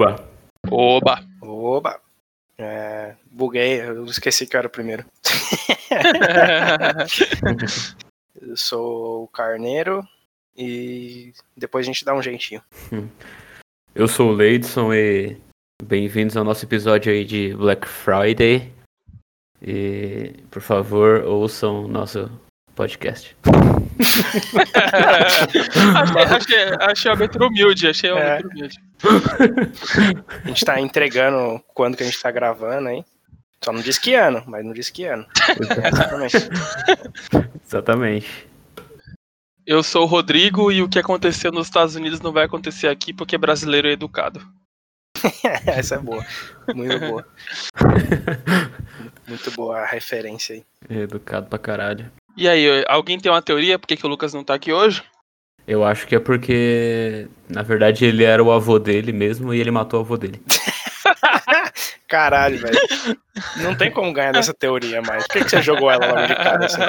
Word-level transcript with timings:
Oba. 0.00 0.16
Oba. 0.70 1.22
Oba. 1.42 2.00
É, 2.56 3.14
buguei, 3.30 3.82
eu 3.82 4.06
esqueci 4.06 4.46
que 4.46 4.56
eu 4.56 4.60
era 4.60 4.66
o 4.66 4.70
primeiro. 4.70 5.04
eu 8.40 8.56
sou 8.56 9.24
o 9.24 9.28
Carneiro 9.28 10.02
e 10.56 11.34
depois 11.54 11.84
a 11.84 11.92
gente 11.92 12.02
dá 12.02 12.14
um 12.14 12.22
jeitinho. 12.22 12.62
Eu 13.94 14.08
sou 14.08 14.30
o 14.30 14.32
Leidson 14.32 14.94
e 14.94 15.36
bem-vindos 15.82 16.34
ao 16.34 16.44
nosso 16.44 16.64
episódio 16.64 17.12
aí 17.12 17.22
de 17.22 17.54
Black 17.54 17.86
Friday. 17.86 18.72
E, 19.60 20.32
por 20.50 20.62
favor, 20.62 21.24
ouçam 21.24 21.86
nosso 21.86 22.30
podcast. 22.80 23.36
achei, 26.32 26.64
achei, 26.80 27.10
abertura 27.10 27.46
humilde, 27.46 27.88
achei 27.88 28.10
uma 28.10 28.20
É. 28.20 28.40
humilde. 28.40 28.78
A 30.44 30.48
gente 30.48 30.64
tá 30.64 30.80
entregando 30.80 31.62
quando 31.74 31.94
que 31.96 32.02
a 32.02 32.06
gente 32.06 32.20
tá 32.22 32.30
gravando, 32.30 32.88
hein? 32.88 33.04
Só 33.62 33.70
não 33.70 33.82
disse 33.82 34.00
que 34.00 34.14
ano, 34.14 34.42
mas 34.46 34.64
não 34.64 34.72
disse 34.72 34.90
que 34.90 35.04
ano. 35.04 35.26
Exatamente. 35.60 36.36
Exatamente. 37.66 38.48
Eu 39.66 39.82
sou 39.82 40.04
o 40.04 40.06
Rodrigo 40.06 40.72
e 40.72 40.80
o 40.82 40.88
que 40.88 40.98
aconteceu 40.98 41.52
nos 41.52 41.66
Estados 41.66 41.94
Unidos 41.94 42.22
não 42.22 42.32
vai 42.32 42.44
acontecer 42.46 42.88
aqui 42.88 43.12
porque 43.12 43.36
brasileiro 43.36 43.88
é 43.88 43.92
educado. 43.92 44.40
Essa 45.66 45.96
é 45.96 45.98
boa. 45.98 46.24
Muito 46.74 46.98
boa. 46.98 47.26
Muito 49.28 49.50
boa 49.50 49.80
a 49.80 49.86
referência 49.86 50.54
aí. 50.54 50.64
Educado 50.88 51.46
pra 51.46 51.58
caralho. 51.58 52.10
E 52.36 52.48
aí, 52.48 52.84
alguém 52.88 53.18
tem 53.18 53.30
uma 53.30 53.42
teoria 53.42 53.78
por 53.78 53.86
que, 53.86 53.96
que 53.96 54.06
o 54.06 54.08
Lucas 54.08 54.32
não 54.32 54.42
tá 54.44 54.54
aqui 54.54 54.72
hoje? 54.72 55.02
Eu 55.66 55.84
acho 55.84 56.06
que 56.06 56.14
é 56.16 56.18
porque, 56.20 57.28
na 57.48 57.62
verdade, 57.62 58.04
ele 58.04 58.24
era 58.24 58.42
o 58.42 58.50
avô 58.50 58.78
dele 58.78 59.12
mesmo 59.12 59.52
e 59.54 59.60
ele 59.60 59.70
matou 59.70 60.00
o 60.00 60.02
avô 60.02 60.16
dele. 60.16 60.40
Caralho, 62.08 62.58
velho. 62.58 62.76
Não 63.58 63.76
tem 63.76 63.90
como 63.90 64.12
ganhar 64.12 64.32
dessa 64.32 64.52
teoria 64.52 65.00
mais. 65.00 65.24
Por 65.28 65.32
que, 65.34 65.44
que 65.44 65.50
você 65.50 65.62
jogou 65.62 65.88
ela 65.90 66.06
logo 66.06 66.26
de 66.26 66.34
cara 66.34 66.64
assim? 66.66 66.80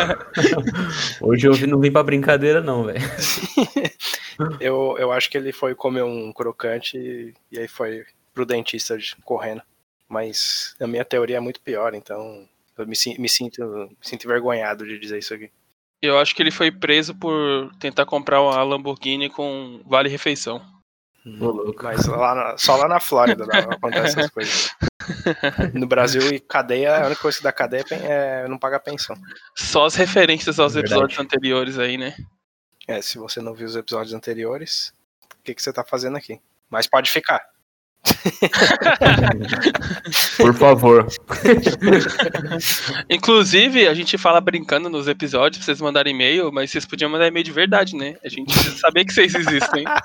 Hoje 1.22 1.46
eu 1.48 1.68
não 1.68 1.80
vim 1.80 1.92
pra 1.92 2.02
brincadeira, 2.02 2.60
não, 2.62 2.86
velho. 2.86 3.00
Eu, 4.60 4.96
eu 4.98 5.12
acho 5.12 5.30
que 5.30 5.38
ele 5.38 5.52
foi 5.52 5.76
comer 5.76 6.02
um 6.04 6.34
crocante 6.34 6.98
e, 6.98 7.32
e 7.52 7.60
aí 7.60 7.68
foi 7.68 8.04
pro 8.34 8.44
dentista 8.44 8.98
de- 8.98 9.16
correndo. 9.24 9.62
Mas 10.10 10.74
a 10.82 10.88
minha 10.88 11.06
teoria 11.06 11.38
é 11.38 11.40
muito 11.40 11.62
pior, 11.62 11.94
então 11.94 12.48
eu 12.82 12.88
me, 12.88 12.96
me 13.20 13.30
sinto, 13.30 13.62
me 13.64 13.96
sinto 14.02 14.26
envergonhado 14.26 14.86
de 14.86 15.00
dizer 15.00 15.20
isso 15.20 15.34
aqui. 15.34 15.50
Eu 16.02 16.18
acho 16.18 16.36
que 16.36 16.42
ele 16.42 16.52
foi 16.52 16.72
preso 16.72 17.14
por 17.16 17.72
tentar 17.80 18.06
comprar 18.06 18.42
uma 18.42 18.62
Lamborghini 18.64 19.30
com 19.30 19.82
vale 19.86 20.10
refeição. 20.10 20.62
Ô, 21.26 21.46
louco. 21.52 21.84
Mas 21.84 22.06
lá 22.08 22.34
na- 22.34 22.58
só 22.58 22.76
lá 22.76 22.88
na 22.88 23.00
Flórida 23.00 23.46
acontece 23.70 24.20
essas 24.20 24.32
coisas. 24.32 24.72
No 25.74 25.88
Brasil 25.88 26.22
e 26.32 26.40
cadeia, 26.40 26.96
a 27.04 27.06
única 27.08 27.22
coisa 27.22 27.38
que 27.40 27.44
dá 27.44 27.52
cadeia 27.52 27.84
é 27.92 28.44
é 28.44 28.48
não 28.48 28.58
pagar 28.58 28.80
pensão. 28.80 29.16
Só 29.56 29.86
as 29.86 29.96
referências 29.96 30.60
aos 30.60 30.76
Verdade. 30.76 30.94
episódios 30.94 31.20
anteriores 31.20 31.80
aí, 31.80 31.98
né? 31.98 32.16
É, 32.88 33.02
se 33.02 33.18
você 33.18 33.42
não 33.42 33.54
viu 33.54 33.66
os 33.66 33.76
episódios 33.76 34.14
anteriores, 34.14 34.94
o 35.40 35.44
que, 35.44 35.56
que 35.56 35.62
você 35.62 35.74
tá 35.74 35.84
fazendo 35.84 36.18
aqui? 36.18 36.40
Mas 36.70 36.86
pode 36.88 37.10
ficar. 37.10 37.44
Por 40.38 40.54
favor. 40.54 41.08
Inclusive, 43.10 43.88
a 43.88 43.94
gente 43.94 44.18
fala 44.18 44.42
brincando 44.42 44.90
nos 44.90 45.08
episódios 45.08 45.58
pra 45.58 45.66
vocês 45.66 45.82
mandarem 45.82 46.14
e-mail, 46.14 46.52
mas 46.52 46.72
vocês 46.72 46.86
podiam 46.86 47.10
mandar 47.10 47.28
e-mail 47.28 47.44
de 47.44 47.52
verdade, 47.52 47.96
né? 47.96 48.16
A 48.24 48.30
gente 48.30 48.54
precisa 48.54 48.78
saber 48.78 49.06
que 49.06 49.14
vocês 49.14 49.34
existem. 49.36 49.86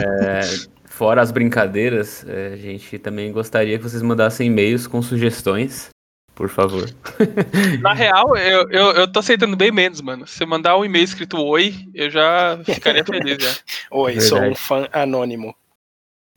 É, 0.00 0.40
fora 0.84 1.22
as 1.22 1.30
brincadeiras, 1.30 2.24
é, 2.28 2.52
a 2.52 2.56
gente 2.56 2.98
também 2.98 3.32
gostaria 3.32 3.76
que 3.76 3.84
vocês 3.84 4.02
mandassem 4.02 4.48
e-mails 4.48 4.86
com 4.86 5.00
sugestões, 5.02 5.88
por 6.34 6.48
favor. 6.48 6.88
Na 7.80 7.94
real, 7.94 8.36
eu, 8.36 8.68
eu, 8.70 8.92
eu 8.92 9.08
tô 9.10 9.20
aceitando 9.20 9.56
bem 9.56 9.72
menos, 9.72 10.00
mano. 10.00 10.26
Se 10.26 10.38
você 10.38 10.46
mandar 10.46 10.76
um 10.76 10.84
e-mail 10.84 11.04
escrito 11.04 11.38
oi, 11.38 11.74
eu 11.94 12.10
já 12.10 12.58
ficaria 12.64 13.04
feliz 13.04 13.42
já. 13.42 13.50
Oi, 13.90 14.20
sou 14.20 14.38
um 14.38 14.40
Verdade. 14.42 14.60
fã 14.60 14.88
anônimo. 14.92 15.54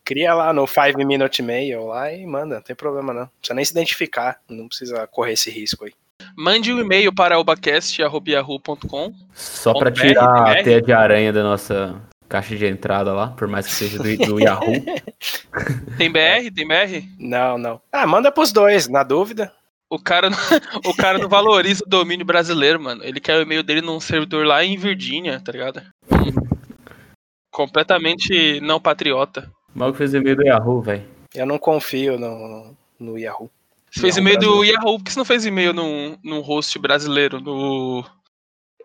Cria 0.04 0.34
lá 0.34 0.52
no 0.52 0.66
5 0.68 0.98
Minute 1.06 1.42
Mail 1.42 1.88
lá 1.88 2.12
e 2.12 2.26
manda, 2.26 2.56
não 2.56 2.62
tem 2.62 2.76
problema 2.76 3.14
não. 3.14 3.22
Não 3.22 3.30
precisa 3.40 3.54
nem 3.54 3.66
se 3.66 3.72
identificar, 3.72 4.40
não 4.50 4.68
precisa 4.68 5.08
correr 5.08 5.34
esse 5.34 5.50
risco 5.52 5.86
aí. 5.86 5.94
Mande 6.36 6.74
um 6.74 6.80
e-mail 6.80 7.14
para 7.14 7.40
obacast.yahoo.com. 7.40 9.14
Só 9.34 9.74
BR, 9.74 9.92
tirar 9.92 10.52
a 10.52 10.64
teia 10.64 10.82
de 10.82 10.94
aranha 10.94 11.34
da 11.34 11.44
nossa 11.44 12.02
caixa 12.30 12.56
de 12.56 12.66
entrada 12.66 13.14
lá, 13.14 13.28
por 13.30 13.48
mais 13.48 13.66
que 13.68 13.74
seja 13.74 13.98
do, 13.98 14.18
do 14.18 14.40
Yahoo. 14.40 14.74
Tem 15.98 16.10
BR? 16.12 16.50
Tem 16.56 16.68
BR? 16.68 17.06
Não, 17.20 17.58
não. 17.58 17.82
Ah, 17.92 18.08
manda 18.08 18.32
pros 18.32 18.52
dois, 18.52 18.88
na 18.88 19.04
dúvida. 19.04 19.52
O 19.90 20.00
cara, 20.00 20.30
não- 20.30 20.38
o 20.90 20.96
cara 20.96 21.18
não 21.18 21.28
valoriza 21.28 21.84
o 21.86 21.90
domínio 21.90 22.26
brasileiro, 22.26 22.80
mano. 22.82 23.04
Ele 23.04 23.20
quer 23.20 23.38
o 23.38 23.42
e-mail 23.42 23.62
dele 23.64 23.82
num 23.82 24.00
servidor 24.00 24.46
lá 24.46 24.64
em 24.64 24.78
Virgínia, 24.78 25.42
tá 25.44 25.52
ligado? 25.52 25.82
Completamente 27.52 28.62
não 28.62 28.80
patriota. 28.80 29.52
Mal 29.74 29.92
que 29.92 29.98
fez 29.98 30.14
e-mail 30.14 30.36
do 30.36 30.44
Yahoo, 30.44 30.82
velho. 30.82 31.04
Eu 31.34 31.46
não 31.46 31.58
confio 31.58 32.20
no, 32.20 32.76
no 33.00 33.18
Yahoo. 33.18 33.50
Você 33.90 34.02
fez 34.02 34.18
e-mail 34.18 34.40
do. 34.40 34.64
Yahoo, 34.64 34.98
por 34.98 35.04
que 35.04 35.12
você 35.12 35.20
não 35.20 35.26
fez 35.26 35.46
e-mail 35.46 35.74
num, 35.74 36.18
num 36.24 36.40
host 36.40 36.78
brasileiro? 36.80 37.42
No. 37.42 38.06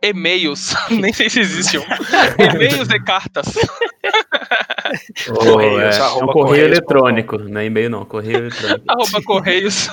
E-mails, 0.03 0.75
nem 0.91 1.13
sei 1.13 1.31
se 1.31 1.41
existe 1.41 1.79
um. 1.79 1.83
E-mails 2.39 2.89
e 2.91 3.01
cartas. 3.01 3.47
Correios, 5.27 5.97
é, 5.97 5.99
é 5.99 6.01
arroba 6.01 6.25
um 6.25 6.27
correio 6.27 6.47
correios 6.47 6.73
eletrônico, 6.73 7.39
não 7.39 7.61
é 7.61 7.67
e-mail 7.67 7.91
não, 7.91 8.05
correio 8.05 8.39
eletrônico. 8.39 8.85
arroba 8.87 9.23
Correios. 9.23 9.89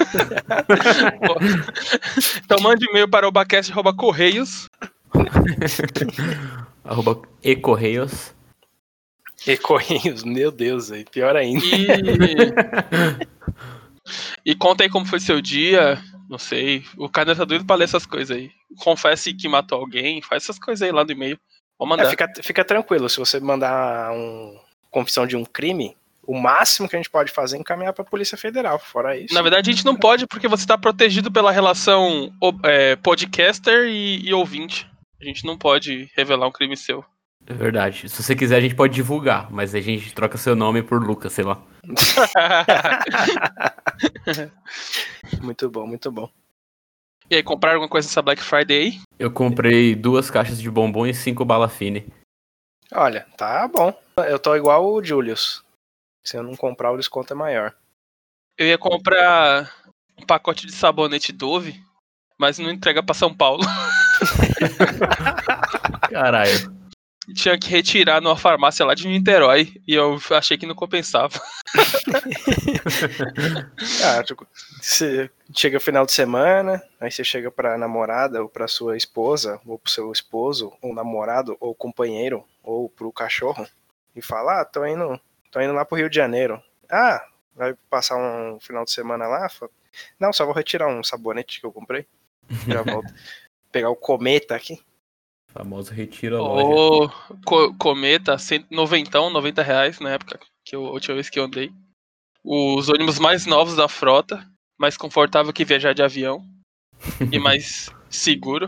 então 2.43 2.59
mande 2.61 2.85
e-mail 2.89 3.07
para 3.07 3.27
obacast 3.27 3.71
arroba 3.71 3.93
Correios. 3.93 4.69
arroba 6.83 7.21
e 7.43 7.55
correios. 7.55 8.33
E 9.47 9.57
meu 10.25 10.51
Deus, 10.51 10.91
aí, 10.91 11.05
pior 11.05 11.35
ainda. 11.35 11.63
E. 11.65 11.87
e 14.51 14.55
conta 14.55 14.83
aí 14.83 14.89
como 14.89 15.05
foi 15.05 15.19
seu 15.19 15.41
dia. 15.41 16.01
Não 16.29 16.37
sei. 16.37 16.83
O 16.97 17.09
cara 17.09 17.35
tá 17.35 17.43
doido 17.43 17.65
pra 17.65 17.75
ler 17.75 17.85
essas 17.85 18.05
coisas 18.05 18.35
aí. 18.35 18.51
Confesse 18.77 19.33
que 19.33 19.47
matou 19.47 19.79
alguém. 19.79 20.21
Faz 20.21 20.43
essas 20.43 20.57
coisas 20.57 20.81
aí 20.81 20.91
lá 20.91 21.03
do 21.03 21.11
e-mail. 21.11 21.37
Vou 21.77 21.87
É, 21.87 21.89
mandar. 21.89 22.09
fica, 22.09 22.31
fica 22.41 22.65
tranquilo, 22.65 23.09
se 23.09 23.17
você 23.17 23.39
mandar 23.39 24.11
um 24.13 24.57
confissão 24.89 25.27
de 25.27 25.35
um 25.35 25.43
crime, 25.43 25.95
o 26.25 26.39
máximo 26.39 26.87
que 26.87 26.95
a 26.95 26.99
gente 26.99 27.09
pode 27.09 27.31
fazer 27.31 27.57
é 27.57 27.59
encaminhar 27.59 27.93
pra 27.93 28.05
Polícia 28.05 28.37
Federal. 28.37 28.79
Fora 28.79 29.17
isso. 29.17 29.33
Na 29.33 29.41
verdade, 29.41 29.69
a 29.69 29.73
gente 29.73 29.85
não 29.85 29.95
pode 29.95 30.25
porque 30.27 30.47
você 30.47 30.65
tá 30.65 30.77
protegido 30.77 31.31
pela 31.31 31.51
relação 31.51 32.31
é, 32.63 32.95
podcaster 32.95 33.87
e, 33.87 34.21
e 34.27 34.33
ouvinte. 34.33 34.87
A 35.21 35.25
gente 35.25 35.45
não 35.45 35.57
pode 35.57 36.09
revelar 36.15 36.47
um 36.47 36.51
crime 36.51 36.77
seu. 36.77 37.03
É 37.45 37.53
verdade. 37.53 38.09
Se 38.09 38.23
você 38.23 38.35
quiser, 38.35 38.57
a 38.57 38.61
gente 38.61 38.75
pode 38.75 38.93
divulgar, 38.93 39.51
mas 39.51 39.75
aí 39.75 39.81
a 39.81 39.83
gente 39.83 40.13
troca 40.13 40.37
seu 40.37 40.55
nome 40.55 40.81
por 40.81 41.03
Lucas, 41.03 41.33
sei 41.33 41.43
lá. 41.43 41.61
muito 45.41 45.69
bom, 45.69 45.85
muito 45.85 46.09
bom. 46.11 46.29
e 47.29 47.35
aí, 47.35 47.43
compraram 47.43 47.75
alguma 47.75 47.89
coisa 47.89 48.07
nessa 48.07 48.21
Black 48.21 48.41
Friday 48.41 48.77
aí? 48.77 49.01
Eu 49.19 49.29
comprei 49.31 49.93
duas 49.93 50.31
caixas 50.31 50.61
de 50.61 50.71
bombom 50.71 51.05
e 51.05 51.13
cinco 51.13 51.43
bala 51.43 51.67
fine. 51.67 52.07
Olha, 52.93 53.27
tá 53.37 53.67
bom. 53.67 53.93
Eu 54.27 54.39
tô 54.39 54.55
igual 54.55 54.85
o 54.85 55.03
Julius. 55.03 55.63
Se 56.23 56.37
eu 56.37 56.43
não 56.43 56.55
comprar, 56.55 56.91
o 56.91 56.97
desconto 56.97 57.33
é 57.33 57.35
maior. 57.35 57.73
Eu 58.57 58.67
ia 58.67 58.77
comprar 58.77 59.69
um 60.17 60.25
pacote 60.25 60.65
de 60.65 60.71
sabonete 60.71 61.33
Dove, 61.33 61.83
mas 62.37 62.59
não 62.59 62.69
entrega 62.69 63.03
pra 63.03 63.15
São 63.15 63.35
Paulo. 63.35 63.63
Caralho. 66.09 66.82
Tinha 67.33 67.57
que 67.57 67.69
retirar 67.69 68.21
numa 68.21 68.35
farmácia 68.35 68.85
lá 68.85 68.93
de 68.93 69.07
Niterói 69.07 69.73
e 69.87 69.93
eu 69.93 70.19
achei 70.31 70.57
que 70.57 70.65
não 70.65 70.75
compensava. 70.75 71.39
Ah, 74.03 74.23
tipo, 74.23 74.45
você 74.81 75.29
chega 75.53 75.79
final 75.79 76.05
de 76.05 76.11
semana, 76.11 76.81
aí 76.99 77.11
você 77.11 77.23
chega 77.23 77.49
pra 77.49 77.77
namorada 77.77 78.41
ou 78.41 78.49
pra 78.49 78.67
sua 78.67 78.97
esposa, 78.97 79.59
ou 79.65 79.79
pro 79.79 79.91
seu 79.91 80.11
esposo, 80.11 80.73
ou 80.81 80.93
namorado, 80.93 81.57
ou 81.59 81.73
companheiro, 81.73 82.43
ou 82.61 82.89
pro 82.89 83.11
cachorro, 83.11 83.65
e 84.15 84.21
fala, 84.21 84.61
ah, 84.61 84.65
tô 84.65 84.85
indo, 84.85 85.19
tô 85.51 85.61
indo 85.61 85.73
lá 85.73 85.85
pro 85.85 85.97
Rio 85.97 86.09
de 86.09 86.15
Janeiro. 86.15 86.61
Ah, 86.89 87.25
vai 87.55 87.73
passar 87.89 88.17
um 88.17 88.59
final 88.59 88.85
de 88.85 88.91
semana 88.91 89.27
lá? 89.27 89.49
Não, 90.19 90.33
só 90.33 90.45
vou 90.45 90.53
retirar 90.53 90.87
um 90.87 91.03
sabonete 91.03 91.59
que 91.59 91.65
eu 91.65 91.71
comprei. 91.71 92.05
Já 92.67 92.81
volto. 92.81 93.13
Pegar 93.71 93.89
o 93.89 93.95
cometa 93.95 94.55
aqui. 94.55 94.79
Famoso 95.53 95.93
retiro 95.93 96.37
a 96.37 96.39
loja. 96.41 96.67
O 96.67 97.09
co 97.45 97.73
Cometa, 97.75 98.37
190, 98.37 99.29
90 99.29 99.61
reais 99.61 99.99
na 99.99 100.09
época 100.11 100.39
que 100.65 100.75
eu, 100.75 100.85
a 100.85 100.91
última 100.91 101.15
vez 101.15 101.29
que 101.29 101.39
eu 101.39 101.43
andei. 101.43 101.71
Os 102.43 102.89
ônibus 102.89 103.19
mais 103.19 103.45
novos 103.45 103.75
da 103.75 103.87
frota, 103.87 104.45
mais 104.79 104.97
confortável 104.97 105.53
que 105.53 105.63
viajar 105.63 105.93
de 105.93 106.01
avião 106.01 106.43
e 107.31 107.37
mais 107.39 107.91
seguro. 108.09 108.67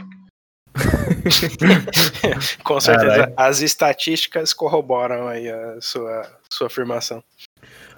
Com 2.64 2.80
certeza, 2.80 3.10
Caralho. 3.10 3.34
as 3.36 3.62
estatísticas 3.62 4.54
corroboram 4.54 5.28
aí 5.28 5.50
a 5.50 5.82
sua, 5.82 6.40
sua 6.52 6.68
afirmação. 6.68 7.24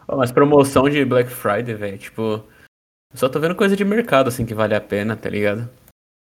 Ó, 0.08 0.16
mas 0.16 0.32
promoção 0.32 0.90
de 0.90 1.04
Black 1.04 1.30
Friday, 1.30 1.76
velho, 1.76 1.98
tipo. 1.98 2.44
Só 3.14 3.28
tô 3.28 3.40
vendo 3.40 3.56
coisa 3.56 3.76
de 3.76 3.84
mercado, 3.84 4.28
assim, 4.28 4.46
que 4.46 4.54
vale 4.54 4.76
a 4.76 4.82
pena, 4.82 5.16
tá 5.16 5.30
ligado? 5.30 5.70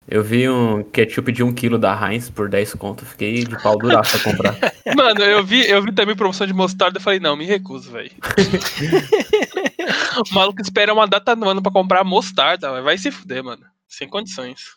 Eu 0.08 0.22
vi 0.22 0.48
um 0.48 0.84
ketchup 0.84 1.32
de 1.32 1.44
1kg 1.44 1.78
da 1.78 1.92
Heinz 1.92 2.30
por 2.30 2.48
10 2.48 2.74
conto, 2.74 3.04
fiquei 3.04 3.42
de 3.42 3.60
pau 3.60 3.76
duraço 3.76 4.20
pra 4.20 4.32
comprar. 4.32 4.56
Mano, 4.96 5.20
eu 5.20 5.44
vi, 5.44 5.68
eu 5.68 5.82
vi 5.82 5.92
também 5.92 6.14
promoção 6.14 6.46
de 6.46 6.52
mostarda 6.52 6.98
e 6.98 7.02
falei, 7.02 7.18
não, 7.18 7.36
me 7.36 7.44
recuso, 7.44 7.90
velho. 7.90 8.12
o 10.30 10.34
maluco 10.34 10.62
espera 10.62 10.94
uma 10.94 11.08
data 11.08 11.34
no 11.34 11.48
ano 11.48 11.60
pra 11.60 11.72
comprar 11.72 12.04
mostarda, 12.04 12.80
vai 12.82 12.96
se 12.96 13.10
fuder, 13.10 13.42
mano. 13.42 13.64
Sem 13.88 14.08
condições. 14.08 14.76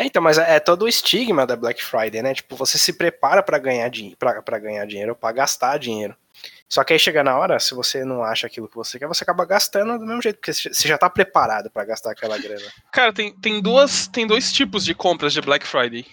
É, 0.00 0.06
então, 0.06 0.22
mas 0.22 0.38
é 0.38 0.58
todo 0.58 0.86
o 0.86 0.88
estigma 0.88 1.46
da 1.46 1.54
Black 1.54 1.84
Friday, 1.84 2.22
né? 2.22 2.32
Tipo, 2.32 2.56
você 2.56 2.78
se 2.78 2.94
prepara 2.94 3.42
pra 3.42 3.58
ganhar, 3.58 3.86
din 3.90 4.14
pra, 4.18 4.40
pra 4.40 4.58
ganhar 4.58 4.86
dinheiro, 4.86 5.14
pra 5.14 5.30
gastar 5.30 5.78
dinheiro. 5.78 6.16
Só 6.66 6.82
que 6.82 6.94
aí 6.94 6.98
chega 6.98 7.22
na 7.22 7.36
hora, 7.36 7.60
se 7.60 7.74
você 7.74 8.02
não 8.02 8.24
acha 8.24 8.46
aquilo 8.46 8.66
que 8.66 8.76
você 8.76 8.98
quer, 8.98 9.06
você 9.06 9.22
acaba 9.22 9.44
gastando 9.44 9.98
do 9.98 10.06
mesmo 10.06 10.22
jeito, 10.22 10.36
porque 10.36 10.54
você 10.54 10.88
já 10.88 10.96
tá 10.96 11.10
preparado 11.10 11.68
pra 11.68 11.84
gastar 11.84 12.12
aquela 12.12 12.38
grana. 12.38 12.64
Cara, 12.90 13.12
tem, 13.12 13.38
tem, 13.40 13.60
duas, 13.60 14.06
tem 14.06 14.26
dois 14.26 14.50
tipos 14.50 14.86
de 14.86 14.94
compras 14.94 15.34
de 15.34 15.42
Black 15.42 15.66
Friday. 15.66 16.06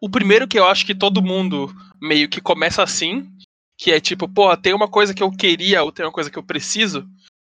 O 0.00 0.10
primeiro 0.10 0.48
que 0.48 0.58
eu 0.58 0.66
acho 0.66 0.84
que 0.84 0.94
todo 0.94 1.22
mundo 1.22 1.72
meio 2.02 2.28
que 2.28 2.40
começa 2.40 2.82
assim, 2.82 3.30
que 3.78 3.92
é 3.92 4.00
tipo, 4.00 4.28
pô, 4.28 4.56
tem 4.56 4.74
uma 4.74 4.88
coisa 4.88 5.14
que 5.14 5.22
eu 5.22 5.30
queria 5.30 5.84
ou 5.84 5.92
tem 5.92 6.04
uma 6.04 6.10
coisa 6.10 6.28
que 6.28 6.38
eu 6.40 6.42
preciso, 6.42 7.08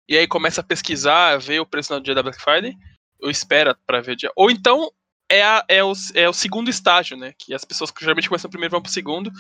e 0.09 0.19
aí 0.19 0.27
começa 0.27 0.63
a 0.63 0.65
pesquisar, 0.65 1.39
ver 1.39 1.61
o 1.61 1.67
preço 1.67 1.95
no 1.95 2.01
dia 2.01 2.15
da 2.15 2.25
Black 2.25 2.43
Friday, 2.43 2.77
ou 3.23 3.31
espera 3.31 3.79
pra 3.87 4.01
ver 4.01 4.13
o 4.13 4.17
dia. 4.17 4.33
Ou 4.35 4.51
então 4.51 4.91
é, 5.29 5.43
a- 5.43 5.65
é, 5.69 5.83
o, 5.85 5.93
é 6.15 6.29
o 6.29 6.33
segundo 6.33 6.69
estágio, 6.71 7.17
né? 7.17 7.33
Que 7.39 7.55
as 7.55 7.65
pessoas 7.65 7.91
que 7.91 8.01
geralmente 8.01 8.29
começam 8.29 8.51
primeiro 8.51 8.73
vão 8.73 8.83
pro 8.83 8.91
segundo, 8.93 9.31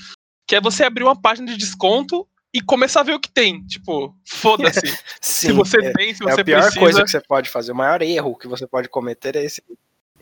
que 0.47 0.55
é 0.57 0.61
você 0.61 0.85
abrir 0.85 1.05
uma 1.05 1.21
página 1.21 1.47
de 1.49 1.57
desconto 1.57 2.27
e 2.53 2.61
começar 2.61 3.01
a 3.01 3.05
ver 3.05 3.15
o 3.15 3.21
que 3.21 3.31
tem. 3.31 3.65
Tipo, 3.67 4.15
foda-se. 4.25 4.81
Se 5.21 5.53
você 5.53 5.79
é, 5.79 5.93
tem, 5.93 6.15
se 6.15 6.23
é 6.23 6.27
você 6.33 6.41
a 6.41 6.45
pior 6.45 6.61
precisa. 6.63 6.81
coisa 6.81 7.05
que 7.05 7.11
você 7.11 7.21
pode 7.21 7.51
fazer, 7.51 7.73
o 7.73 7.77
maior 7.77 8.01
erro 8.03 8.37
que 8.37 8.49
você 8.49 8.67
pode 8.67 8.89
cometer 8.89 9.37
é 9.37 9.45
esse. 9.45 9.63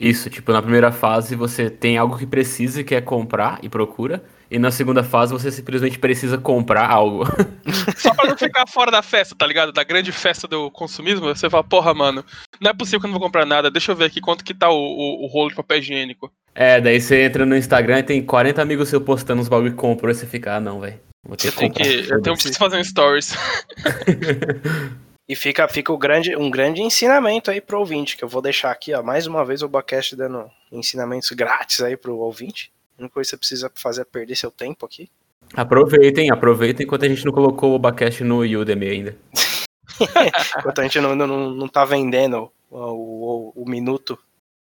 Isso, 0.01 0.29
tipo, 0.29 0.51
na 0.53 0.61
primeira 0.61 0.91
fase 0.91 1.37
você 1.37 1.71
tem 1.71 1.97
algo 1.97 2.19
que 2.19 2.27
precisa 2.27 2.81
e 2.81 2.85
quer 2.85 3.03
comprar 3.03 3.61
e 3.63 3.69
procura. 3.69 4.25
E 4.51 4.59
na 4.59 4.71
segunda 4.71 5.03
fase 5.03 5.33
você 5.33 5.51
simplesmente 5.51 5.99
precisa 5.99 6.39
comprar 6.39 6.89
algo. 6.91 7.25
Só 7.97 8.15
pra 8.15 8.29
não 8.29 8.37
ficar 8.37 8.67
fora 8.67 8.91
da 8.91 9.03
festa, 9.03 9.35
tá 9.35 9.47
ligado? 9.47 9.73
Da 9.73 9.83
grande 9.83 10.13
festa 10.13 10.47
do 10.47 10.71
consumismo, 10.71 11.27
você 11.27 11.49
fala, 11.49 11.65
porra, 11.65 11.95
mano, 11.95 12.25
não 12.61 12.71
é 12.71 12.75
possível 12.75 13.01
que 13.01 13.07
eu 13.07 13.11
não 13.11 13.19
vou 13.19 13.27
comprar 13.27 13.47
nada, 13.47 13.71
deixa 13.71 13.93
eu 13.93 13.97
ver 13.97 14.07
aqui 14.07 14.21
quanto 14.21 14.45
que 14.45 14.55
tá 14.55 14.71
o, 14.71 14.77
o, 14.77 15.25
o 15.25 15.27
rolo 15.27 15.49
de 15.51 15.57
papel 15.57 15.79
higiênico. 15.79 16.31
É, 16.55 16.81
daí 16.81 17.01
você 17.01 17.23
entra 17.23 17.45
no 17.45 17.57
Instagram 17.57 18.01
e 18.01 18.03
tem 18.05 18.23
40 18.23 18.63
amigos 18.63 18.89
seus 18.89 19.03
postando 19.03 19.43
os 19.43 19.49
bagulho 19.49 19.73
que 19.73 19.77
comprou 19.77 20.11
e 20.11 20.15
você 20.15 20.27
fica, 20.27 20.57
ah, 20.57 20.61
não, 20.61 20.81
velho. 20.81 21.01
Vou 21.27 21.37
ter 21.37 21.49
Eu 21.49 21.53
que 21.53 21.71
que. 21.71 22.13
Eu 22.13 22.21
tenho 22.21 22.37
preciso 22.37 22.59
fazer 22.59 22.79
um 22.79 22.85
stories. 22.85 23.35
E 25.27 25.35
fica, 25.35 25.67
fica 25.69 25.91
o 25.91 25.97
grande, 25.97 26.37
um 26.37 26.51
grande 26.51 26.83
ensinamento 26.83 27.51
aí 27.51 27.59
pro 27.59 27.79
ouvinte, 27.79 28.17
que 28.17 28.23
eu 28.23 28.29
vou 28.29 28.43
deixar 28.43 28.71
aqui, 28.71 28.93
ó, 28.93 29.03
mais 29.03 29.27
uma 29.27 29.43
vez 29.43 29.63
o 29.63 29.69
Bacast 29.69 30.15
dando 30.15 30.51
ensinamentos 30.71 31.31
grátis 31.31 31.81
aí 31.81 31.97
pro 31.97 32.19
ouvinte. 32.19 32.71
A 32.99 33.03
única 33.03 33.15
coisa 33.15 33.27
que 33.29 33.31
você 33.31 33.37
precisa 33.37 33.73
fazer 33.75 34.03
é 34.03 34.05
perder 34.05 34.37
seu 34.37 34.51
tempo 34.51 34.87
aqui. 34.87 35.11
Aproveitem, 35.55 36.31
aproveitem 36.31 36.85
enquanto 36.87 37.05
a 37.05 37.09
gente 37.09 37.25
não 37.25 37.33
colocou 37.33 37.73
o 37.73 37.75
Obacast 37.75 38.23
no 38.25 38.39
Udemy 38.41 38.89
ainda. 38.89 39.17
Enquanto 40.59 40.79
a 40.81 40.83
gente 40.83 41.01
não, 41.01 41.15
não, 41.15 41.27
não 41.51 41.69
tá 41.69 41.85
vendendo 41.85 42.51
o, 42.71 42.79
o, 42.79 43.63
o 43.63 43.69
minuto, 43.69 44.19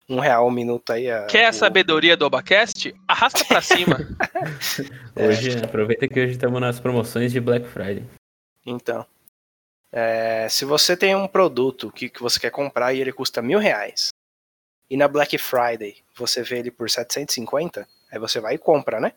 um 0.08 0.20
real 0.20 0.46
o 0.46 0.50
minuto 0.50 0.90
aí. 0.92 1.10
a- 1.10 1.26
Quer 1.26 1.46
a 1.46 1.50
o- 1.50 1.52
sabedoria 1.52 2.16
do 2.16 2.24
Obacast? 2.24 2.94
Arrasta 3.06 3.44
pra 3.44 3.60
cima. 3.60 3.98
Hoje, 5.16 5.58
aproveita 5.62 6.08
que 6.08 6.18
hoje 6.20 6.32
estamos 6.32 6.60
nas 6.60 6.80
promoções 6.80 7.32
de 7.32 7.40
Black 7.40 7.66
Friday. 7.68 8.04
Então. 8.64 9.04
é, 9.92 10.48
se 10.48 10.64
você 10.64 10.96
tem 10.96 11.14
um 11.16 11.26
produto 11.28 11.90
que, 11.90 12.08
que 12.08 12.22
você 12.22 12.38
quer 12.38 12.50
comprar 12.50 12.92
e 12.94 13.00
ele 13.00 13.12
custa 13.12 13.42
mil 13.42 13.58
reais, 13.58 14.08
e 14.88 14.96
na 14.96 15.08
Black 15.08 15.36
Friday 15.36 15.96
você 16.16 16.42
vê 16.42 16.58
ele 16.60 16.70
por 16.70 16.88
750, 16.88 17.86
aí 18.10 18.18
você 18.18 18.40
vai 18.40 18.54
e 18.54 18.58
compra, 18.58 19.00
né? 19.00 19.12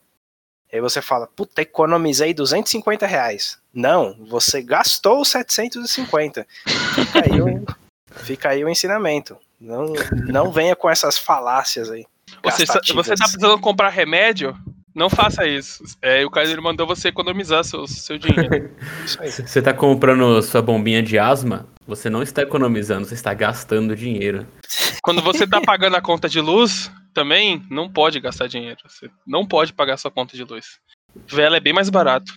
Aí 0.72 0.80
você 0.80 1.02
fala, 1.02 1.28
puta, 1.28 1.62
economizei 1.62 2.34
250 2.34 3.06
reais. 3.06 3.60
Não, 3.74 4.16
você 4.26 4.62
gastou 4.62 5.22
os 5.22 5.28
750. 5.30 6.48
Fica 6.96 7.26
aí 7.26 7.42
o, 7.42 7.66
fica 8.24 8.50
aí 8.50 8.64
o 8.64 8.70
ensinamento. 8.70 9.38
Não, 9.60 9.94
não 10.28 10.52
venha 10.52 10.76
com 10.76 10.90
essas 10.90 11.18
falácias 11.18 11.92
aí. 11.92 12.06
Ou 12.44 12.52
seja, 12.52 12.74
se 12.74 12.74
gastativas. 12.74 13.06
você 13.06 13.16
tá 13.16 13.26
precisando 13.26 13.60
comprar 13.60 13.90
remédio, 13.90 14.58
não 14.94 15.10
faça 15.10 15.46
isso. 15.46 15.84
É, 16.02 16.26
o 16.26 16.30
cara 16.30 16.50
ele 16.50 16.62
mandou 16.62 16.86
você 16.86 17.10
economizar 17.10 17.64
seu, 17.64 17.88
seu 17.88 18.18
dinheiro. 18.18 18.70
Isso 19.06 19.22
aí. 19.22 19.32
Se 19.32 19.48
você 19.48 19.62
tá 19.62 19.74
comprando 19.74 20.42
sua 20.42 20.62
bombinha 20.62 21.02
de 21.02 21.18
asma, 21.18 21.66
você 21.88 22.10
não 22.10 22.22
está 22.22 22.42
economizando, 22.42 23.06
você 23.06 23.14
está 23.14 23.34
gastando 23.34 23.96
dinheiro. 23.96 24.46
Quando 25.02 25.22
você 25.22 25.48
tá 25.48 25.60
pagando 25.60 25.96
a 25.96 26.02
conta 26.02 26.30
de 26.30 26.40
luz, 26.40 26.92
também 27.14 27.66
não 27.70 27.92
pode 27.92 28.20
gastar 28.20 28.48
dinheiro. 28.48 28.80
Você 28.88 29.10
não 29.26 29.46
pode 29.46 29.74
pagar 29.74 29.98
sua 29.98 30.12
conta 30.12 30.36
de 30.36 30.44
luz. 30.44 30.80
Vela 31.28 31.58
é 31.58 31.60
bem 31.60 31.74
mais 31.74 31.90
barato. 31.90 32.32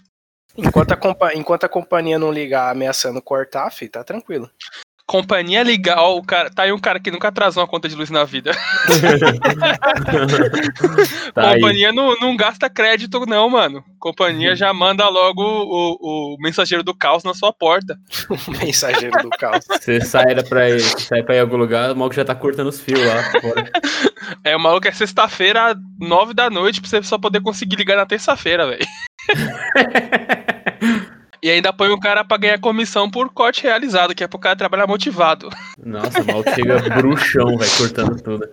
Enquanto 0.57 0.93
a, 0.93 1.35
enquanto 1.35 1.65
a 1.65 1.69
companhia 1.69 2.19
não 2.19 2.33
ligar 2.33 2.71
ameaçando 2.71 3.21
cortar, 3.21 3.71
fi, 3.71 3.89
tá 3.89 4.05
tranquilo. 4.05 4.51
Companhia 5.07 5.63
legal, 5.63 6.17
o 6.17 6.23
cara, 6.25 6.49
tá 6.49 6.63
aí 6.63 6.73
um 6.73 6.79
cara 6.79 6.99
que 6.99 7.11
nunca 7.11 7.29
atrasou 7.29 7.63
uma 7.63 7.69
conta 7.69 7.89
de 7.89 7.95
luz 7.95 8.11
na 8.11 8.25
vida. 8.25 8.53
Tá 11.35 11.51
aí. 11.51 11.61
Companhia 11.61 11.93
não, 11.93 12.15
não 12.21 12.37
gasta 12.37 12.71
crédito, 12.71 13.27
não, 13.27 13.51
mano. 13.51 13.85
Companhia 13.99 14.55
já 14.55 14.73
manda 14.73 15.09
logo 15.09 15.43
o, 15.43 16.35
o 16.35 16.37
mensageiro 16.39 16.83
do 16.85 16.95
caos 16.95 17.25
na 17.25 17.35
sua 17.35 17.53
porta. 17.53 17.99
O 18.31 18.51
mensageiro 18.53 19.21
do 19.23 19.31
caos. 19.31 19.65
Você 19.67 20.01
sai 20.01 20.43
pra 20.45 20.71
ir, 20.71 20.81
sai 20.81 21.23
pra 21.23 21.35
ir 21.35 21.39
em 21.39 21.41
algum 21.41 21.57
lugar, 21.57 21.91
o 21.91 21.97
maluco 21.97 22.15
já 22.15 22.25
tá 22.25 22.35
cortando 22.35 22.69
os 22.69 22.81
fios 22.81 23.01
lá 23.05 23.41
fora. 23.41 23.71
É, 24.45 24.57
o 24.57 24.61
maluco 24.61 24.87
é 24.87 24.93
sexta-feira, 24.93 25.75
nove 25.99 26.35
da 26.35 26.49
noite, 26.49 26.81
pra 26.81 26.89
você 26.89 27.03
só 27.03 27.19
poder 27.19 27.41
conseguir 27.41 27.77
ligar 27.77 27.97
na 27.97 28.07
terça-feira, 28.07 28.67
velho. 28.67 28.87
E 31.45 31.51
ainda 31.51 31.75
põe 31.75 31.91
o 31.91 32.01
cara 32.01 32.25
pra 32.25 32.39
ganhar 32.39 32.59
comissão 32.59 33.11
por 33.11 33.29
corte 33.31 33.65
realizado, 33.65 34.15
que 34.15 34.25
é 34.25 34.27
pro 34.27 34.39
cara 34.39 34.57
trabalhar 34.57 34.87
motivado. 34.87 35.51
Nossa, 35.77 36.23
o 36.23 36.27
maluco 36.27 36.49
chega 36.55 36.81
bruxão, 36.97 37.59
vai 37.59 37.69
cortando 37.77 38.23
tudo. 38.23 38.49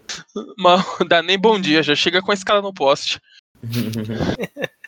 Não 0.57 1.07
dá 1.07 1.23
nem 1.23 1.39
bom 1.39 1.57
dia, 1.57 1.81
já 1.81 1.95
chega 1.95 2.21
com 2.21 2.31
a 2.31 2.33
escala 2.33 2.61
no 2.61 2.73
poste. 2.73 3.21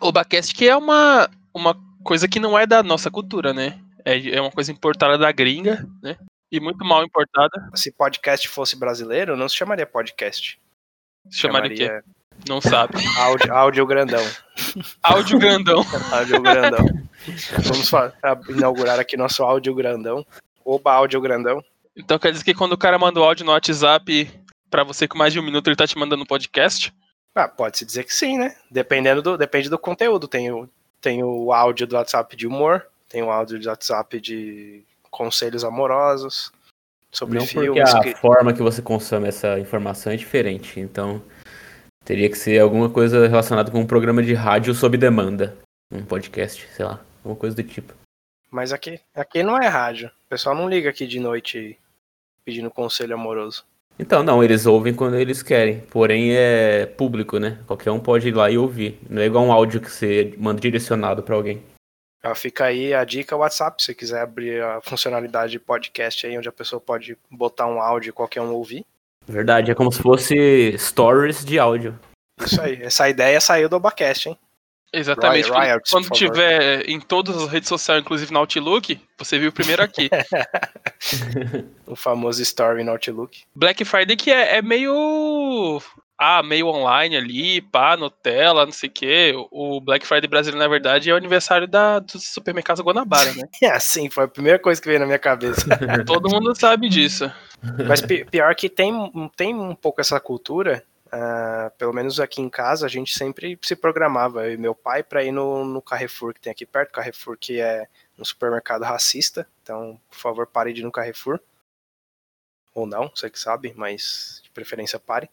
O 0.00 0.10
Bacast 0.10 0.52
que 0.54 0.68
é 0.68 0.76
uma, 0.76 1.30
uma 1.54 1.74
coisa 2.02 2.26
que 2.26 2.40
não 2.40 2.58
é 2.58 2.66
da 2.66 2.82
nossa 2.82 3.10
cultura, 3.10 3.54
né? 3.54 3.78
É, 4.04 4.34
é 4.36 4.40
uma 4.40 4.50
coisa 4.50 4.72
importada 4.72 5.16
da 5.16 5.30
gringa, 5.30 5.88
né? 6.02 6.16
E 6.50 6.58
muito 6.58 6.84
mal 6.84 7.04
importada. 7.04 7.70
Se 7.74 7.92
podcast 7.92 8.48
fosse 8.48 8.76
brasileiro, 8.76 9.36
não 9.36 9.48
se 9.48 9.56
chamaria 9.56 9.86
podcast. 9.86 10.60
Chamaria 11.30 11.72
o 11.72 11.76
quê? 11.76 12.10
Não 12.48 12.60
sabe. 12.60 12.94
Áudio, 13.18 13.52
áudio 13.54 13.86
grandão. 13.86 14.24
Áudio 15.02 15.38
grandão. 15.38 15.84
Áudio 16.12 16.40
grandão. 16.42 16.86
Vamos 17.62 17.90
inaugurar 18.50 19.00
aqui 19.00 19.16
nosso 19.16 19.42
áudio 19.42 19.74
grandão. 19.74 20.24
Oba, 20.64 20.92
áudio 20.92 21.20
grandão. 21.20 21.62
Então 21.96 22.18
quer 22.18 22.32
dizer 22.32 22.44
que 22.44 22.54
quando 22.54 22.72
o 22.72 22.78
cara 22.78 22.98
manda 22.98 23.20
o 23.20 23.24
áudio 23.24 23.46
no 23.46 23.52
WhatsApp 23.52 24.30
pra 24.70 24.84
você 24.84 25.06
com 25.08 25.16
mais 25.16 25.32
de 25.32 25.40
um 25.40 25.42
minuto, 25.42 25.68
ele 25.68 25.76
tá 25.76 25.86
te 25.86 25.96
mandando 25.96 26.22
um 26.22 26.26
podcast? 26.26 26.92
Ah, 27.34 27.48
pode-se 27.48 27.84
dizer 27.84 28.04
que 28.04 28.14
sim, 28.14 28.38
né? 28.38 28.54
Dependendo 28.70 29.22
do, 29.22 29.38
depende 29.38 29.68
do 29.68 29.78
conteúdo. 29.78 30.28
Tem 30.28 30.50
o, 30.52 30.68
tem 31.00 31.22
o 31.22 31.52
áudio 31.52 31.86
do 31.86 31.96
WhatsApp 31.96 32.36
de 32.36 32.46
humor, 32.46 32.84
tem 33.08 33.22
o 33.22 33.30
áudio 33.30 33.58
do 33.58 33.68
WhatsApp 33.68 34.20
de 34.20 34.82
conselhos 35.10 35.64
amorosos, 35.64 36.52
sobre 37.10 37.38
Não 37.38 37.46
porque 37.46 37.60
filmes. 37.60 37.94
a 37.94 38.00
que- 38.00 38.14
forma 38.16 38.52
que 38.52 38.62
você 38.62 38.82
consome 38.82 39.28
essa 39.28 39.58
informação 39.58 40.12
é 40.12 40.16
diferente, 40.16 40.78
então 40.80 41.22
teria 42.04 42.28
que 42.28 42.36
ser 42.36 42.60
alguma 42.60 42.90
coisa 42.90 43.26
relacionada 43.26 43.70
com 43.70 43.80
um 43.80 43.86
programa 43.86 44.22
de 44.22 44.34
rádio 44.34 44.74
sob 44.74 44.96
demanda. 44.96 45.56
Um 45.92 46.04
podcast, 46.04 46.66
sei 46.74 46.84
lá, 46.84 47.00
alguma 47.18 47.36
coisa 47.36 47.56
do 47.56 47.62
tipo. 47.62 47.94
Mas 48.50 48.72
aqui, 48.72 49.00
aqui 49.14 49.42
não 49.42 49.60
é 49.60 49.66
rádio. 49.66 50.08
O 50.26 50.28
pessoal 50.28 50.54
não 50.54 50.68
liga 50.68 50.90
aqui 50.90 51.06
de 51.06 51.18
noite 51.18 51.78
pedindo 52.44 52.70
conselho 52.70 53.14
amoroso. 53.14 53.64
Então, 53.98 54.22
não, 54.22 54.42
eles 54.42 54.66
ouvem 54.66 54.92
quando 54.92 55.16
eles 55.16 55.42
querem. 55.42 55.80
Porém, 55.80 56.32
é 56.34 56.84
público, 56.84 57.38
né? 57.38 57.60
Qualquer 57.66 57.90
um 57.90 58.00
pode 58.00 58.28
ir 58.28 58.34
lá 58.34 58.50
e 58.50 58.58
ouvir. 58.58 58.98
Não 59.08 59.22
é 59.22 59.26
igual 59.26 59.44
um 59.44 59.52
áudio 59.52 59.80
que 59.80 59.90
você 59.90 60.34
manda 60.36 60.60
direcionado 60.60 61.22
pra 61.22 61.36
alguém. 61.36 61.62
Ah, 62.22 62.34
Fica 62.34 62.64
aí 62.64 62.92
a 62.92 63.04
dica 63.04 63.36
WhatsApp, 63.36 63.80
se 63.80 63.86
você 63.86 63.94
quiser 63.94 64.20
abrir 64.22 64.62
a 64.62 64.80
funcionalidade 64.80 65.52
de 65.52 65.60
podcast 65.60 66.26
aí, 66.26 66.36
onde 66.36 66.48
a 66.48 66.52
pessoa 66.52 66.80
pode 66.80 67.16
botar 67.30 67.66
um 67.66 67.80
áudio 67.80 68.10
e 68.10 68.12
qualquer 68.12 68.40
um 68.40 68.52
ouvir. 68.52 68.84
Verdade, 69.26 69.70
é 69.70 69.74
como 69.74 69.90
se 69.90 70.02
fosse 70.02 70.76
stories 70.78 71.44
de 71.44 71.58
áudio. 71.58 71.98
Isso 72.44 72.60
aí. 72.60 72.82
Essa 72.82 73.08
ideia 73.08 73.40
saiu 73.40 73.68
do 73.68 73.76
Obacast, 73.76 74.28
hein? 74.28 74.38
Exatamente. 74.92 75.50
Riot, 75.50 75.60
Riot, 75.60 75.90
quando 75.90 76.04
favor. 76.04 76.16
tiver 76.16 76.88
em 76.88 77.00
todas 77.00 77.36
as 77.36 77.48
redes 77.48 77.68
sociais, 77.68 78.00
inclusive 78.00 78.32
no 78.32 78.38
Outlook, 78.38 79.00
você 79.18 79.38
viu 79.38 79.52
primeiro 79.52 79.82
aqui. 79.82 80.08
O 81.86 81.94
famoso 81.94 82.40
Story 82.40 82.82
no 82.82 82.92
Outlook. 82.92 83.42
Black 83.54 83.84
Friday 83.84 84.16
que 84.16 84.30
é, 84.30 84.56
é 84.56 84.62
meio. 84.62 85.82
Ah, 86.18 86.42
meio 86.42 86.68
online 86.68 87.16
ali, 87.16 87.60
pá, 87.60 87.96
Nutella, 87.96 88.64
não 88.64 88.72
sei 88.72 88.88
o 88.88 88.92
quê. 88.92 89.32
O 89.50 89.80
Black 89.80 90.06
Friday 90.06 90.28
brasileiro, 90.28 90.62
na 90.62 90.68
verdade, 90.68 91.10
é 91.10 91.12
o 91.12 91.16
aniversário 91.16 91.66
da, 91.66 91.98
do 91.98 92.18
supermercado 92.18 92.82
Guanabara, 92.82 93.32
né? 93.34 93.42
É 93.62 93.70
assim, 93.70 94.08
foi 94.08 94.24
a 94.24 94.28
primeira 94.28 94.58
coisa 94.58 94.80
que 94.80 94.86
veio 94.86 95.00
na 95.00 95.06
minha 95.06 95.18
cabeça. 95.18 95.66
Todo 96.06 96.30
mundo 96.30 96.54
sabe 96.58 96.88
disso. 96.88 97.30
Mas 97.86 98.00
pior 98.02 98.54
que 98.54 98.68
tem, 98.68 98.92
tem 99.36 99.54
um 99.54 99.74
pouco 99.74 100.00
essa 100.00 100.20
cultura, 100.20 100.84
uh, 101.06 101.70
pelo 101.78 101.92
menos 101.92 102.20
aqui 102.20 102.40
em 102.40 102.48
casa, 102.48 102.86
a 102.86 102.88
gente 102.88 103.16
sempre 103.16 103.58
se 103.62 103.74
programava, 103.74 104.46
eu 104.46 104.54
e 104.54 104.56
meu 104.56 104.74
pai, 104.74 105.02
para 105.02 105.24
ir 105.24 105.32
no, 105.32 105.64
no 105.64 105.82
Carrefour 105.82 106.34
que 106.34 106.40
tem 106.40 106.50
aqui 106.50 106.66
perto, 106.66 106.92
Carrefour 106.92 107.36
que 107.38 107.60
é 107.60 107.86
um 108.18 108.24
supermercado 108.24 108.82
racista, 108.82 109.46
então, 109.62 109.98
por 110.08 110.18
favor, 110.18 110.46
pare 110.46 110.72
de 110.72 110.80
ir 110.80 110.84
no 110.84 110.92
Carrefour. 110.92 111.40
Ou 112.74 112.86
não, 112.86 113.10
você 113.14 113.30
que 113.30 113.38
sabe, 113.38 113.72
mas 113.76 114.40
de 114.42 114.50
preferência 114.50 114.98
pare. 114.98 115.30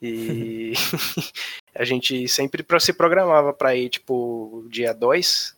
E 0.00 0.72
a 1.74 1.84
gente 1.84 2.28
sempre 2.28 2.64
se 2.80 2.92
programava 2.92 3.52
para 3.52 3.74
ir, 3.74 3.88
tipo, 3.88 4.66
dia 4.68 4.92
2, 4.92 5.56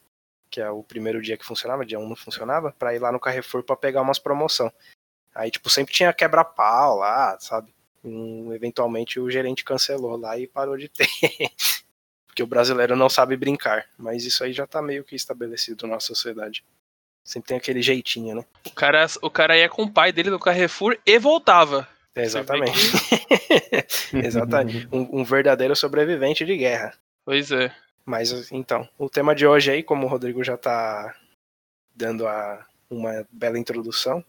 que 0.50 0.61
é 0.61 0.71
o 0.71 0.83
primeiro 0.83 1.21
dia 1.21 1.37
que 1.37 1.45
funcionava, 1.45 1.85
dia 1.85 1.99
1 1.99 2.02
um 2.02 2.09
não 2.09 2.16
funcionava, 2.16 2.73
para 2.78 2.95
ir 2.95 2.99
lá 2.99 3.12
no 3.12 3.21
Carrefour 3.21 3.62
para 3.62 3.76
pegar 3.76 4.02
umas 4.02 4.18
promoção. 4.18 4.73
Aí, 5.35 5.50
tipo, 5.50 5.68
sempre 5.71 5.95
tinha 5.95 6.12
quebra-pau 6.12 6.99
lá, 6.99 7.38
sabe? 7.38 7.73
Um, 8.02 8.52
eventualmente 8.52 9.21
o 9.21 9.30
gerente 9.30 9.64
cancelou 9.64 10.16
lá 10.16 10.38
e 10.38 10.47
parou 10.47 10.76
de 10.76 10.88
ter. 10.88 11.07
Porque 12.26 12.42
o 12.42 12.47
brasileiro 12.47 12.97
não 12.97 13.09
sabe 13.09 13.37
brincar. 13.37 13.87
Mas 13.97 14.25
isso 14.25 14.45
aí 14.45 14.52
já 14.52 14.66
tá 14.66 14.80
meio 14.80 15.04
que 15.04 15.16
estabelecido 15.16 15.87
na 15.87 15.95
nossa 15.95 16.07
sociedade. 16.09 16.64
Sempre 17.25 17.49
tem 17.49 17.57
aquele 17.57 17.83
jeitinho, 17.83 18.37
né? 18.37 18.45
O 18.64 18.71
cara, 18.71 19.07
o 19.21 19.30
cara 19.30 19.57
ia 19.57 19.68
com 19.68 19.83
o 19.83 19.92
pai 19.92 20.12
dele 20.12 20.30
no 20.30 20.38
Carrefour 20.38 20.97
e 21.04 21.18
voltava. 21.18 21.87
Exatamente. 22.15 22.79
exatamente. 24.15 24.88
Um, 24.93 25.21
um, 25.21 25.25
verdadeiro 25.25 25.75
sobrevivente 25.77 26.45
de 26.45 26.57
guerra. 26.57 26.95
Pois 27.25 27.50
é. 27.53 27.73
Mas 28.05 28.50
então, 28.50 28.88
o 28.99 29.09
tema 29.09 29.35
de 29.35 29.47
hoje 29.47 29.71
aí, 29.71 29.83
como 29.83 30.07
o 30.07 30.09
Rodrigo 30.09 30.43
já 30.43 30.57
tá 30.57 31.15
dando 31.95 32.27
a, 32.27 32.67
uma 32.91 33.27
bela 33.31 33.59
introdução, 33.59 34.25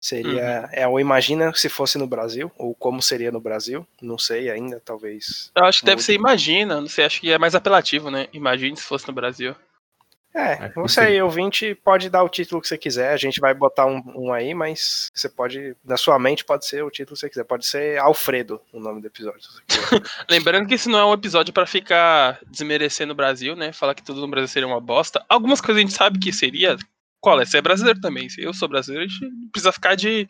seria. 0.00 0.62
Uhum. 0.62 0.68
É 0.72 0.88
o 0.88 0.98
Imagina 0.98 1.52
se 1.54 1.68
fosse 1.68 1.98
no 1.98 2.06
Brasil, 2.06 2.50
ou 2.56 2.74
como 2.74 3.00
seria 3.00 3.30
no 3.30 3.40
Brasil. 3.40 3.86
Não 4.00 4.18
sei 4.18 4.50
ainda, 4.50 4.80
talvez. 4.84 5.52
Eu 5.54 5.64
acho 5.64 5.80
que 5.80 5.86
deve 5.86 6.02
ser 6.02 6.14
Imagina, 6.14 6.80
não 6.80 6.88
sei, 6.88 7.04
acho 7.04 7.20
que 7.20 7.30
é 7.30 7.38
mais 7.38 7.54
apelativo, 7.54 8.10
né? 8.10 8.28
Imagine 8.32 8.76
se 8.76 8.82
fosse 8.82 9.06
no 9.06 9.14
Brasil. 9.14 9.54
É, 10.34 10.70
você 10.70 11.00
aí, 11.00 11.20
ouvinte, 11.20 11.74
pode 11.74 12.08
dar 12.08 12.22
o 12.22 12.28
título 12.28 12.60
que 12.60 12.66
você 12.66 12.78
quiser, 12.78 13.12
a 13.12 13.16
gente 13.18 13.38
vai 13.38 13.52
botar 13.52 13.84
um, 13.84 14.02
um, 14.16 14.32
aí, 14.32 14.54
mas 14.54 15.10
você 15.14 15.28
pode, 15.28 15.76
na 15.84 15.98
sua 15.98 16.18
mente, 16.18 16.42
pode 16.42 16.64
ser 16.64 16.82
o 16.82 16.90
título 16.90 17.14
que 17.14 17.20
você 17.20 17.28
quiser, 17.28 17.44
pode 17.44 17.66
ser 17.66 17.98
Alfredo, 17.98 18.58
o 18.72 18.80
nome 18.80 19.02
do 19.02 19.06
episódio. 19.06 19.42
Lembrando 20.30 20.66
que 20.66 20.74
esse 20.74 20.88
não 20.88 20.98
é 20.98 21.04
um 21.04 21.12
episódio 21.12 21.52
para 21.52 21.66
ficar 21.66 22.40
desmerecendo 22.46 23.12
o 23.12 23.16
Brasil, 23.16 23.54
né, 23.54 23.74
falar 23.74 23.94
que 23.94 24.02
tudo 24.02 24.22
no 24.22 24.28
Brasil 24.28 24.48
seria 24.48 24.66
uma 24.66 24.80
bosta. 24.80 25.22
Algumas 25.28 25.60
coisas 25.60 25.78
a 25.78 25.86
gente 25.86 25.92
sabe 25.96 26.18
que 26.18 26.32
seria, 26.32 26.78
qual 27.20 27.38
é? 27.38 27.44
Você 27.44 27.58
é 27.58 27.62
brasileiro 27.62 28.00
também, 28.00 28.30
se 28.30 28.42
eu 28.42 28.54
sou 28.54 28.68
brasileiro, 28.68 29.04
a 29.04 29.08
gente 29.08 29.50
precisa 29.50 29.70
ficar 29.70 29.94
de, 29.96 30.26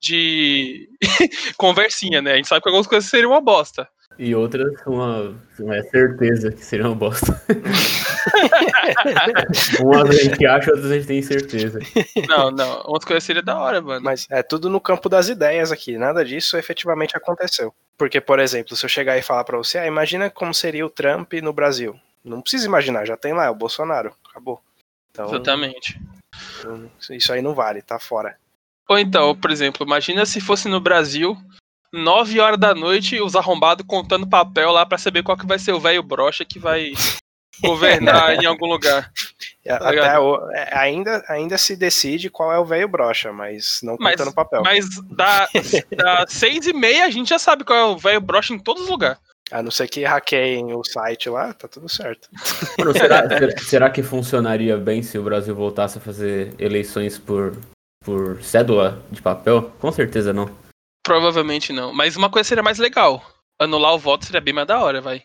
de 0.00 0.88
conversinha, 1.58 2.22
né, 2.22 2.32
a 2.32 2.36
gente 2.36 2.48
sabe 2.48 2.62
que 2.62 2.68
algumas 2.70 2.86
coisas 2.86 3.10
seriam 3.10 3.32
uma 3.32 3.40
bosta. 3.42 3.86
E 4.18 4.34
outras, 4.34 4.74
uma, 4.86 5.34
uma 5.58 5.82
certeza 5.84 6.52
que 6.52 6.62
seria 6.62 6.86
uma 6.86 6.94
bosta. 6.94 7.40
Umas 9.80 10.10
a 10.10 10.12
gente 10.12 10.44
acha, 10.44 10.72
outras 10.72 10.90
a 10.90 10.96
gente 10.96 11.06
tem 11.06 11.22
certeza. 11.22 11.78
Não, 12.28 12.50
não. 12.50 12.82
Umas 12.82 13.04
coisas 13.04 13.24
seriam 13.24 13.42
da 13.42 13.58
hora, 13.58 13.80
mano. 13.80 14.04
Mas 14.04 14.26
é 14.30 14.42
tudo 14.42 14.68
no 14.68 14.80
campo 14.80 15.08
das 15.08 15.28
ideias 15.28 15.72
aqui. 15.72 15.96
Nada 15.96 16.24
disso 16.24 16.58
efetivamente 16.58 17.16
aconteceu. 17.16 17.74
Porque, 17.96 18.20
por 18.20 18.38
exemplo, 18.38 18.76
se 18.76 18.84
eu 18.84 18.90
chegar 18.90 19.16
e 19.16 19.22
falar 19.22 19.44
pra 19.44 19.56
você, 19.56 19.78
ah, 19.78 19.86
imagina 19.86 20.28
como 20.28 20.52
seria 20.52 20.84
o 20.84 20.90
Trump 20.90 21.32
no 21.34 21.52
Brasil. 21.52 21.98
Não 22.22 22.42
precisa 22.42 22.66
imaginar, 22.66 23.06
já 23.06 23.16
tem 23.16 23.32
lá, 23.32 23.46
é 23.46 23.50
o 23.50 23.54
Bolsonaro. 23.54 24.12
Acabou. 24.28 24.60
Então, 25.10 25.28
Exatamente. 25.28 25.98
Isso 27.10 27.32
aí 27.32 27.40
não 27.40 27.54
vale, 27.54 27.80
tá 27.80 27.98
fora. 27.98 28.36
Ou 28.88 28.98
então, 28.98 29.34
por 29.34 29.50
exemplo, 29.50 29.86
imagina 29.86 30.26
se 30.26 30.40
fosse 30.40 30.68
no 30.68 30.80
Brasil 30.80 31.36
9 31.92 32.40
horas 32.40 32.58
da 32.58 32.74
noite, 32.74 33.20
os 33.20 33.34
arrombados 33.34 33.84
contando 33.86 34.28
papel 34.28 34.70
lá 34.70 34.86
para 34.86 34.98
saber 34.98 35.22
qual 35.22 35.36
que 35.36 35.46
vai 35.46 35.58
ser 35.58 35.72
o 35.72 35.80
velho 35.80 36.02
brocha 36.02 36.44
que 36.44 36.58
vai 36.58 36.92
governar 37.60 38.34
em 38.42 38.46
algum 38.46 38.66
lugar. 38.66 39.10
É, 39.64 39.76
tá 39.76 39.88
Até 39.88 40.18
o, 40.18 40.50
é, 40.52 40.78
ainda, 40.78 41.24
ainda 41.28 41.58
se 41.58 41.76
decide 41.76 42.30
qual 42.30 42.52
é 42.52 42.58
o 42.58 42.64
velho 42.64 42.88
brocha, 42.88 43.32
mas 43.32 43.80
não 43.82 43.96
contando 43.96 44.26
mas, 44.26 44.34
papel. 44.34 44.62
Mas 44.62 44.86
da, 45.10 45.48
da 45.96 46.26
seis 46.30 46.66
e 46.66 46.72
meia 46.72 47.04
a 47.04 47.10
gente 47.10 47.28
já 47.28 47.38
sabe 47.38 47.64
qual 47.64 47.78
é 47.78 47.84
o 47.84 47.98
velho 47.98 48.20
brocha 48.20 48.54
em 48.54 48.58
todos 48.58 48.84
os 48.84 48.88
lugares. 48.88 49.18
A 49.50 49.62
não 49.62 49.70
ser 49.70 49.88
que 49.88 50.04
hackeiem 50.04 50.72
o 50.72 50.84
site 50.84 51.28
lá, 51.28 51.52
tá 51.52 51.66
tudo 51.66 51.88
certo. 51.88 52.28
Mano, 52.78 52.92
será, 52.92 53.24
será 53.58 53.90
que 53.90 54.02
funcionaria 54.02 54.76
bem 54.76 55.02
se 55.02 55.18
o 55.18 55.24
Brasil 55.24 55.54
voltasse 55.54 55.98
a 55.98 56.00
fazer 56.00 56.54
eleições 56.56 57.18
por, 57.18 57.56
por 58.04 58.40
cédula 58.44 59.02
de 59.10 59.20
papel? 59.20 59.72
Com 59.80 59.90
certeza 59.90 60.32
não. 60.32 60.48
Provavelmente 61.02 61.72
não. 61.72 61.92
Mas 61.92 62.16
uma 62.16 62.30
coisa 62.30 62.48
seria 62.48 62.62
mais 62.62 62.78
legal. 62.78 63.22
Anular 63.58 63.94
o 63.94 63.98
voto 63.98 64.24
seria 64.24 64.40
bem 64.40 64.54
mais 64.54 64.66
da 64.66 64.80
hora, 64.80 65.00
vai. 65.00 65.22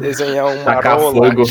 desenhar 0.00 0.46
uma 0.46 0.64
Tacar 0.64 0.98
fogo. 1.00 1.44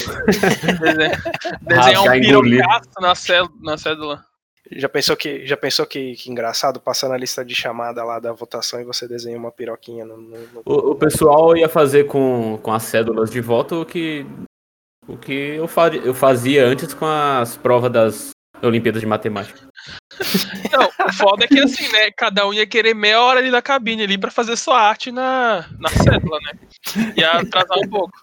desenhar 1.62 2.04
um 2.04 2.12
pirocaço 2.22 2.90
na, 3.00 3.16
cédula, 3.16 3.60
na 3.62 3.78
cédula. 3.78 4.26
Já 4.72 4.90
pensou 4.90 5.16
que 5.16 5.46
já 5.46 5.56
pensou 5.56 5.86
que, 5.86 6.16
que 6.16 6.32
engraçado 6.32 6.80
passar 6.80 7.08
na 7.10 7.18
lista 7.18 7.46
de 7.46 7.54
chamada 7.54 8.04
lá 8.04 8.20
da 8.20 8.34
votação 8.34 8.82
e 8.82 8.84
você 8.84 9.08
desenha 9.08 9.38
uma 9.38 9.52
piroquinha 9.52 10.06
no, 10.06 10.18
no, 10.18 10.40
no... 10.40 10.62
O, 10.66 10.92
o, 10.92 10.96
pessoal 10.96 11.56
ia 11.56 11.70
fazer 11.70 12.06
com, 12.06 12.60
com 12.64 12.74
as 12.74 12.84
cédulas 12.84 13.30
de 13.30 13.42
voto 13.42 13.82
o 13.82 13.86
que 13.86 14.26
o 15.08 15.18
que 15.18 15.32
eu, 15.32 15.68
faria, 15.68 16.02
eu 16.02 16.16
fazia 16.16 16.66
antes 16.66 16.96
com 16.96 17.06
as 17.06 17.56
provas 17.56 17.92
das 17.92 18.30
Olimpíadas 18.64 19.02
de 19.02 19.08
Matemática. 19.08 19.60
Não, 20.72 21.08
o 21.08 21.14
foda 21.14 21.46
é 21.46 21.48
que 21.48 21.60
assim, 21.60 21.88
né? 21.92 22.12
Cada 22.12 22.48
um 22.48 22.54
ia 22.54 22.66
querer 22.66 22.94
meia 22.94 23.22
hora 23.22 23.40
ali 23.40 23.50
na 23.50 23.62
cabine 23.62 24.04
ali 24.04 24.18
pra 24.18 24.32
fazer 24.32 24.56
sua 24.56 24.80
arte 24.80 25.12
na, 25.12 25.66
na 25.80 25.90
cédula, 25.90 26.40
né? 26.42 26.52
Ia 27.16 27.32
atrasar 27.40 27.78
um 27.78 27.90
pouco. 27.90 28.14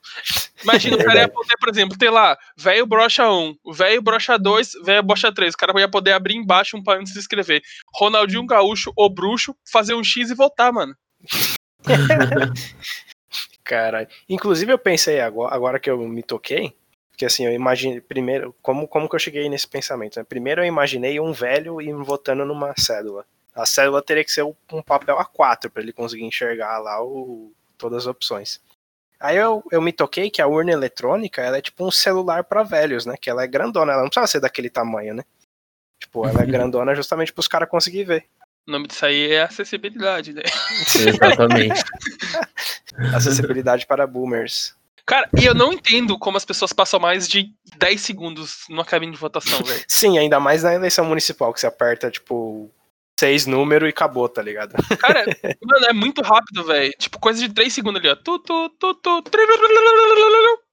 Imagina, 0.62 0.96
o 0.96 1.04
cara 1.04 1.20
ia 1.20 1.28
poder, 1.28 1.56
por 1.58 1.68
exemplo, 1.68 1.98
ter 1.98 2.10
lá, 2.10 2.36
velho 2.56 2.86
brocha 2.86 3.28
1, 3.30 3.56
velho 3.72 4.02
brocha 4.02 4.38
2, 4.38 4.72
velho 4.84 5.02
brocha 5.02 5.32
3. 5.32 5.54
O 5.54 5.56
cara 5.56 5.80
ia 5.80 5.88
poder 5.88 6.12
abrir 6.12 6.36
embaixo 6.36 6.76
um 6.76 6.82
parênteses 6.82 7.16
e 7.16 7.20
escrever 7.20 7.62
Ronaldinho 7.94 8.46
Gaúcho, 8.46 8.92
o 8.96 9.08
bruxo, 9.08 9.54
fazer 9.70 9.94
um 9.94 10.04
X 10.04 10.30
e 10.30 10.34
votar, 10.34 10.72
mano. 10.72 10.94
Caralho. 13.64 14.08
Inclusive 14.28 14.72
eu 14.72 14.78
pensei 14.78 15.20
agora, 15.20 15.54
agora 15.54 15.80
que 15.80 15.88
eu 15.88 15.98
me 16.06 16.22
toquei, 16.22 16.74
porque 17.12 17.26
assim, 17.26 17.44
eu 17.44 17.52
imaginei, 17.52 18.00
primeiro, 18.00 18.54
como, 18.62 18.88
como 18.88 19.08
que 19.08 19.14
eu 19.14 19.20
cheguei 19.20 19.48
nesse 19.48 19.68
pensamento? 19.68 20.18
Né? 20.18 20.24
Primeiro 20.24 20.62
eu 20.62 20.66
imaginei 20.66 21.20
um 21.20 21.32
velho 21.32 21.80
e 21.80 21.92
votando 21.92 22.44
numa 22.44 22.74
cédula. 22.76 23.24
A 23.54 23.66
cédula 23.66 24.02
teria 24.02 24.24
que 24.24 24.32
ser 24.32 24.42
um 24.42 24.82
papel 24.82 25.16
A4 25.18 25.70
para 25.70 25.82
ele 25.82 25.92
conseguir 25.92 26.24
enxergar 26.24 26.78
lá 26.78 27.04
o, 27.04 27.52
todas 27.76 28.04
as 28.04 28.06
opções. 28.06 28.60
Aí 29.20 29.36
eu, 29.36 29.62
eu 29.70 29.80
me 29.80 29.92
toquei 29.92 30.30
que 30.30 30.40
a 30.40 30.46
urna 30.46 30.72
eletrônica 30.72 31.42
ela 31.42 31.58
é 31.58 31.60
tipo 31.60 31.86
um 31.86 31.90
celular 31.90 32.44
para 32.44 32.62
velhos, 32.62 33.04
né? 33.04 33.14
Que 33.20 33.28
ela 33.28 33.44
é 33.44 33.46
grandona, 33.46 33.92
ela 33.92 34.02
não 34.02 34.08
precisa 34.08 34.26
ser 34.26 34.40
daquele 34.40 34.70
tamanho, 34.70 35.14
né? 35.14 35.22
Tipo, 36.00 36.26
ela 36.26 36.42
é 36.42 36.46
grandona 36.46 36.94
justamente 36.94 37.32
para 37.32 37.40
os 37.40 37.46
caras 37.46 37.68
conseguirem 37.68 38.06
ver. 38.06 38.24
O 38.66 38.72
nome 38.72 38.88
disso 38.88 39.04
aí 39.04 39.32
é 39.32 39.42
acessibilidade, 39.42 40.32
né? 40.32 40.42
Exatamente. 41.06 41.84
acessibilidade 43.14 43.86
para 43.86 44.06
boomers. 44.06 44.74
Cara, 45.12 45.28
e 45.38 45.44
eu 45.44 45.54
não 45.54 45.74
entendo 45.74 46.18
como 46.18 46.38
as 46.38 46.44
pessoas 46.46 46.72
passam 46.72 46.98
mais 46.98 47.28
de 47.28 47.52
10 47.76 48.00
segundos 48.00 48.64
numa 48.70 48.82
cabine 48.82 49.12
de 49.12 49.18
votação, 49.18 49.60
velho. 49.62 49.84
Sim, 49.86 50.16
ainda 50.16 50.40
mais 50.40 50.62
na 50.62 50.72
eleição 50.72 51.04
municipal, 51.04 51.52
que 51.52 51.60
você 51.60 51.66
aperta, 51.66 52.10
tipo, 52.10 52.70
seis 53.20 53.44
números 53.44 53.86
e 53.86 53.90
acabou, 53.90 54.26
tá 54.26 54.40
ligado? 54.40 54.72
Cara, 54.96 55.26
mano, 55.62 55.84
é 55.86 55.92
muito 55.92 56.22
rápido, 56.22 56.64
velho. 56.64 56.90
Tipo, 56.98 57.18
coisa 57.18 57.46
de 57.46 57.52
3 57.52 57.70
segundos 57.70 58.00
ali, 58.00 58.08
ó. 58.08 58.16
Tu, 58.16 58.38
tu, 58.38 58.70
tu, 58.70 58.94
tu, 58.94 59.22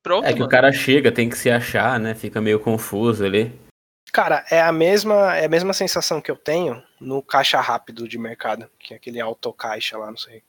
Pronto. 0.01 0.25
É 0.25 0.29
que 0.29 0.39
mano. 0.39 0.45
o 0.45 0.49
cara 0.49 0.71
chega, 0.71 1.11
tem 1.11 1.27
que 1.27 1.37
se 1.37 1.51
achar, 1.51 1.99
né? 1.99 2.15
Fica 2.15 2.39
meio 2.39 2.61
confuso 2.61 3.25
ali. 3.25 3.51
Cara, 4.09 4.45
é 4.49 4.61
a 4.61 4.71
mesma, 4.71 5.35
é 5.35 5.47
a 5.47 5.49
mesma 5.49 5.73
sensação 5.73 6.21
que 6.21 6.31
eu 6.31 6.37
tenho 6.37 6.81
no 6.97 7.21
caixa 7.21 7.59
rápido 7.59 8.07
de 8.07 8.17
mercado, 8.17 8.69
que 8.79 8.93
é 8.93 8.97
aquele 8.97 9.19
autocaixa 9.19 9.97
lá, 9.97 10.07
não 10.07 10.17
sei. 10.17 10.41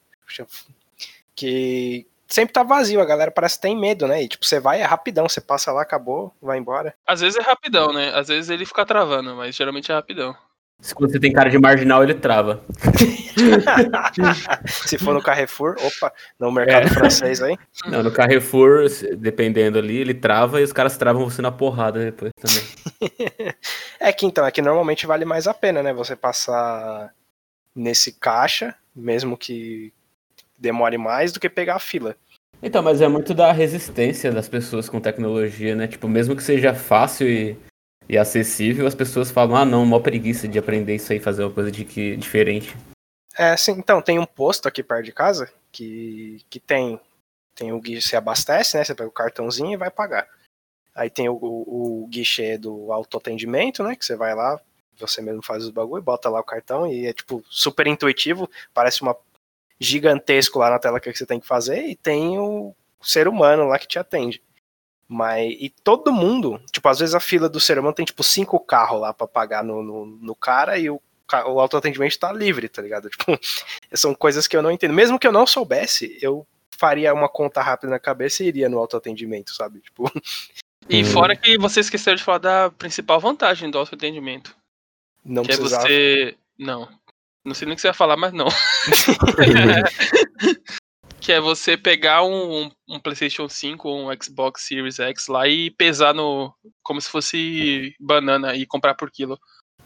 Que 1.35 2.07
sempre 2.31 2.53
tá 2.53 2.63
vazio, 2.63 3.01
a 3.01 3.05
galera 3.05 3.31
parece 3.31 3.57
que 3.57 3.63
tem 3.63 3.79
medo, 3.79 4.07
né? 4.07 4.23
E 4.23 4.29
tipo, 4.29 4.47
você 4.47 4.59
vai, 4.59 4.81
é 4.81 4.85
rapidão, 4.85 5.29
você 5.29 5.41
passa 5.41 5.73
lá, 5.73 5.83
acabou, 5.83 6.33
vai 6.41 6.59
embora. 6.59 6.95
Às 7.07 7.21
vezes 7.21 7.39
é 7.39 7.43
rapidão, 7.43 7.93
né? 7.93 8.13
Às 8.15 8.29
vezes 8.29 8.49
ele 8.49 8.65
fica 8.65 8.87
travando, 8.87 9.35
mas 9.35 9.55
geralmente 9.55 9.91
é 9.91 9.95
rapidão. 9.95 10.35
Se 10.81 10.95
você 10.95 11.21
tem 11.21 11.31
cara 11.31 11.51
de 11.51 11.59
marginal, 11.59 12.03
ele 12.03 12.15
trava. 12.15 12.65
Se 14.67 14.97
for 14.97 15.13
no 15.13 15.23
Carrefour, 15.23 15.77
opa, 15.79 16.11
no 16.39 16.51
mercado 16.51 16.87
é. 16.87 16.89
francês 16.89 17.43
aí. 17.43 17.55
Não, 17.87 18.03
no 18.03 18.11
Carrefour, 18.11 18.87
dependendo 19.19 19.79
ali, 19.79 19.99
ele 19.99 20.15
trava 20.15 20.59
e 20.59 20.65
os 20.65 20.73
caras 20.73 20.97
travam 20.97 21.29
você 21.29 21.43
na 21.43 21.53
porrada 21.53 22.03
depois 22.03 22.33
também. 22.41 22.63
é 24.01 24.11
que 24.11 24.25
então, 24.25 24.47
é 24.47 24.51
que 24.51 24.63
normalmente 24.63 25.07
vale 25.07 25.27
mais 25.27 25.47
a 25.47 25.53
pena, 25.53 25.83
né? 25.83 25.93
Você 25.93 26.17
passar 26.17 27.13
nesse 27.75 28.13
caixa, 28.19 28.75
mesmo 28.97 29.37
que 29.37 29.93
demore 30.61 30.99
mais 30.99 31.33
do 31.33 31.41
que 31.41 31.49
pegar 31.49 31.77
a 31.77 31.81
fila. 31.81 32.15
Então, 32.63 32.83
mas 32.83 33.01
é 33.01 33.09
muito 33.09 33.33
da 33.33 33.51
resistência 33.53 34.31
das 34.31 34.49
pessoas 34.49 34.89
com 34.89 35.01
tecnologia, 35.01 35.75
né? 35.75 35.89
Tipo, 35.89 36.07
mesmo 36.07 36.37
que 36.37 36.43
seja 36.43 36.75
fácil 36.75 37.27
e, 37.27 37.57
e 38.07 38.19
acessível, 38.19 38.87
as 38.87 38.95
pessoas 38.95 39.31
falam, 39.31 39.57
ah 39.57 39.65
não, 39.65 39.87
mó 39.87 39.99
preguiça 39.99 40.47
de 40.47 40.59
aprender 40.59 40.97
isso 40.97 41.11
aí, 41.11 41.19
fazer 41.19 41.43
uma 41.43 41.55
coisa 41.55 41.71
de 41.71 41.85
que 41.87 42.17
diferente. 42.17 42.77
É, 43.39 43.57
sim, 43.57 43.73
então, 43.73 44.03
tem 44.03 44.19
um 44.19 44.27
posto 44.27 44.69
aqui 44.69 44.83
perto 44.83 45.07
de 45.07 45.13
casa 45.13 45.51
que, 45.73 46.45
que 46.51 46.61
tem, 46.61 47.01
tem 47.55 47.73
o 47.73 47.81
guichê, 47.81 48.11
você 48.11 48.17
abastece, 48.17 48.77
né? 48.77 48.85
Você 48.85 48.95
pega 48.95 49.09
o 49.09 49.13
cartãozinho 49.13 49.73
e 49.73 49.77
vai 49.79 49.91
pagar. 49.91 50.29
Aí 50.95 51.09
tem 51.09 51.31
o, 51.31 51.35
o, 51.35 52.05
o 52.05 52.07
guichê 52.09 52.59
do 52.59 52.93
autoatendimento, 52.93 53.83
né? 53.83 53.97
Que 53.97 54.05
você 54.05 54.17
vai 54.17 54.35
lá, 54.35 54.61
você 54.99 55.23
mesmo 55.23 55.43
faz 55.43 55.65
os 55.65 55.71
bagulho, 55.71 56.03
bota 56.03 56.29
lá 56.29 56.41
o 56.41 56.45
cartão 56.45 56.87
e 56.87 57.07
é 57.07 57.13
tipo 57.15 57.43
super 57.49 57.87
intuitivo, 57.87 58.51
parece 58.75 59.01
uma 59.01 59.17
gigantesco 59.81 60.59
lá 60.59 60.71
na 60.71 60.79
tela 60.79 61.01
que 61.01 61.13
você 61.13 61.25
tem 61.25 61.41
que 61.41 61.47
fazer 61.47 61.87
e 61.87 61.97
tem 61.97 62.39
o 62.39 62.75
ser 63.01 63.27
humano 63.27 63.65
lá 63.67 63.79
que 63.79 63.89
te 63.89 63.99
atende. 63.99 64.43
Mas, 65.09 65.57
e 65.59 65.71
todo 65.83 66.13
mundo, 66.13 66.63
tipo, 66.71 66.89
às 66.89 67.01
vezes 67.01 67.15
a 67.17 67.21
fila 67.21 67.49
do 67.49 67.59
ser 67.59 67.79
humano 67.79 67.95
tem, 67.95 68.05
tipo, 68.05 68.23
cinco 68.23 68.61
carros 68.61 69.01
lá 69.01 69.13
para 69.13 69.27
pagar 69.27 69.65
no, 69.65 69.83
no, 69.83 70.07
no, 70.07 70.35
cara 70.37 70.79
e 70.79 70.89
o, 70.89 71.03
o 71.47 71.61
autoatendimento 71.61 72.17
tá 72.17 72.33
livre, 72.33 72.69
tá 72.69 72.81
ligado? 72.81 73.11
Tipo, 73.19 73.37
são 73.93 74.15
coisas 74.15 74.47
que 74.47 74.57
eu 74.57 74.63
não 74.63 74.71
entendo. 74.71 74.95
Mesmo 74.95 75.19
que 75.19 75.27
eu 75.27 75.33
não 75.33 75.49
soubesse, 75.49 76.17
eu 76.23 76.47
faria 76.79 77.13
uma 77.13 77.29
conta 77.29 77.61
rápida 77.61 77.91
na 77.91 77.99
cabeça 77.99 78.45
e 78.45 78.47
iria 78.47 78.69
no 78.69 78.79
autoatendimento, 78.79 79.53
sabe? 79.53 79.81
Tipo. 79.81 80.05
E 80.89 81.05
fora 81.05 81.35
que 81.35 81.59
você 81.59 81.81
esqueceu 81.81 82.15
de 82.15 82.23
falar 82.23 82.39
da 82.39 82.71
principal 82.71 83.19
vantagem 83.19 83.71
do 83.71 83.79
autoatendimento. 83.79 84.57
Não 85.25 85.43
que 85.43 85.49
precisava. 85.49 85.87
é 85.87 85.89
você. 85.89 86.37
Não. 86.59 86.89
Não 87.51 87.55
sei 87.57 87.67
nem 87.67 87.73
o 87.73 87.75
que 87.75 87.83
você 87.83 87.89
ia 87.89 87.93
falar, 87.93 88.17
mas 88.17 88.33
não. 88.33 88.47
que 91.21 91.33
é 91.33 91.41
você 91.41 91.77
pegar 91.77 92.23
um, 92.23 92.71
um, 92.89 93.01
PlayStation 93.01 93.49
5 93.49 93.89
ou 93.89 94.09
um 94.09 94.23
Xbox 94.23 94.63
Series 94.63 95.01
X 95.01 95.27
lá 95.27 95.49
e 95.49 95.73
pesar 95.73 96.15
no. 96.15 96.55
como 96.81 97.01
se 97.01 97.09
fosse 97.09 97.93
banana 97.99 98.55
e 98.55 98.65
comprar 98.65 98.95
por 98.95 99.11
quilo. 99.11 99.37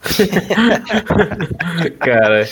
Cara. 2.01 2.47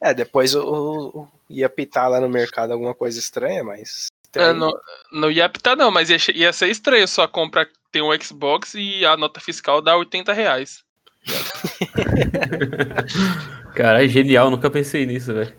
É, 0.00 0.14
depois 0.14 0.54
o, 0.54 1.28
ia 1.50 1.68
pitar 1.68 2.08
lá 2.08 2.18
no 2.18 2.30
mercado 2.30 2.72
alguma 2.72 2.94
coisa 2.94 3.18
estranha, 3.18 3.62
mas. 3.62 4.06
É, 4.32 4.54
não, 4.54 4.72
não 5.12 5.30
ia 5.30 5.50
pitar, 5.50 5.76
não, 5.76 5.90
mas 5.90 6.08
ia, 6.08 6.16
ia 6.34 6.50
ser 6.50 6.70
estranho 6.70 7.06
só 7.06 7.28
comprar. 7.28 7.68
Tem 7.90 8.00
um 8.00 8.18
Xbox 8.18 8.72
e 8.72 9.04
a 9.04 9.18
nota 9.18 9.38
fiscal 9.38 9.82
dá 9.82 9.98
80 9.98 10.32
reais. 10.32 10.82
Cara, 13.74 14.04
é 14.04 14.08
genial, 14.08 14.50
nunca 14.50 14.70
pensei 14.70 15.06
nisso, 15.06 15.32
velho. 15.32 15.52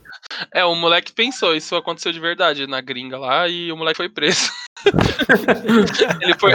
É, 0.53 0.63
o 0.63 0.75
moleque 0.75 1.11
pensou, 1.11 1.55
isso 1.55 1.75
aconteceu 1.75 2.11
de 2.11 2.19
verdade 2.19 2.65
na 2.65 2.81
gringa 2.81 3.17
lá 3.17 3.47
e 3.47 3.71
o 3.71 3.77
moleque 3.77 3.97
foi 3.97 4.09
preso. 4.09 4.51
ele, 6.21 6.33
foi, 6.39 6.51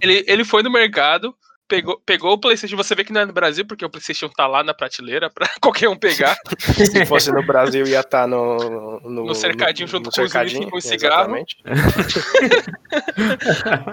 ele, 0.00 0.24
ele 0.26 0.44
foi 0.44 0.62
no 0.62 0.70
mercado, 0.70 1.34
pegou, 1.68 2.00
pegou 2.04 2.32
o 2.32 2.38
PlayStation. 2.38 2.76
Você 2.76 2.94
vê 2.94 3.04
que 3.04 3.12
não 3.12 3.20
é 3.20 3.26
no 3.26 3.32
Brasil, 3.32 3.66
porque 3.66 3.84
o 3.84 3.90
PlayStation 3.90 4.28
tá 4.28 4.46
lá 4.46 4.64
na 4.64 4.72
prateleira 4.72 5.28
pra 5.28 5.46
qualquer 5.60 5.88
um 5.88 5.96
pegar. 5.96 6.36
Se 6.58 7.04
fosse 7.06 7.30
no 7.30 7.44
Brasil, 7.44 7.86
ia 7.86 8.00
estar 8.00 8.22
tá 8.22 8.26
no, 8.26 9.00
no, 9.00 9.26
no 9.26 9.34
cercadinho 9.34 9.86
junto 9.86 10.06
no 10.06 10.10
com 10.10 10.16
cercadinho, 10.16 10.64
os 10.64 10.70
com 10.70 10.80
cigarro. 10.80 11.36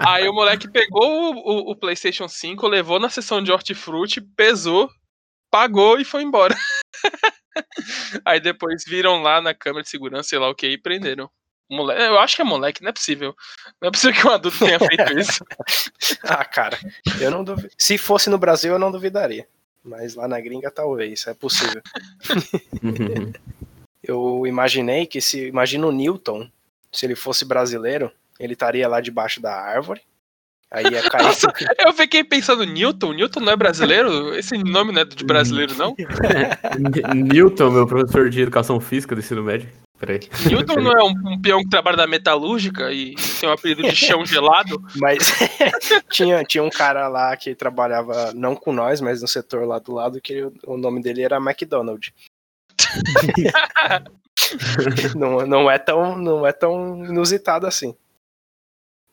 Aí 0.06 0.26
o 0.26 0.32
moleque 0.32 0.68
pegou 0.68 1.34
o, 1.34 1.36
o, 1.36 1.70
o, 1.72 1.76
PlayStation 1.76 2.26
5, 2.26 2.66
levou 2.66 2.98
na 2.98 3.10
sessão 3.10 3.42
de 3.42 3.52
hortifruti, 3.52 4.20
pesou, 4.20 4.90
pagou 5.50 6.00
e 6.00 6.04
foi 6.04 6.22
embora. 6.22 6.56
Aí 8.24 8.40
depois 8.40 8.84
viram 8.86 9.22
lá 9.22 9.40
na 9.40 9.54
câmera 9.54 9.82
de 9.82 9.88
segurança, 9.88 10.28
sei 10.28 10.38
lá 10.38 10.48
o 10.48 10.54
que, 10.54 10.66
e 10.66 10.78
prenderam. 10.78 11.30
Moleque, 11.68 12.00
eu 12.00 12.18
acho 12.18 12.36
que 12.36 12.42
é 12.42 12.44
moleque, 12.44 12.82
não 12.82 12.90
é 12.90 12.92
possível. 12.92 13.34
Não 13.80 13.88
é 13.88 13.90
possível 13.90 14.20
que 14.20 14.26
um 14.26 14.30
adulto 14.30 14.58
tenha 14.58 14.78
feito 14.78 15.18
isso. 15.18 15.44
ah, 16.22 16.44
cara, 16.44 16.78
eu 17.20 17.30
não 17.30 17.42
duvido. 17.42 17.70
Se 17.76 17.98
fosse 17.98 18.30
no 18.30 18.38
Brasil, 18.38 18.72
eu 18.72 18.78
não 18.78 18.92
duvidaria. 18.92 19.48
Mas 19.84 20.14
lá 20.14 20.28
na 20.28 20.40
gringa, 20.40 20.70
talvez, 20.70 21.26
é 21.26 21.34
possível. 21.34 21.82
eu 24.02 24.46
imaginei 24.46 25.06
que 25.06 25.20
se. 25.20 25.46
Imagina 25.46 25.86
o 25.86 25.92
Newton, 25.92 26.48
se 26.92 27.06
ele 27.06 27.16
fosse 27.16 27.44
brasileiro, 27.44 28.12
ele 28.38 28.52
estaria 28.52 28.86
lá 28.88 29.00
debaixo 29.00 29.40
da 29.40 29.54
árvore. 29.54 30.02
Aí 30.72 30.84
ia 30.84 31.08
cair. 31.08 31.22
Nossa, 31.22 31.52
eu 31.78 31.92
fiquei 31.92 32.24
pensando, 32.24 32.64
Newton? 32.64 33.12
Newton 33.12 33.40
não 33.40 33.52
é 33.52 33.56
brasileiro? 33.56 34.34
Esse 34.34 34.58
nome 34.58 34.92
não 34.92 35.02
é 35.02 35.04
de 35.04 35.24
brasileiro, 35.24 35.74
não? 35.76 35.94
Newton, 37.14 37.70
meu 37.70 37.86
professor 37.86 38.28
de 38.28 38.42
educação 38.42 38.80
física 38.80 39.14
do 39.14 39.20
ensino 39.20 39.42
médio. 39.42 39.68
Peraí. 39.98 40.20
Newton 40.46 40.80
não 40.80 40.92
é 40.92 41.02
um, 41.02 41.32
um, 41.32 41.40
peão 41.40 41.62
que 41.62 41.70
trabalha 41.70 41.96
na 41.96 42.06
metalúrgica 42.06 42.92
e 42.92 43.14
tem 43.40 43.48
um 43.48 43.52
apelido 43.52 43.82
de 43.82 43.96
chão 43.96 44.26
gelado? 44.26 44.82
Mas 44.96 45.32
tinha, 46.10 46.44
tinha 46.44 46.62
um 46.62 46.68
cara 46.68 47.08
lá 47.08 47.34
que 47.36 47.54
trabalhava, 47.54 48.32
não 48.34 48.54
com 48.54 48.72
nós, 48.72 49.00
mas 49.00 49.22
no 49.22 49.28
setor 49.28 49.66
lá 49.66 49.78
do 49.78 49.94
lado, 49.94 50.20
que 50.20 50.42
o 50.66 50.76
nome 50.76 51.00
dele 51.00 51.22
era 51.22 51.38
McDonald. 51.38 52.12
não, 55.16 55.46
não, 55.46 55.70
é 55.70 55.78
tão, 55.78 56.18
não 56.18 56.46
é 56.46 56.52
tão 56.52 57.02
inusitado 57.06 57.66
assim. 57.66 57.96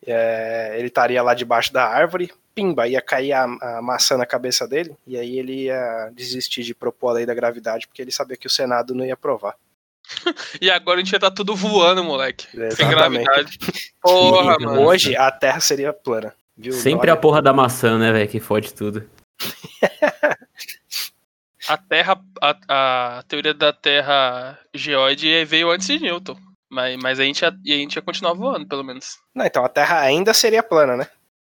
É, 0.05 0.75
ele 0.77 0.87
estaria 0.87 1.21
lá 1.21 1.33
debaixo 1.33 1.71
da 1.71 1.85
árvore, 1.85 2.31
pimba, 2.53 2.87
ia 2.87 3.01
cair 3.01 3.33
a, 3.33 3.43
a, 3.43 3.81
maçã 3.81 4.17
na 4.17 4.25
cabeça 4.25 4.67
dele, 4.67 4.95
e 5.07 5.17
aí 5.17 5.39
ele 5.39 5.65
ia 5.65 6.11
desistir 6.13 6.63
de 6.63 6.75
propor 6.75 7.09
a 7.09 7.13
lei 7.13 7.25
da 7.25 7.33
gravidade, 7.33 7.87
porque 7.87 8.01
ele 8.01 8.11
sabia 8.11 8.37
que 8.37 8.47
o 8.47 8.49
Senado 8.49 8.93
não 8.93 9.05
ia 9.05 9.13
aprovar. 9.13 9.55
e 10.61 10.69
agora 10.69 10.99
a 10.99 11.03
gente 11.03 11.13
ia 11.13 11.17
estar 11.17 11.29
tá 11.29 11.35
tudo 11.35 11.55
voando, 11.55 12.03
moleque. 12.03 12.47
Exatamente. 12.53 12.75
Sem 12.75 12.89
gravidade. 12.89 13.59
Porra, 14.01 14.57
mano. 14.59 14.81
Hoje 14.81 15.15
a 15.15 15.31
Terra 15.31 15.59
seria 15.59 15.93
plana. 15.93 16.33
Viu? 16.57 16.73
Sempre 16.73 17.09
Olha. 17.09 17.13
a 17.13 17.21
porra 17.21 17.41
da 17.41 17.53
maçã, 17.53 17.97
né, 17.97 18.11
velho, 18.11 18.29
que 18.29 18.39
fode 18.39 18.73
tudo. 18.73 19.09
a 21.67 21.77
Terra, 21.77 22.21
a, 22.41 23.17
a 23.17 23.23
teoria 23.23 23.53
da 23.53 23.73
Terra 23.73 24.59
geoide 24.73 25.45
veio 25.45 25.71
antes 25.71 25.87
de 25.87 25.99
Newton. 25.99 26.37
Mas, 26.73 26.97
mas 27.01 27.19
a, 27.19 27.23
gente 27.23 27.41
ia, 27.41 27.49
a 27.49 27.77
gente 27.77 27.95
ia 27.95 28.01
continuar 28.01 28.33
voando, 28.33 28.67
pelo 28.67 28.83
menos. 28.83 29.17
Não, 29.36 29.45
então 29.45 29.63
a 29.63 29.69
Terra 29.69 29.99
ainda 29.99 30.33
seria 30.33 30.63
plana, 30.63 30.97
né? 30.97 31.07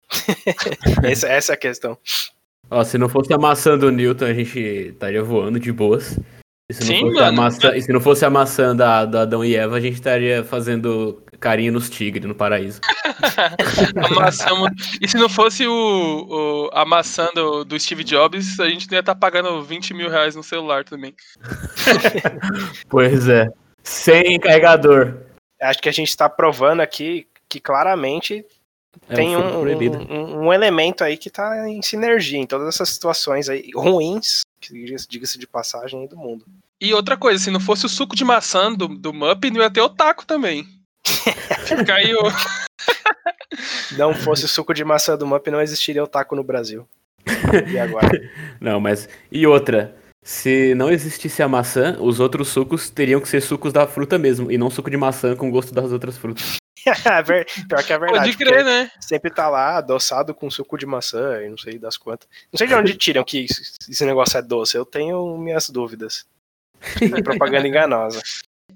essa, 1.04 1.28
essa 1.28 1.54
é 1.54 1.56
a 1.56 1.58
questão. 1.58 1.98
Ó, 2.72 2.84
se 2.84 2.98
não 2.98 3.10
fosse 3.10 3.34
a 3.34 3.38
maçã 3.38 3.78
do 3.78 3.92
Newton, 3.92 4.26
a 4.26 4.34
gente 4.34 4.60
estaria 4.60 5.22
voando 5.22 5.60
de 5.60 5.72
boas. 5.72 6.18
E 6.70 6.74
se, 6.74 6.84
Sim, 6.84 7.12
mano, 7.12 7.36
maçã, 7.36 7.76
e 7.76 7.82
se 7.82 7.92
não 7.92 8.00
fosse 8.00 8.24
a 8.24 8.30
maçã 8.30 8.76
da, 8.76 9.04
da 9.04 9.24
Adão 9.24 9.44
e 9.44 9.56
Eva, 9.56 9.76
a 9.76 9.80
gente 9.82 9.96
estaria 9.96 10.44
fazendo 10.44 11.22
carinho 11.40 11.74
nos 11.74 11.90
tigres 11.90 12.26
no 12.26 12.36
paraíso. 12.36 12.80
a 13.98 14.14
maçã, 14.14 14.50
e 15.02 15.08
se 15.08 15.18
não 15.18 15.28
fosse 15.28 15.66
o, 15.66 15.72
o, 15.74 16.70
a 16.72 16.86
maçã 16.86 17.28
do, 17.34 17.66
do 17.66 17.80
Steve 17.80 18.04
Jobs, 18.04 18.60
a 18.60 18.70
gente 18.70 18.88
não 18.88 18.96
ia 18.96 19.00
estar 19.00 19.16
tá 19.16 19.20
pagando 19.20 19.64
20 19.64 19.94
mil 19.96 20.10
reais 20.10 20.36
no 20.36 20.44
celular 20.44 20.86
também. 20.86 21.14
pois 22.88 23.28
é. 23.28 23.50
Sem 23.90 24.40
carregador. 24.40 25.18
Acho 25.60 25.82
que 25.82 25.90
a 25.90 25.92
gente 25.92 26.10
está 26.10 26.30
provando 26.30 26.82
aqui 26.82 27.28
que 27.50 27.60
claramente 27.60 28.46
é 29.10 29.16
tem 29.16 29.36
um, 29.36 29.62
um, 29.62 30.46
um, 30.46 30.54
elemento 30.54 31.04
aí 31.04 31.18
que 31.18 31.28
está 31.28 31.68
em 31.68 31.82
sinergia 31.82 32.38
em 32.38 32.46
todas 32.46 32.68
essas 32.68 32.90
situações 32.90 33.50
aí 33.50 33.72
ruins, 33.74 34.42
diga-se 35.10 35.40
de 35.40 35.48
passagem, 35.48 36.06
do 36.06 36.16
mundo. 36.16 36.46
E 36.80 36.94
outra 36.94 37.18
coisa, 37.18 37.44
se 37.44 37.50
não 37.50 37.60
fosse 37.60 37.88
o 37.88 37.90
suco 37.90 38.16
de 38.16 38.24
maçã 38.24 38.72
do, 38.72 38.88
do 38.88 39.12
Mup, 39.12 39.46
não 39.50 39.62
ia 39.62 39.72
ter 39.72 39.82
o 39.82 39.90
taco 39.90 40.24
também. 40.24 40.68
Fica 41.66 41.96
aí 41.96 42.14
o... 42.14 42.22
não 43.98 44.14
fosse 44.14 44.46
o 44.46 44.48
suco 44.48 44.72
de 44.72 44.86
maçã 44.86 45.18
do 45.18 45.26
Mup, 45.26 45.48
não 45.48 45.62
existiria 45.62 46.04
o 46.04 46.08
taco 46.08 46.36
no 46.36 46.44
Brasil. 46.44 46.88
E 47.68 47.78
agora? 47.80 48.08
Não, 48.62 48.80
mas. 48.80 49.10
E 49.32 49.46
outra? 49.46 49.96
Se 50.24 50.76
não 50.76 50.92
existisse 50.92 51.42
a 51.42 51.48
maçã, 51.48 51.98
os 52.00 52.20
outros 52.20 52.50
sucos 52.50 52.90
teriam 52.90 53.22
que 53.22 53.28
ser 53.30 53.42
sucos 53.42 53.72
da 53.72 53.88
fruta 53.88 54.18
mesmo, 54.18 54.52
e 54.52 54.58
não 54.58 54.70
suco 54.70 54.90
de 54.90 54.98
maçã 54.98 55.36
com 55.36 55.50
gosto 55.50 55.74
das 55.74 55.92
outras 55.92 56.18
frutas. 56.18 56.58
É 56.86 57.24
pior 57.68 57.84
que 57.84 57.94
é 57.94 58.00
verdade. 58.00 58.32
Pode 58.32 58.38
crer, 58.38 58.64
né? 58.64 58.90
Sempre 59.02 59.30
tá 59.30 59.50
lá 59.50 59.78
adoçado 59.78 60.34
com 60.34 60.50
suco 60.50 60.78
de 60.78 60.86
maçã 60.86 61.44
e 61.44 61.50
não 61.50 61.58
sei 61.58 61.78
das 61.78 61.98
quantas. 61.98 62.28
Não 62.52 62.58
sei 62.58 62.68
de 62.68 62.74
onde 62.74 62.96
tiram 62.98 63.24
que 63.24 63.46
esse 63.88 64.06
negócio 64.06 64.38
é 64.38 64.42
doce. 64.42 64.78
Eu 64.78 64.86
tenho 64.86 65.38
minhas 65.38 65.70
dúvidas. 65.70 66.26
É 67.20 67.22
propaganda 67.22 67.68
enganosa. 67.68 68.22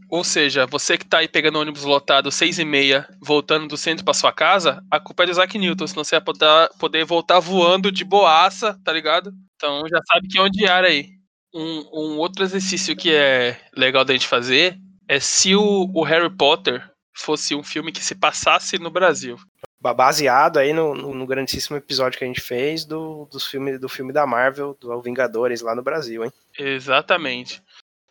Ou 0.09 0.23
seja, 0.23 0.67
você 0.67 0.97
que 0.97 1.05
tá 1.05 1.19
aí 1.19 1.27
pegando 1.27 1.57
ônibus 1.59 1.83
lotado 1.83 2.29
seis 2.31 2.59
e 2.59 2.65
meia, 2.65 3.07
voltando 3.21 3.67
do 3.67 3.77
centro 3.77 4.03
para 4.03 4.13
sua 4.13 4.31
casa, 4.31 4.83
a 4.91 4.99
culpa 4.99 5.23
é 5.23 5.25
do 5.25 5.31
Isaac 5.31 5.57
Newton, 5.57 5.87
senão 5.87 6.03
você 6.03 6.15
vai 6.17 6.25
poder, 6.25 6.69
poder 6.77 7.05
voltar 7.05 7.39
voando 7.39 7.91
de 7.91 8.03
boaça, 8.03 8.77
tá 8.83 8.91
ligado? 8.91 9.33
Então 9.55 9.87
já 9.87 9.99
sabe 10.11 10.27
que 10.27 10.37
é 10.37 10.41
onde 10.41 10.67
ar 10.67 10.83
aí. 10.83 11.12
Um, 11.53 11.79
um, 11.93 12.17
outro 12.17 12.43
exercício 12.43 12.95
que 12.95 13.13
é 13.13 13.59
legal 13.75 14.03
da 14.03 14.13
gente 14.13 14.27
fazer 14.27 14.77
é 15.07 15.19
se 15.19 15.55
o, 15.55 15.89
o, 15.93 16.03
Harry 16.03 16.29
Potter 16.29 16.89
fosse 17.15 17.53
um 17.53 17.61
filme 17.61 17.91
que 17.91 18.03
se 18.03 18.15
passasse 18.15 18.79
no 18.79 18.89
Brasil. 18.89 19.37
Baseado 19.79 20.57
aí 20.57 20.73
no, 20.73 20.95
no, 20.95 21.13
no 21.13 21.27
grandíssimo 21.27 21.77
episódio 21.77 22.17
que 22.17 22.23
a 22.23 22.27
gente 22.27 22.41
fez 22.41 22.85
do, 22.85 23.27
dos 23.31 23.45
filme, 23.45 23.77
do 23.77 23.89
filme 23.89 24.13
da 24.13 24.25
Marvel, 24.25 24.75
do 24.79 25.01
Vingadores 25.01 25.61
lá 25.61 25.75
no 25.75 25.83
Brasil, 25.83 26.23
hein? 26.23 26.31
Exatamente. 26.57 27.61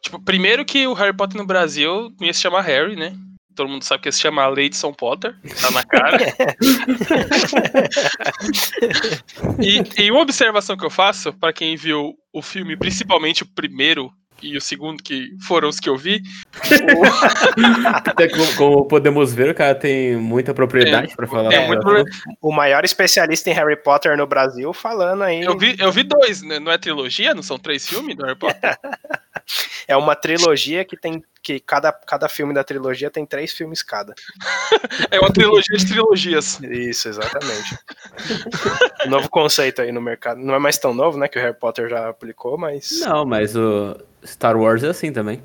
Tipo, 0.03 0.21
primeiro 0.21 0.65
que 0.65 0.87
o 0.87 0.93
Harry 0.93 1.17
Potter 1.17 1.39
no 1.39 1.47
Brasil 1.47 2.15
ia 2.21 2.33
se 2.33 2.41
chamar 2.41 2.61
Harry, 2.61 2.95
né? 2.95 3.17
Todo 3.55 3.69
mundo 3.69 3.85
sabe 3.85 4.03
que 4.03 4.13
se 4.13 4.21
chamar 4.21 4.49
Leidson 4.49 4.93
Potter, 4.93 5.35
tá 5.61 5.71
na 5.71 5.85
cara. 5.85 6.19
e, 9.61 10.03
e 10.03 10.11
uma 10.11 10.21
observação 10.21 10.77
que 10.77 10.85
eu 10.85 10.91
faço, 10.91 11.33
para 11.33 11.53
quem 11.53 11.77
viu 11.77 12.15
o 12.33 12.43
filme, 12.43 12.77
principalmente 12.77 13.43
o 13.43 13.47
primeiro 13.47 14.13
e 14.43 14.57
o 14.57 14.61
segundo, 14.61 15.03
que 15.03 15.31
foram 15.47 15.69
os 15.69 15.79
que 15.79 15.89
eu 15.89 15.97
vi. 15.97 16.23
Até 17.95 18.29
como, 18.29 18.57
como 18.57 18.85
podemos 18.89 19.33
ver, 19.33 19.51
o 19.51 19.55
cara 19.55 19.75
tem 19.75 20.17
muita 20.17 20.53
propriedade 20.55 21.13
É, 21.13 21.17
pra 21.17 21.27
falar. 21.27 21.53
é, 21.53 21.67
muito 21.67 22.05
O 22.41 22.53
maior 22.53 22.85
especialista 22.85 23.51
em 23.51 23.55
Harry 23.55 23.77
Potter 23.77 24.17
no 24.17 24.27
Brasil 24.27 24.73
falando 24.73 25.23
aí. 25.23 25.43
Eu 25.43 25.57
vi, 25.57 25.77
eu 25.79 25.91
vi 25.93 26.03
dois, 26.03 26.43
né? 26.43 26.59
Não 26.59 26.71
é 26.73 26.79
trilogia? 26.79 27.35
Não 27.35 27.43
são 27.43 27.59
três 27.59 27.89
filmes 27.89 28.17
do 28.17 28.25
Harry 28.25 28.39
Potter? 28.39 28.79
É 29.89 29.97
uma 29.97 30.15
trilogia 30.15 30.85
que 30.85 30.97
tem. 30.97 31.23
que 31.43 31.59
cada, 31.59 31.91
cada 31.93 32.29
filme 32.29 32.55
da 32.55 32.63
trilogia 32.63 33.11
tem 33.11 33.27
três 33.27 33.53
filmes 33.53 33.83
cada. 33.83 34.15
É 35.11 35.19
uma 35.19 35.33
trilogia 35.33 35.77
de 35.77 35.87
trilogias. 35.87 36.61
Isso, 36.61 37.09
exatamente. 37.09 37.77
novo 39.11 39.29
conceito 39.29 39.83
aí 39.83 39.91
no 39.91 40.01
mercado. 40.01 40.39
Não 40.41 40.55
é 40.55 40.59
mais 40.61 40.79
tão 40.79 40.95
novo, 40.95 41.19
né? 41.19 41.27
Que 41.27 41.39
o 41.39 41.43
Harry 41.43 41.59
Potter 41.59 41.89
já 41.89 42.09
aplicou, 42.09 42.57
mas. 42.57 43.01
Não, 43.01 43.27
mas 43.27 43.57
o 43.57 43.97
Star 44.25 44.57
Wars 44.57 44.83
é 44.83 44.89
assim 44.89 45.13
também. 45.13 45.43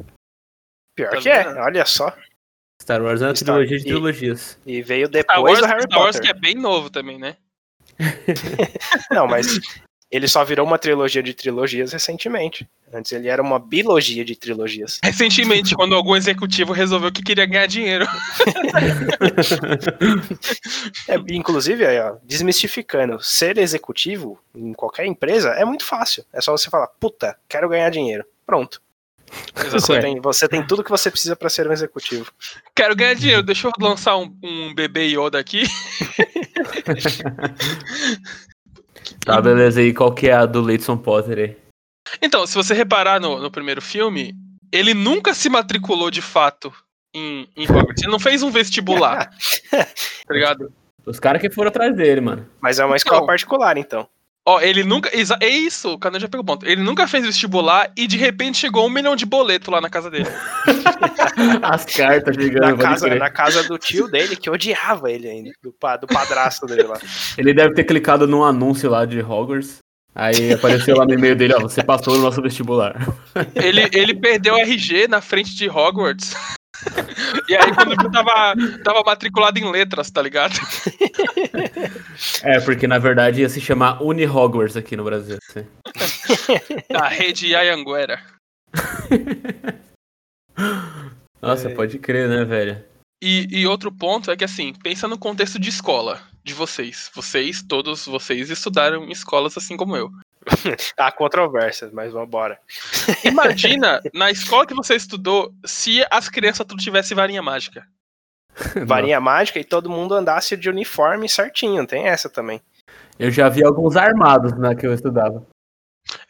Pior 0.95 1.11
Tá 1.11 1.17
que 1.17 1.29
é, 1.29 1.47
olha 1.61 1.85
só. 1.85 2.15
Star 2.81 3.01
Wars 3.01 3.21
é 3.21 3.25
uma 3.27 3.35
Star- 3.35 3.55
trilogia 3.55 3.77
de 3.77 3.83
e- 3.83 3.87
trilogias. 3.87 4.59
E 4.65 4.81
veio 4.81 5.07
Star 5.07 5.21
depois 5.23 5.43
Wars, 5.43 5.59
do 5.59 5.65
Harry 5.67 5.81
Star 5.83 5.99
Wars 5.99 6.15
Potter. 6.17 6.31
que 6.31 6.37
é 6.37 6.39
bem 6.39 6.55
novo 6.55 6.89
também, 6.89 7.17
né? 7.17 7.35
Não, 9.11 9.25
mas 9.27 9.59
ele 10.11 10.27
só 10.27 10.43
virou 10.45 10.65
uma 10.65 10.77
trilogia 10.77 11.21
de 11.23 11.33
trilogias 11.33 11.91
recentemente. 11.91 12.67
Antes 12.93 13.11
ele 13.11 13.27
era 13.27 13.41
uma 13.41 13.59
bilogia 13.59 14.23
de 14.23 14.35
trilogias. 14.35 14.99
Recentemente, 15.03 15.75
quando 15.75 15.95
algum 15.95 16.15
executivo 16.15 16.71
resolveu 16.71 17.11
que 17.11 17.21
queria 17.23 17.45
ganhar 17.45 17.65
dinheiro. 17.67 18.05
É, 21.07 21.15
inclusive, 21.33 21.85
aí, 21.85 21.99
ó, 21.99 22.17
desmistificando, 22.23 23.21
ser 23.21 23.57
executivo 23.57 24.39
em 24.55 24.73
qualquer 24.73 25.05
empresa 25.05 25.49
é 25.51 25.63
muito 25.65 25.85
fácil. 25.85 26.25
É 26.33 26.41
só 26.41 26.51
você 26.51 26.69
falar, 26.69 26.87
puta, 26.99 27.37
quero 27.47 27.69
ganhar 27.69 27.89
dinheiro. 27.89 28.25
Pronto. 28.47 28.81
Você 29.71 29.99
tem, 29.99 30.21
você 30.21 30.47
tem 30.47 30.65
tudo 30.65 30.83
que 30.83 30.89
você 30.89 31.11
precisa 31.11 31.35
para 31.35 31.49
ser 31.49 31.67
um 31.67 31.73
executivo. 31.73 32.31
Quero 32.73 32.95
ganhar 32.95 33.13
dinheiro, 33.13 33.43
deixa 33.43 33.67
eu 33.67 33.71
lançar 33.77 34.15
um, 34.17 34.33
um 34.41 34.73
bebê 34.73 35.07
Yoda 35.07 35.37
aqui. 35.37 35.63
Tá, 39.25 39.41
beleza. 39.41 39.81
E 39.81 39.93
qual 39.93 40.13
que 40.13 40.27
é 40.27 40.33
a 40.33 40.45
do 40.45 40.61
Leidson 40.61 40.97
Potter 40.97 41.37
aí? 41.37 41.57
Então, 42.21 42.45
se 42.45 42.55
você 42.55 42.73
reparar 42.73 43.19
no, 43.19 43.39
no 43.39 43.51
primeiro 43.51 43.81
filme, 43.81 44.33
ele 44.71 44.93
nunca 44.93 45.33
se 45.33 45.49
matriculou 45.49 46.09
de 46.11 46.21
fato 46.21 46.73
em, 47.13 47.47
em 47.55 47.65
Hogwarts. 47.65 48.03
Ele 48.03 48.11
não 48.11 48.19
fez 48.19 48.43
um 48.43 48.51
vestibular. 48.51 49.29
tá 49.71 50.33
ligado? 50.33 50.71
Os 51.05 51.19
caras 51.19 51.41
que 51.41 51.49
foram 51.49 51.69
atrás 51.69 51.95
dele, 51.95 52.21
mano. 52.21 52.49
Mas 52.61 52.79
é 52.79 52.85
uma 52.85 52.95
escola 52.97 53.17
Então. 53.17 53.27
particular, 53.27 53.77
então. 53.77 54.07
Ó, 54.49 54.61
ele 54.61 54.81
nunca. 54.81 55.09
É 55.41 55.49
isso, 55.49 55.91
o 55.91 55.99
Canan 55.99 56.21
já 56.21 56.29
pegou 56.29 56.41
o 56.41 56.45
ponto. 56.45 56.65
Ele 56.65 56.81
nunca 56.81 57.05
fez 57.05 57.25
vestibular 57.25 57.91
e 57.97 58.07
de 58.07 58.15
repente 58.15 58.57
chegou 58.57 58.87
um 58.87 58.89
milhão 58.89 59.13
de 59.13 59.25
boleto 59.25 59.69
lá 59.69 59.81
na 59.81 59.89
casa 59.89 60.09
dele. 60.09 60.25
As 61.61 61.83
cartas 61.85 62.35
chegando. 62.35 62.77
Na 62.77 62.77
casa, 62.77 63.15
na 63.15 63.29
casa 63.29 63.63
do 63.63 63.77
tio 63.77 64.07
dele, 64.07 64.35
que 64.35 64.49
odiava 64.49 65.11
ele 65.11 65.27
ainda, 65.29 65.51
do, 65.61 65.71
pa- 65.73 65.97
do 65.97 66.07
padrasto 66.07 66.65
dele 66.65 66.83
lá. 66.83 66.97
Ele 67.37 67.53
deve 67.53 67.73
ter 67.73 67.83
clicado 67.83 68.25
num 68.25 68.43
anúncio 68.43 68.89
lá 68.89 69.05
de 69.05 69.19
Hogwarts. 69.19 69.79
Aí 70.15 70.53
apareceu 70.53 70.95
lá 70.97 71.05
no 71.05 71.13
e-mail 71.13 71.35
dele, 71.35 71.53
ó, 71.53 71.59
você 71.59 71.83
passou 71.83 72.15
no 72.15 72.21
nosso 72.23 72.41
vestibular. 72.41 72.95
Ele, 73.53 73.87
ele 73.93 74.15
perdeu 74.15 74.55
o 74.55 74.57
RG 74.57 75.07
na 75.07 75.21
frente 75.21 75.53
de 75.55 75.69
Hogwarts. 75.69 76.33
E 77.49 77.55
aí, 77.55 77.73
quando 77.73 77.95
viu, 77.99 78.11
tava, 78.11 78.53
tava 78.83 79.03
matriculado 79.03 79.57
em 79.59 79.69
letras, 79.71 80.09
tá 80.11 80.21
ligado? 80.21 80.53
É, 82.43 82.59
porque 82.61 82.87
na 82.87 82.97
verdade 82.99 83.41
ia 83.41 83.49
se 83.49 83.59
chamar 83.61 84.01
Uni 84.01 84.25
Hogwarts 84.25 84.77
aqui 84.77 84.95
no 84.95 85.03
Brasil. 85.03 85.37
assim. 85.49 85.65
A 86.93 87.07
rede 87.07 87.55
Ayanguera. 87.55 88.21
Nossa, 91.41 91.69
É. 91.69 91.75
pode 91.75 91.99
crer, 91.99 92.27
né, 92.27 92.43
velho? 92.45 92.83
E, 93.21 93.47
e 93.49 93.67
outro 93.67 93.91
ponto 93.91 94.29
é 94.29 94.37
que, 94.37 94.43
assim, 94.43 94.73
pensa 94.83 95.07
no 95.07 95.17
contexto 95.17 95.59
de 95.59 95.69
escola 95.69 96.21
de 96.43 96.53
vocês. 96.53 97.09
Vocês, 97.13 97.63
todos 97.63 98.05
vocês, 98.05 98.49
estudaram 98.49 99.03
em 99.05 99.11
escolas 99.11 99.57
assim 99.57 99.75
como 99.75 99.95
eu. 99.95 100.09
Há 100.97 101.11
controvérsias, 101.11 101.91
mas 101.91 102.11
vambora. 102.11 102.59
Imagina, 103.23 104.01
na 104.13 104.31
escola 104.31 104.65
que 104.65 104.73
você 104.73 104.95
estudou, 104.95 105.53
se 105.65 106.05
as 106.09 106.29
crianças 106.29 106.65
tudo 106.65 106.81
tivessem 106.81 107.15
varinha 107.15 107.41
mágica. 107.41 107.85
Varinha 108.87 109.19
mágica 109.19 109.59
e 109.59 109.63
todo 109.63 109.87
mundo 109.87 110.15
andasse 110.15 110.57
de 110.57 110.67
uniforme 110.67 111.29
certinho, 111.29 111.85
tem 111.85 112.07
essa 112.07 112.27
também. 112.27 112.59
Eu 113.19 113.29
já 113.29 113.49
vi 113.49 113.63
alguns 113.63 113.95
armados 113.95 114.57
na 114.57 114.73
que 114.73 114.85
eu 114.85 114.93
estudava. 114.93 115.45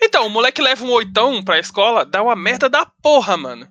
Então, 0.01 0.27
o 0.27 0.29
moleque 0.29 0.61
leva 0.61 0.83
um 0.83 0.91
oitão 0.91 1.41
pra 1.41 1.59
escola, 1.59 2.05
dá 2.05 2.21
uma 2.21 2.35
merda 2.35 2.67
da 2.67 2.85
porra, 3.01 3.37
mano. 3.37 3.67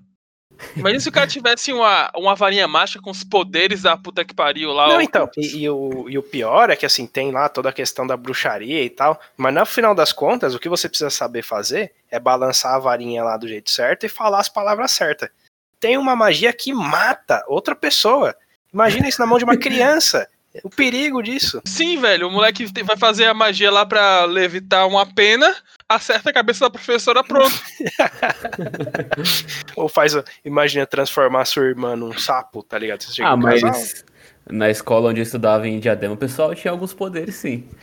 Imagina 0.77 1.01
se 1.01 1.09
o 1.09 1.13
cara 1.13 1.27
tivesse 1.27 1.73
uma, 1.73 2.11
uma 2.17 2.35
varinha 2.35 2.67
mágica 2.67 3.01
com 3.01 3.11
os 3.11 3.25
poderes 3.25 3.83
da 3.83 3.97
puta 3.97 4.25
que 4.25 4.35
pariu 4.35 4.73
lá. 4.73 4.89
Não, 4.89 4.97
ó. 4.97 5.01
então, 5.01 5.31
e, 5.37 5.59
e 5.59 5.71
o, 5.71 6.07
e 6.09 6.19
o 6.19 6.23
pior 6.23 6.71
é 6.71 6.77
que 6.77 6.87
assim, 6.87 7.07
tem 7.07 7.31
lá 7.31 7.49
toda 7.49 7.69
a 7.69 7.73
questão 7.73 8.07
da 8.07 8.17
bruxaria 8.17 8.83
e 8.83 8.91
tal, 8.91 9.21
mas 9.37 9.55
no 9.55 9.67
final 9.67 9.95
das 9.95 10.13
contas, 10.13 10.55
o 10.55 10.59
que 10.59 10.69
você 10.69 10.89
precisa 10.89 11.11
saber 11.11 11.43
fazer 11.43 11.93
é 12.11 12.19
balançar 12.19 12.75
a 12.75 12.79
varinha 12.79 13.23
lá 13.23 13.37
do 13.37 13.49
jeito 13.49 13.71
certo 13.71 14.05
e 14.07 14.09
falar 14.09 14.41
as 14.41 14.49
palavras 14.49 14.93
certas. 14.93 15.31
Tem 15.79 15.99
uma 15.99 16.17
magia 16.17 16.53
que 16.53 16.73
mata 16.73 17.45
outra 17.47 17.75
pessoa. 17.75 18.35
Imagina 18.73 19.09
isso 19.09 19.21
na 19.21 19.27
mão 19.27 19.39
de 19.39 19.45
uma 19.45 19.57
criança. 19.59 20.29
O 20.63 20.71
perigo 20.71 21.23
disso. 21.23 21.61
Sim, 21.65 22.01
velho, 22.01 22.29
o 22.29 22.31
moleque 22.31 22.67
vai 22.83 22.97
fazer 22.97 23.27
a 23.27 23.35
magia 23.35 23.71
lá 23.71 23.85
pra 23.85 24.25
levitar 24.25 24.87
uma 24.87 25.05
pena, 25.05 25.55
acerta 25.89 26.31
a 26.31 26.33
cabeça 26.33 26.65
da 26.65 26.71
professora, 26.71 27.23
pronto. 27.25 27.55
Ou 29.77 29.89
faz, 29.89 30.15
imagina 30.45 30.87
transformar 30.87 31.45
sua 31.45 31.65
irmã 31.65 31.95
num 31.97 32.13
sapo, 32.19 32.63
tá 32.63 32.79
ligado? 32.79 33.03
Você 33.03 33.13
chega 33.13 33.29
Ah, 33.29 33.37
mas 33.37 33.61
casa, 33.63 34.05
na 34.51 34.71
escola 34.71 35.11
onde 35.11 35.21
eu 35.21 35.25
estudava 35.25 35.67
em 35.69 35.79
Diadema, 35.81 36.15
o 36.15 36.17
pessoal 36.17 36.55
tinha 36.55 36.71
alguns 36.73 36.93
poderes, 36.95 37.35
sim. 37.37 37.69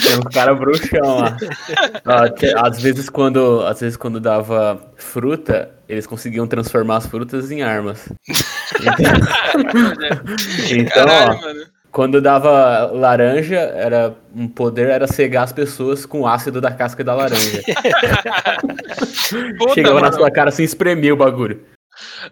Tinha 0.00 0.18
uns 0.18 0.34
caras 0.34 0.58
bruxão 0.58 1.18
lá. 1.18 1.36
Ó, 2.06 2.28
te- 2.28 2.54
Às 2.56 2.80
vezes, 2.80 3.08
quando, 3.08 3.60
às 3.66 3.80
vezes, 3.80 3.96
quando 3.96 4.18
dava 4.20 4.92
fruta, 4.96 5.70
eles 5.88 6.06
conseguiam 6.06 6.46
transformar 6.46 6.96
as 6.98 7.06
frutas 7.06 7.50
em 7.50 7.62
armas. 7.62 8.08
Então, 10.70 11.06
Caralho, 11.06 11.38
ó, 11.38 11.40
mano. 11.40 11.66
Quando 11.96 12.20
dava 12.20 12.90
laranja, 12.92 13.56
era 13.56 14.14
um 14.34 14.46
poder 14.46 14.90
era 14.90 15.06
cegar 15.06 15.44
as 15.44 15.52
pessoas 15.52 16.04
com 16.04 16.20
o 16.20 16.26
ácido 16.26 16.60
da 16.60 16.70
casca 16.70 17.02
da 17.02 17.14
laranja. 17.14 17.62
Puta, 19.56 19.72
Chegava 19.72 19.94
na 19.94 20.00
mano. 20.08 20.12
sua 20.16 20.30
cara 20.30 20.50
assim, 20.50 20.62
espremia 20.62 21.14
o 21.14 21.16
bagulho. 21.16 21.66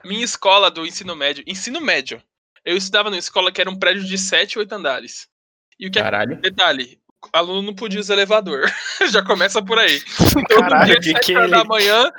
Minha 0.05 0.22
escola 0.22 0.70
do 0.70 0.85
ensino 0.85 1.16
médio, 1.16 1.42
ensino 1.46 1.81
médio, 1.81 2.22
eu 2.62 2.77
estudava 2.77 3.09
numa 3.09 3.18
escola 3.18 3.50
que 3.50 3.59
era 3.59 3.70
um 3.70 3.79
prédio 3.79 4.05
de 4.05 4.18
7, 4.18 4.59
8 4.59 4.70
andares. 4.74 5.29
E 5.81 5.87
o 5.88 5.90
que 5.90 5.98
é 5.98 6.03
Caralho. 6.03 6.38
Detalhe, 6.42 6.98
o 7.24 7.35
aluno 7.35 7.62
não 7.62 7.74
podia 7.74 8.00
usar 8.00 8.12
elevador. 8.12 8.70
Já 9.11 9.24
começa 9.24 9.62
por 9.64 9.79
aí. 9.79 9.98
Todo 10.46 10.61
Caralho, 10.61 11.00
dia, 11.00 11.14
que 11.14 11.24
7 11.24 11.24
que 11.24 11.37
horas 11.38 11.50
ele- 11.50 11.57
da 11.59 11.64
manhã, 11.64 12.11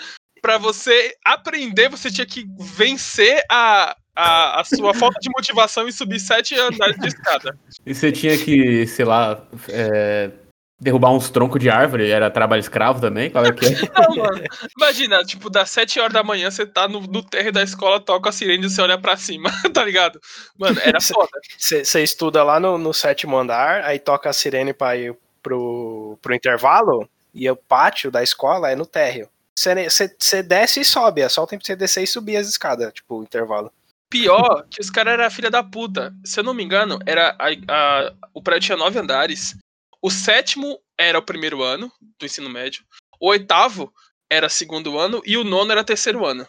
pra 0.42 0.58
você 0.58 1.14
aprender, 1.24 1.90
você 1.90 2.10
tinha 2.10 2.26
que 2.26 2.44
vencer 2.60 3.44
a, 3.52 3.96
a, 4.16 4.62
a 4.62 4.64
sua 4.64 4.94
falta 4.94 5.20
de 5.20 5.30
motivação 5.30 5.88
e 5.88 5.92
subir 5.92 6.20
7 6.20 6.56
andares 6.58 6.98
de 6.98 7.08
escada. 7.08 7.58
E 7.86 7.94
você 7.94 8.12
tinha 8.12 8.38
que, 8.38 8.88
sei 8.88 9.06
lá, 9.06 9.44
é, 9.70 10.32
derrubar 10.80 11.12
uns 11.12 11.30
troncos 11.30 11.60
de 11.60 11.70
árvore, 11.70 12.10
era 12.10 12.30
trabalho 12.30 12.60
escravo 12.60 13.00
também? 13.02 13.30
Qual 13.30 13.46
é 13.46 13.52
que 13.52 13.66
é? 13.66 13.70
Não, 14.00 14.16
mano. 14.16 14.44
Imagina, 14.78 15.24
tipo, 15.24 15.50
das 15.50 15.70
7 15.72 16.00
horas 16.00 16.14
da 16.14 16.24
manhã, 16.24 16.50
você 16.50 16.66
tá 16.66 16.88
no, 16.88 17.02
no 17.02 17.24
térreo 17.24 17.52
da 17.52 17.64
escola, 17.64 18.00
toca 18.00 18.30
a 18.30 18.32
sirene 18.32 18.66
e 18.66 18.70
você 18.70 18.82
olha 18.82 18.98
pra 18.98 19.18
cima, 19.18 19.50
tá 19.74 19.84
ligado? 19.84 20.20
Mano, 20.58 20.80
era 20.84 21.02
foda. 21.02 21.32
Você 21.58 22.04
estuda 22.04 22.44
lá 22.44 22.60
no, 22.60 22.78
no 22.78 22.94
sétimo 22.94 23.38
andar, 23.38 23.84
aí 23.84 24.00
toca 24.00 24.30
a 24.30 24.34
sirene 24.34 24.74
pra 24.74 24.96
ir 24.96 25.16
pro, 25.42 26.18
pro 26.22 26.36
intervalo, 26.36 27.08
e 27.34 27.50
o 27.50 27.56
pátio 27.56 28.10
da 28.10 28.24
escola 28.24 28.72
é 28.72 28.76
no 28.76 28.86
térreo. 28.86 29.30
Você 29.58 30.44
desce 30.44 30.82
e 30.82 30.86
sobe, 30.86 31.22
é 31.22 31.30
só 31.30 31.44
o 31.44 31.48
tempo 31.48 31.62
de 31.62 31.68
você 31.68 31.76
descer 31.76 32.04
e 32.04 32.08
subir 32.08 32.36
as 32.36 32.48
escadas, 32.48 32.94
tipo, 32.94 33.20
o 33.20 33.24
intervalo. 33.24 33.72
Pior 34.10 34.66
que 34.70 34.82
os 34.82 34.90
caras 34.90 35.14
eram 35.14 35.30
filha 35.32 35.50
da 35.50 35.64
puta. 35.64 36.14
Se 36.24 36.40
eu 36.40 36.44
não 36.44 36.54
me 36.54 36.64
engano, 36.64 37.00
era 37.06 37.36
a, 37.40 37.48
a- 37.50 38.14
o 38.34 38.42
prédio 38.42 38.68
tinha 38.68 38.78
nove 38.78 39.00
andares. 39.00 39.58
O 40.02 40.10
sétimo 40.12 40.80
era 40.98 41.18
o 41.18 41.24
primeiro 41.24 41.64
ano 41.64 41.92
do 42.20 42.26
ensino 42.26 42.50
médio. 42.50 42.84
O 43.20 43.30
oitavo 43.30 43.94
era 44.32 44.48
segundo 44.50 44.98
ano 45.00 45.22
e 45.26 45.38
o 45.38 45.44
nono 45.44 45.72
era 45.72 45.84
terceiro 45.84 46.26
ano. 46.26 46.48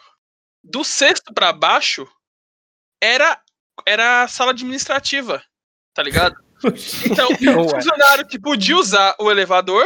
Do 0.63 0.85
sexto 0.85 1.33
pra 1.33 1.53
baixo 1.53 2.07
era 3.03 3.41
era 3.87 4.23
a 4.23 4.29
sala 4.29 4.51
administrativa, 4.53 5.43
tá 5.95 6.03
ligado? 6.03 6.35
Então, 7.05 7.29
o 7.63 7.69
funcionário 7.69 8.27
que 8.27 8.39
podia 8.39 8.77
usar 8.79 9.15
o 9.21 9.31
elevador 9.31 9.85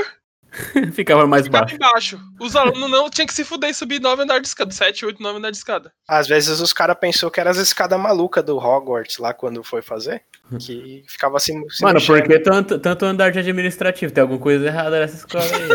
Ficava 0.93 1.27
mais 1.27 1.45
ficava 1.47 1.65
baixo. 1.65 1.77
embaixo. 1.77 2.21
Os 2.41 2.57
alunos 2.57 2.91
não 2.91 3.09
tinham 3.09 3.27
que 3.27 3.35
se 3.35 3.45
fuder 3.45 3.71
e 3.71 3.75
subir 3.75 4.01
9 4.01 4.23
andares 4.23 4.43
de 4.43 4.49
escada. 4.49 4.71
7, 4.71 5.07
8, 5.07 5.23
9 5.23 5.39
andares 5.39 5.57
de 5.57 5.61
escada. 5.61 5.93
Às 6.09 6.27
vezes 6.29 6.61
os 6.61 6.73
caras 6.73 6.97
pensou 7.01 7.31
que 7.31 7.39
era 7.41 7.51
as 7.51 7.57
escadas 7.57 7.99
malucas 7.99 8.45
do 8.45 8.57
Hogwarts 8.59 9.19
lá 9.19 9.33
quando 9.33 9.63
foi 9.63 9.83
fazer. 9.83 10.23
Que 10.59 11.05
ficava 11.07 11.37
assim. 11.37 11.55
Mano, 11.81 11.95
mexendo. 11.95 12.07
por 12.07 12.23
que 12.27 12.39
tanto, 12.41 12.79
tanto 12.79 13.05
andar 13.05 13.31
de 13.31 13.39
administrativo? 13.39 14.13
Tem 14.13 14.23
alguma 14.23 14.41
coisa 14.41 14.67
errada 14.67 14.99
nessa 14.99 15.17
escola 15.17 15.45
aí. 15.45 15.69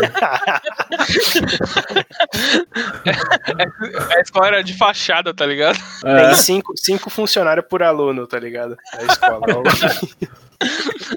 A 4.14 4.20
escola 4.20 4.46
era 4.48 4.62
de 4.62 4.74
fachada, 4.76 5.32
tá 5.34 5.46
ligado? 5.46 5.78
É, 6.04 6.26
Tem 6.26 6.34
cinco, 6.36 6.72
cinco 6.76 7.08
funcionários 7.10 7.66
por 7.68 7.82
aluno, 7.82 8.26
tá 8.26 8.38
ligado? 8.38 8.76
Da 8.92 9.04
escola. 9.04 9.40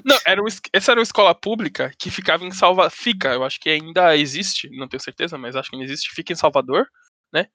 Não, 0.04 0.18
era 0.26 0.42
um, 0.42 0.46
es- 0.46 0.60
essa 0.72 0.92
era 0.92 1.00
uma 1.00 1.04
escola 1.04 1.34
pública 1.34 1.92
que 1.98 2.10
ficava 2.10 2.44
em 2.44 2.50
Salvador. 2.50 2.90
Fica, 2.90 3.28
eu 3.32 3.44
acho 3.44 3.58
que 3.60 3.68
ainda 3.70 4.16
existe, 4.16 4.68
não 4.70 4.88
tenho 4.88 5.00
certeza, 5.02 5.36
mas 5.38 5.56
acho 5.56 5.70
que 5.70 5.76
ainda 5.76 5.84
existe. 5.90 6.14
Fica 6.14 6.32
em 6.32 6.36
Salvador, 6.36 6.86
né? 7.32 7.46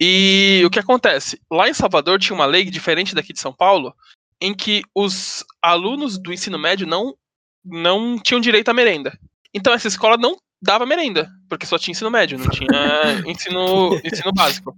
E 0.00 0.62
o 0.64 0.70
que 0.70 0.78
acontece? 0.78 1.40
Lá 1.50 1.68
em 1.68 1.74
Salvador 1.74 2.18
tinha 2.18 2.34
uma 2.34 2.46
lei 2.46 2.64
diferente 2.64 3.14
daqui 3.14 3.32
de 3.32 3.40
São 3.40 3.52
Paulo, 3.52 3.94
em 4.40 4.54
que 4.54 4.82
os 4.94 5.44
alunos 5.60 6.18
do 6.18 6.32
ensino 6.32 6.58
médio 6.58 6.86
não, 6.86 7.16
não 7.64 8.18
tinham 8.18 8.40
direito 8.40 8.68
à 8.68 8.74
merenda. 8.74 9.18
Então 9.52 9.72
essa 9.72 9.88
escola 9.88 10.16
não 10.16 10.36
dava 10.62 10.86
merenda, 10.86 11.28
porque 11.48 11.66
só 11.66 11.78
tinha 11.78 11.92
ensino 11.92 12.10
médio, 12.10 12.38
não 12.38 12.48
tinha 12.50 12.68
ensino, 13.26 14.00
ensino 14.04 14.32
básico. 14.32 14.76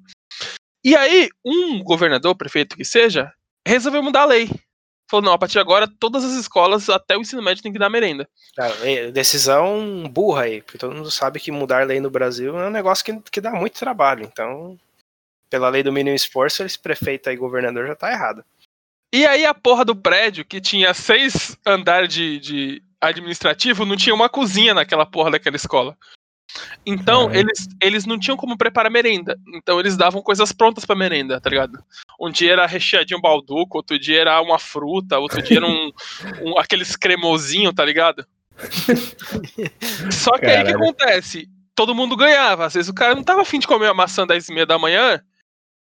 E 0.82 0.96
aí, 0.96 1.28
um 1.44 1.82
governador, 1.82 2.34
prefeito 2.34 2.74
que 2.76 2.84
seja, 2.84 3.30
resolveu 3.68 4.02
mudar 4.02 4.22
a 4.22 4.26
lei. 4.26 4.48
Falou, 5.10 5.24
não, 5.24 5.32
a 5.32 5.38
partir 5.38 5.54
de 5.54 5.58
agora, 5.58 5.88
todas 5.88 6.22
as 6.22 6.34
escolas, 6.34 6.88
até 6.88 7.16
o 7.16 7.20
ensino 7.20 7.42
médio, 7.42 7.64
tem 7.64 7.72
que 7.72 7.80
dar 7.80 7.90
merenda. 7.90 8.28
Tá, 8.54 8.68
é, 8.84 9.10
Decisão 9.10 10.04
burra 10.08 10.42
aí, 10.42 10.62
porque 10.62 10.78
todo 10.78 10.94
mundo 10.94 11.10
sabe 11.10 11.40
que 11.40 11.50
mudar 11.50 11.84
lei 11.84 11.98
no 11.98 12.08
Brasil 12.08 12.56
é 12.56 12.68
um 12.68 12.70
negócio 12.70 13.04
que, 13.04 13.20
que 13.28 13.40
dá 13.40 13.50
muito 13.50 13.76
trabalho. 13.76 14.22
Então, 14.24 14.78
pela 15.50 15.68
lei 15.68 15.82
do 15.82 15.92
mínimo 15.92 16.14
esforço, 16.14 16.62
esse 16.62 16.78
prefeito 16.78 17.28
aí, 17.28 17.36
governador, 17.36 17.88
já 17.88 17.96
tá 17.96 18.12
errado. 18.12 18.44
E 19.12 19.26
aí 19.26 19.44
a 19.44 19.52
porra 19.52 19.84
do 19.84 19.96
prédio, 19.96 20.44
que 20.44 20.60
tinha 20.60 20.94
seis 20.94 21.56
andares 21.66 22.14
de, 22.14 22.38
de 22.38 22.82
administrativo, 23.00 23.84
não 23.84 23.96
tinha 23.96 24.14
uma 24.14 24.28
cozinha 24.28 24.74
naquela 24.74 25.04
porra 25.04 25.32
daquela 25.32 25.56
escola. 25.56 25.98
Então, 26.86 27.26
Caralho. 27.26 27.40
eles, 27.40 27.68
eles 27.82 28.06
não 28.06 28.18
tinham 28.18 28.36
como 28.36 28.56
preparar 28.56 28.90
merenda. 28.90 29.38
Então, 29.54 29.78
eles 29.78 29.96
davam 29.96 30.22
coisas 30.22 30.50
prontas 30.52 30.84
pra 30.84 30.96
merenda, 30.96 31.40
tá 31.40 31.50
ligado? 31.50 31.78
Um 32.18 32.30
dia 32.30 32.52
era 32.52 32.66
recheadinho 32.66 33.20
balduco, 33.20 33.76
outro 33.78 33.98
dia 33.98 34.20
era 34.20 34.40
uma 34.40 34.58
fruta, 34.58 35.18
outro 35.18 35.42
dia 35.42 35.58
era 35.58 35.66
um, 35.66 35.90
um- 36.42 36.58
aqueles 36.58 36.96
cremosinho, 36.96 37.72
tá 37.72 37.84
ligado? 37.84 38.26
Só 40.10 40.32
que 40.38 40.46
aí 40.46 40.62
o 40.62 40.66
que 40.66 40.72
Caralho. 40.72 40.76
acontece? 40.76 41.48
Todo 41.74 41.94
mundo 41.94 42.16
ganhava. 42.16 42.66
Às 42.66 42.74
vezes 42.74 42.88
o 42.88 42.94
cara 42.94 43.14
não 43.14 43.22
tava 43.24 43.42
afim 43.42 43.58
de 43.58 43.66
comer 43.66 43.86
uma 43.86 43.94
maçã 43.94 44.22
às 44.22 44.28
10 44.28 44.48
e 44.48 44.52
meia 44.54 44.66
da 44.66 44.78
manhã, 44.78 45.20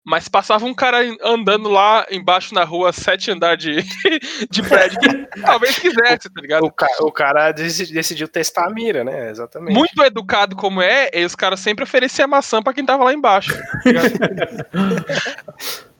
mas 0.06 0.28
passava 0.28 0.66
um 0.66 0.74
cara 0.74 0.98
andando 1.24 1.70
lá 1.70 2.06
embaixo 2.12 2.54
na 2.54 2.64
rua, 2.64 2.92
sete 2.92 3.32
andar 3.32 3.56
de, 3.56 3.78
de 4.52 4.62
prédio, 4.62 5.00
que 5.00 5.42
talvez 5.42 5.78
quisesse, 5.80 6.30
tá 6.30 6.42
ligado? 6.42 6.66
O, 6.66 6.72
ca- 6.72 6.88
o 7.02 7.12
cara 7.12 7.52
deci- 7.52 7.92
decidiu 7.94 8.28
testar 8.28 8.68
a 8.68 8.70
mira, 8.70 9.04
né? 9.04 9.30
Exatamente. 9.30 9.74
Muito 9.74 10.04
educado 10.04 10.56
como 10.56 10.82
é, 10.82 11.10
e 11.14 11.24
os 11.24 11.36
caras 11.36 11.60
sempre 11.60 11.84
ofereciam 11.84 12.28
maçã 12.28 12.62
pra 12.62 12.74
quem 12.74 12.86
tava 12.86 13.04
lá 13.06 13.14
embaixo. 13.14 13.54
tá 13.58 13.80
ligado? 13.86 14.10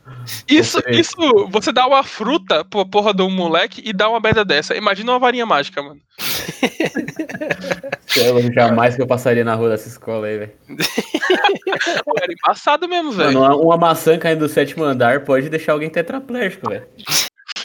Isso, 0.48 0.82
isso, 0.90 1.16
você 1.50 1.72
dá 1.72 1.88
uma 1.88 2.04
fruta 2.04 2.66
pra 2.66 2.86
porra 2.86 3.14
de 3.14 3.22
um 3.22 3.30
moleque 3.30 3.82
e 3.86 3.94
dá 3.94 4.10
uma 4.10 4.20
merda 4.20 4.44
dessa. 4.44 4.76
Imagina 4.76 5.12
uma 5.12 5.20
varinha 5.20 5.46
mágica, 5.46 5.82
mano. 5.82 6.02
Eu 8.16 8.54
jamais 8.54 8.96
que 8.96 9.02
eu 9.02 9.08
passaria 9.08 9.44
na 9.44 9.56
rua 9.56 9.70
dessa 9.70 9.88
escola 9.88 10.28
aí, 10.28 10.38
velho. 10.38 10.52
Era 12.22 12.32
embaçado 12.32 12.88
mesmo, 12.88 13.12
velho. 13.12 13.40
Uma, 13.40 13.56
uma 13.56 13.78
maçã 13.78 14.20
caindo 14.20 14.40
do 14.40 14.50
sétimo 14.50 14.84
andar 14.84 15.22
pode 15.22 15.50
deixar 15.50 15.72
alguém 15.72 15.90
tetraplégico, 15.90 16.70
velho. 16.70 16.88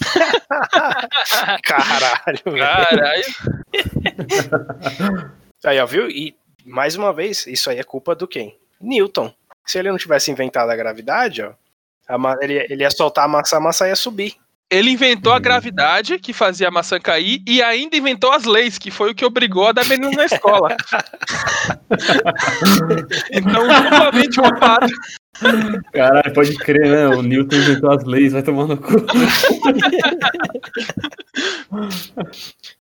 Caralho, 1.62 2.40
velho. 2.46 2.59
Caralho. 2.59 3.24
Aí, 5.66 5.79
ó, 5.79 5.87
viu? 5.87 6.09
E, 6.09 6.35
mais 6.64 6.96
uma 6.96 7.12
vez, 7.12 7.46
isso 7.46 7.68
aí 7.68 7.79
é 7.79 7.85
culpa 7.85 8.14
do 8.14 8.27
quem? 8.27 8.57
Newton. 8.81 9.31
Se 9.66 9.79
ele 9.79 9.90
não 9.90 9.98
tivesse 9.98 10.31
inventado 10.31 10.70
a 10.70 10.77
gravidade, 10.77 11.42
ó, 11.42 11.53
ele, 12.40 12.66
ele 12.71 12.83
ia 12.83 12.90
soltar 12.90 13.25
a 13.25 13.29
maçã, 13.29 13.57
a 13.57 13.61
maçã 13.61 13.87
ia 13.87 13.97
subir. 13.97 14.35
Ele 14.71 14.90
inventou 14.90 15.33
a 15.33 15.38
gravidade, 15.38 16.18
que 16.18 16.35
fazia 16.35 16.68
a 16.68 16.71
maçã 16.71 17.01
cair, 17.01 17.42
e 17.47 17.62
ainda 17.62 17.97
inventou 17.97 18.31
as 18.33 18.44
leis, 18.44 18.77
que 18.77 18.90
foi 18.90 19.11
o 19.11 19.14
que 19.14 19.25
obrigou 19.25 19.66
a 19.66 19.73
dar 19.73 19.87
menino 19.87 20.11
na 20.12 20.27
escola. 20.27 20.77
então, 23.33 23.66
duplamente 23.66 24.38
culpado. 24.38 24.92
Caralho, 25.92 26.35
pode 26.35 26.55
crer, 26.57 26.87
né? 26.87 27.09
O 27.09 27.23
Newton 27.23 27.57
inventou 27.57 27.90
as 27.92 28.05
leis, 28.05 28.35
vai 28.35 28.42
tomar 28.42 28.66
no 28.66 28.77
cu. 28.77 29.07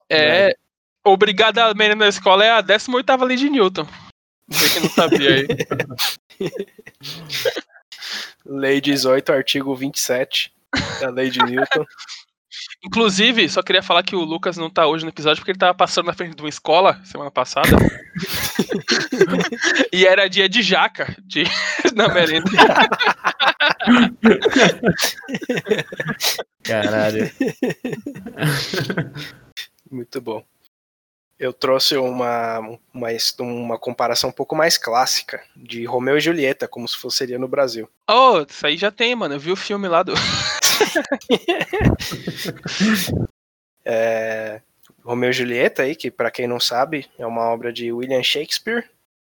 É, 0.07 0.55
obrigado 1.03 1.57
a 1.57 1.73
menino 1.73 2.01
na 2.01 2.07
escola 2.07 2.45
é 2.45 2.51
a 2.51 2.61
18ª 2.61 3.23
lei 3.23 3.37
de 3.37 3.49
Newton. 3.49 3.87
Você 4.47 4.69
que 4.69 4.79
não 4.79 4.89
sabia 4.89 5.35
aí. 5.37 5.47
Lei 8.45 8.81
18, 8.81 9.31
artigo 9.31 9.75
27 9.75 10.51
da 10.99 11.09
lei 11.09 11.29
de 11.29 11.39
Newton. 11.39 11.85
Inclusive, 12.85 13.49
só 13.49 13.63
queria 13.63 13.81
falar 13.81 14.03
que 14.03 14.15
o 14.15 14.23
Lucas 14.23 14.57
não 14.57 14.69
tá 14.69 14.85
hoje 14.85 15.05
no 15.05 15.09
episódio 15.09 15.39
porque 15.39 15.51
ele 15.51 15.57
tava 15.57 15.73
passando 15.73 16.07
na 16.07 16.13
frente 16.13 16.35
de 16.35 16.41
uma 16.41 16.49
escola 16.49 16.99
semana 17.05 17.31
passada. 17.31 17.69
e 19.91 20.05
era 20.05 20.29
dia 20.29 20.49
de 20.49 20.61
jaca 20.61 21.15
de, 21.23 21.45
na 21.95 22.09
merenda. 22.09 22.51
Caralho. 26.61 27.31
Muito 29.89 30.21
bom. 30.21 30.45
Eu 31.39 31.51
trouxe 31.51 31.97
uma, 31.97 32.59
uma, 32.93 33.07
uma 33.39 33.77
comparação 33.77 34.29
um 34.29 34.33
pouco 34.33 34.55
mais 34.55 34.77
clássica 34.77 35.41
de 35.55 35.83
Romeu 35.83 36.17
e 36.17 36.21
Julieta, 36.21 36.67
como 36.67 36.87
se 36.87 36.97
fosse 36.97 37.17
seria 37.17 37.39
no 37.39 37.47
Brasil. 37.47 37.89
Oh, 38.09 38.45
isso 38.47 38.65
aí 38.65 38.77
já 38.77 38.91
tem, 38.91 39.15
mano. 39.15 39.35
Eu 39.35 39.39
vi 39.39 39.51
o 39.51 39.55
filme 39.55 39.87
lá 39.87 40.03
do. 40.03 40.13
É, 43.85 44.61
Romeu 45.03 45.29
e 45.29 45.33
Julieta, 45.33 45.83
aí, 45.83 45.95
que 45.95 46.09
para 46.09 46.31
quem 46.31 46.47
não 46.47 46.59
sabe, 46.59 47.05
é 47.19 47.25
uma 47.25 47.49
obra 47.49 47.73
de 47.73 47.91
William 47.91 48.23
Shakespeare, 48.23 48.85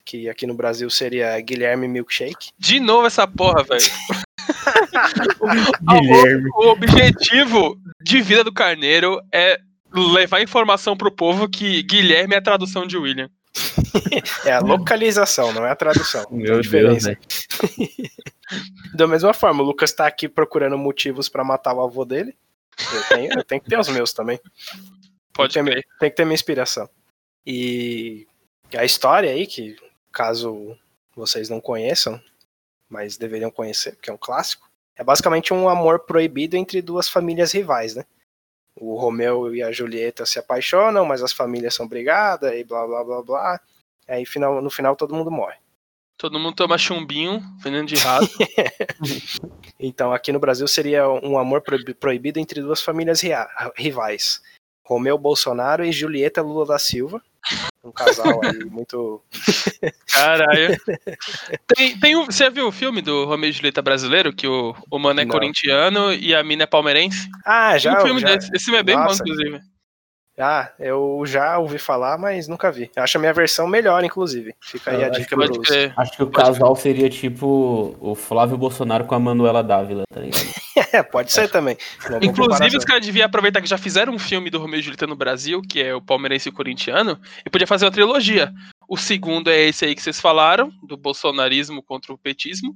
que 0.05 0.29
aqui 0.29 0.47
no 0.47 0.55
Brasil 0.55 0.89
seria 0.91 1.41
Guilherme 1.41 1.89
Milkshake. 1.89 2.51
De 2.59 2.79
novo 2.79 3.07
essa 3.07 3.27
porra, 3.27 3.63
velho. 3.63 3.81
Guilherme. 5.89 6.51
O 6.55 6.69
objetivo 6.69 7.81
de 8.03 8.21
vida 8.21 8.45
do 8.45 8.53
Carneiro 8.53 9.21
é 9.33 9.59
levar 9.95 10.41
informação 10.43 10.97
pro 10.97 11.11
povo 11.11 11.49
que 11.49 11.83
Guilherme 11.83 12.35
é 12.35 12.39
a 12.39 12.43
tradução 12.43 12.87
de 12.87 12.97
William. 12.97 13.31
É 14.47 14.53
a 14.53 14.61
localização, 14.61 15.53
não 15.53 15.65
é 15.67 15.71
a 15.71 15.77
tradução. 15.77 16.25
Meu 16.31 16.47
Deus, 16.55 16.63
diferença. 16.63 17.09
velho. 17.09 17.21
Da 18.95 19.07
mesma 19.07 19.33
forma, 19.33 19.63
o 19.63 19.67
Lucas 19.67 19.93
tá 19.93 20.07
aqui 20.07 20.29
procurando 20.29 20.77
motivos 20.77 21.29
pra 21.29 21.43
matar 21.45 21.75
o 21.75 21.81
avô 21.83 22.05
dele. 22.05 22.37
Eu 22.93 23.03
tenho, 23.09 23.33
eu 23.39 23.45
tenho 23.45 23.61
que 23.61 23.69
ter 23.69 23.79
os 23.79 23.89
meus 23.89 24.13
também. 24.13 24.39
Pode 25.33 25.55
tem, 25.55 25.65
que 25.65 25.71
ter- 25.71 25.87
tem 26.01 26.11
que 26.11 26.17
ter 26.17 26.25
minha 26.25 26.35
inspiração. 26.35 26.89
E 27.47 28.27
a 28.77 28.85
história 28.85 29.31
aí, 29.31 29.47
que 29.47 29.77
caso 30.13 30.77
vocês 31.17 31.49
não 31.49 31.61
conheçam, 31.61 32.21
mas 32.89 33.17
deveriam 33.17 33.51
conhecer, 33.51 33.93
porque 33.93 34.11
é 34.11 34.13
um 34.13 34.19
clássico, 34.19 34.69
é 34.97 35.03
basicamente 35.03 35.55
um 35.55 35.69
amor 35.69 36.01
proibido 36.01 36.57
entre 36.57 36.83
duas 36.83 37.09
famílias 37.09 37.53
rivais, 37.53 37.95
né? 37.95 38.05
O 38.81 38.97
Romeu 38.99 39.55
e 39.55 39.63
a 39.63 39.71
Julieta 39.71 40.25
se 40.25 40.39
apaixonam, 40.39 41.05
mas 41.05 41.23
as 41.23 41.33
famílias 41.33 41.75
são 41.75 41.87
brigadas 41.87 42.53
e 42.55 42.65
blá 42.65 42.87
blá 42.87 43.05
blá 43.05 43.23
blá. 43.23 43.61
Aí 44.09 44.25
final, 44.27 44.61
no 44.63 44.71
final 44.71 44.97
todo 44.97 45.15
mundo 45.15 45.31
morre. 45.31 45.57
Todo 46.17 46.39
mundo 46.39 46.55
toma 46.55 46.79
chumbinho, 46.79 47.43
veneno 47.63 47.87
de 47.87 47.97
rato. 47.97 48.29
Então 49.85 50.13
aqui 50.13 50.31
no 50.31 50.39
Brasil 50.39 50.69
seria 50.69 51.09
um 51.09 51.37
amor 51.37 51.61
proibi- 51.61 51.93
proibido 51.95 52.39
entre 52.39 52.61
duas 52.63 52.81
famílias 52.81 53.21
rivais. 53.75 54.41
Romeu 54.85 55.19
Bolsonaro 55.19 55.85
e 55.85 55.91
Julieta 55.91 56.41
Lula 56.41 56.65
da 56.67 56.79
Silva. 56.79 57.21
Um 57.85 57.91
casal 57.91 58.41
aí 58.45 58.65
muito. 58.65 59.21
Caralho. 60.13 60.77
Tem, 61.67 61.99
tem 61.99 62.17
um, 62.17 62.27
você 62.27 62.49
viu 62.49 62.69
o 62.69 62.73
filme 62.73 63.03
do 63.03 63.25
Romeu 63.25 63.51
e 63.51 63.53
Julieta 63.53 63.83
brasileiro? 63.83 64.33
Que 64.33 64.47
o, 64.47 64.75
o 64.91 64.99
mano 64.99 65.21
é 65.21 65.25
Não. 65.25 65.33
corintiano 65.33 66.13
e 66.13 66.33
a 66.35 66.45
mina 66.45 66.63
é 66.63 66.67
palmeirense? 66.67 67.29
Ah, 67.45 67.73
Tem 67.73 67.81
já. 67.81 67.99
um 67.99 68.05
filme 68.07 68.21
já- 68.21 68.37
desse. 68.37 68.51
Esse 68.55 68.65
filme 68.67 68.79
é 68.79 68.83
bem 68.85 68.97
Nossa. 68.97 69.23
bom, 69.25 69.31
inclusive. 69.33 69.61
Ah, 70.39 70.73
eu 70.79 71.23
já 71.27 71.59
ouvi 71.59 71.79
falar, 71.79 72.17
mas 72.17 72.49
nunca 72.49 72.73
vi. 72.73 72.91
Eu 72.97 73.03
acho 73.03 73.19
a 73.19 73.21
minha 73.21 73.35
versão 73.35 73.67
melhor, 73.67 74.03
inclusive. 74.03 74.55
Fica 74.61 74.91
aí 74.91 74.97
a 74.97 75.07
Eu 75.07 75.11
acho 75.11 75.21
dica 75.21 75.29
que 75.29 75.35
pros... 75.37 75.69
Pode 75.69 75.93
Acho 75.97 76.17
que 76.17 76.23
o 76.23 76.31
casal 76.31 76.75
seria 76.75 77.11
tipo 77.11 77.95
o 78.01 78.15
Flávio 78.15 78.57
Bolsonaro 78.57 79.05
com 79.05 79.15
a 79.15 79.21
Manuela 79.21 79.63
Dávila, 79.63 80.05
tá 80.13 80.21
ligado? 80.21 80.43
É, 80.91 81.03
pode 81.03 81.33
ser 81.33 81.51
também. 81.51 81.77
Uma 82.01 82.09
boa 82.19 82.25
Inclusive, 82.25 82.77
os 82.77 82.85
caras 82.85 83.05
deviam 83.05 83.27
aproveitar 83.27 83.61
que 83.61 83.69
já 83.69 83.77
fizeram 83.79 84.13
um 84.15 84.19
filme 84.19 84.49
do 84.51 84.59
Romeu 84.59 84.79
e 84.79 84.83
Julieta 84.83 85.07
no 85.07 85.15
Brasil, 85.17 85.61
que 85.63 85.83
é 85.83 85.95
o 85.95 86.01
Palmeirense 86.01 86.49
e 86.49 86.53
o 86.53 86.55
Corintiano, 86.55 87.19
e 87.45 87.51
podia 87.51 87.67
fazer 87.67 87.85
uma 87.85 87.91
trilogia. 87.91 88.53
O 88.89 88.97
segundo 88.97 89.51
é 89.51 89.61
esse 89.69 89.85
aí 89.85 89.95
que 89.95 90.03
vocês 90.03 90.21
falaram, 90.21 90.71
do 90.83 90.97
bolsonarismo 90.97 91.83
contra 91.83 92.13
o 92.13 92.19
petismo. 92.19 92.75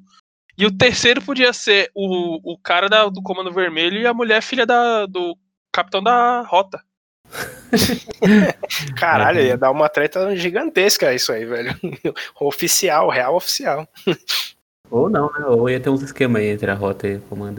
E 0.58 0.64
o 0.66 0.70
terceiro 0.70 1.20
podia 1.22 1.52
ser 1.52 1.90
o, 1.94 2.52
o 2.54 2.58
cara 2.58 2.88
da- 2.88 3.08
do 3.08 3.22
Comando 3.22 3.52
Vermelho 3.52 3.98
e 3.98 4.06
a 4.06 4.14
mulher 4.14 4.42
filha 4.42 4.64
da, 4.66 5.04
do 5.06 5.36
capitão 5.72 6.02
da 6.02 6.42
rota. 6.42 6.82
Caralho, 8.96 9.40
ia 9.40 9.56
dar 9.56 9.70
uma 9.70 9.88
treta 9.88 10.34
gigantesca 10.36 11.12
isso 11.14 11.32
aí, 11.32 11.44
velho. 11.44 11.74
Oficial, 12.40 13.08
real 13.10 13.34
oficial. 13.36 13.86
Ou 14.90 15.10
não, 15.10 15.26
né? 15.32 15.44
Ou 15.46 15.68
ia 15.68 15.80
ter 15.80 15.90
uns 15.90 16.02
esquemas 16.02 16.42
aí 16.42 16.48
entre 16.48 16.70
a 16.70 16.74
rota 16.74 17.08
e 17.08 17.16
o 17.16 17.20
comando. 17.22 17.58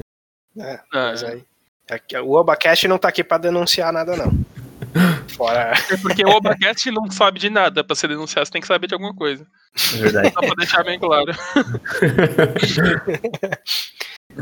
É, 0.58 0.76
Ah, 0.94 1.10
mas 1.12 1.24
aí. 1.24 1.44
aqui- 1.92 2.18
o 2.18 2.32
Obacast 2.32 2.88
não 2.88 2.98
tá 2.98 3.10
aqui 3.10 3.24
pra 3.24 3.38
denunciar 3.38 3.92
nada, 3.92 4.16
não. 4.16 4.32
Fora. 5.36 5.74
É 5.92 5.98
porque 5.98 6.24
o 6.26 6.30
Obacast 6.30 6.90
não 6.90 7.12
sabe 7.12 7.38
de 7.38 7.50
nada. 7.50 7.84
Pra 7.84 7.96
você 7.96 8.08
denunciar, 8.08 8.46
você 8.46 8.52
tem 8.52 8.62
que 8.62 8.68
saber 8.68 8.88
de 8.88 8.94
alguma 8.94 9.14
coisa. 9.14 9.46
É 9.94 9.98
verdade. 9.98 10.32
Só 10.34 10.40
pra 10.40 10.56
deixar 10.56 10.84
bem 10.84 10.98
claro. 10.98 11.32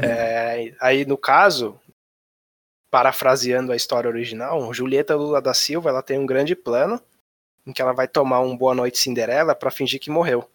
É, 0.01 0.71
aí, 0.81 1.05
no 1.05 1.17
caso, 1.17 1.79
parafraseando 2.95 3.73
a 3.73 3.75
história 3.75 4.07
original, 4.09 4.73
Julieta 4.73 5.17
Lula 5.17 5.41
da 5.41 5.53
Silva 5.53 5.89
ela 5.89 6.01
tem 6.01 6.17
um 6.17 6.25
grande 6.25 6.55
plano 6.55 6.97
em 7.67 7.73
que 7.73 7.81
ela 7.81 7.91
vai 7.91 8.07
tomar 8.07 8.39
um 8.39 8.55
Boa 8.55 8.73
Noite 8.73 8.97
Cinderela 8.99 9.53
pra 9.53 9.69
fingir 9.69 9.99
que 9.99 10.09
morreu. 10.09 10.49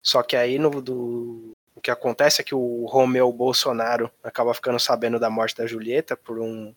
Só 0.00 0.22
que 0.22 0.36
aí 0.36 0.56
no, 0.56 0.80
do, 0.80 1.50
o 1.74 1.80
que 1.80 1.90
acontece 1.90 2.40
é 2.40 2.44
que 2.44 2.54
o 2.54 2.86
Romeu 2.86 3.32
Bolsonaro 3.32 4.08
acaba 4.22 4.54
ficando 4.54 4.78
sabendo 4.78 5.18
da 5.18 5.28
morte 5.28 5.56
da 5.56 5.66
Julieta 5.66 6.16
por 6.16 6.38
um- 6.38 6.72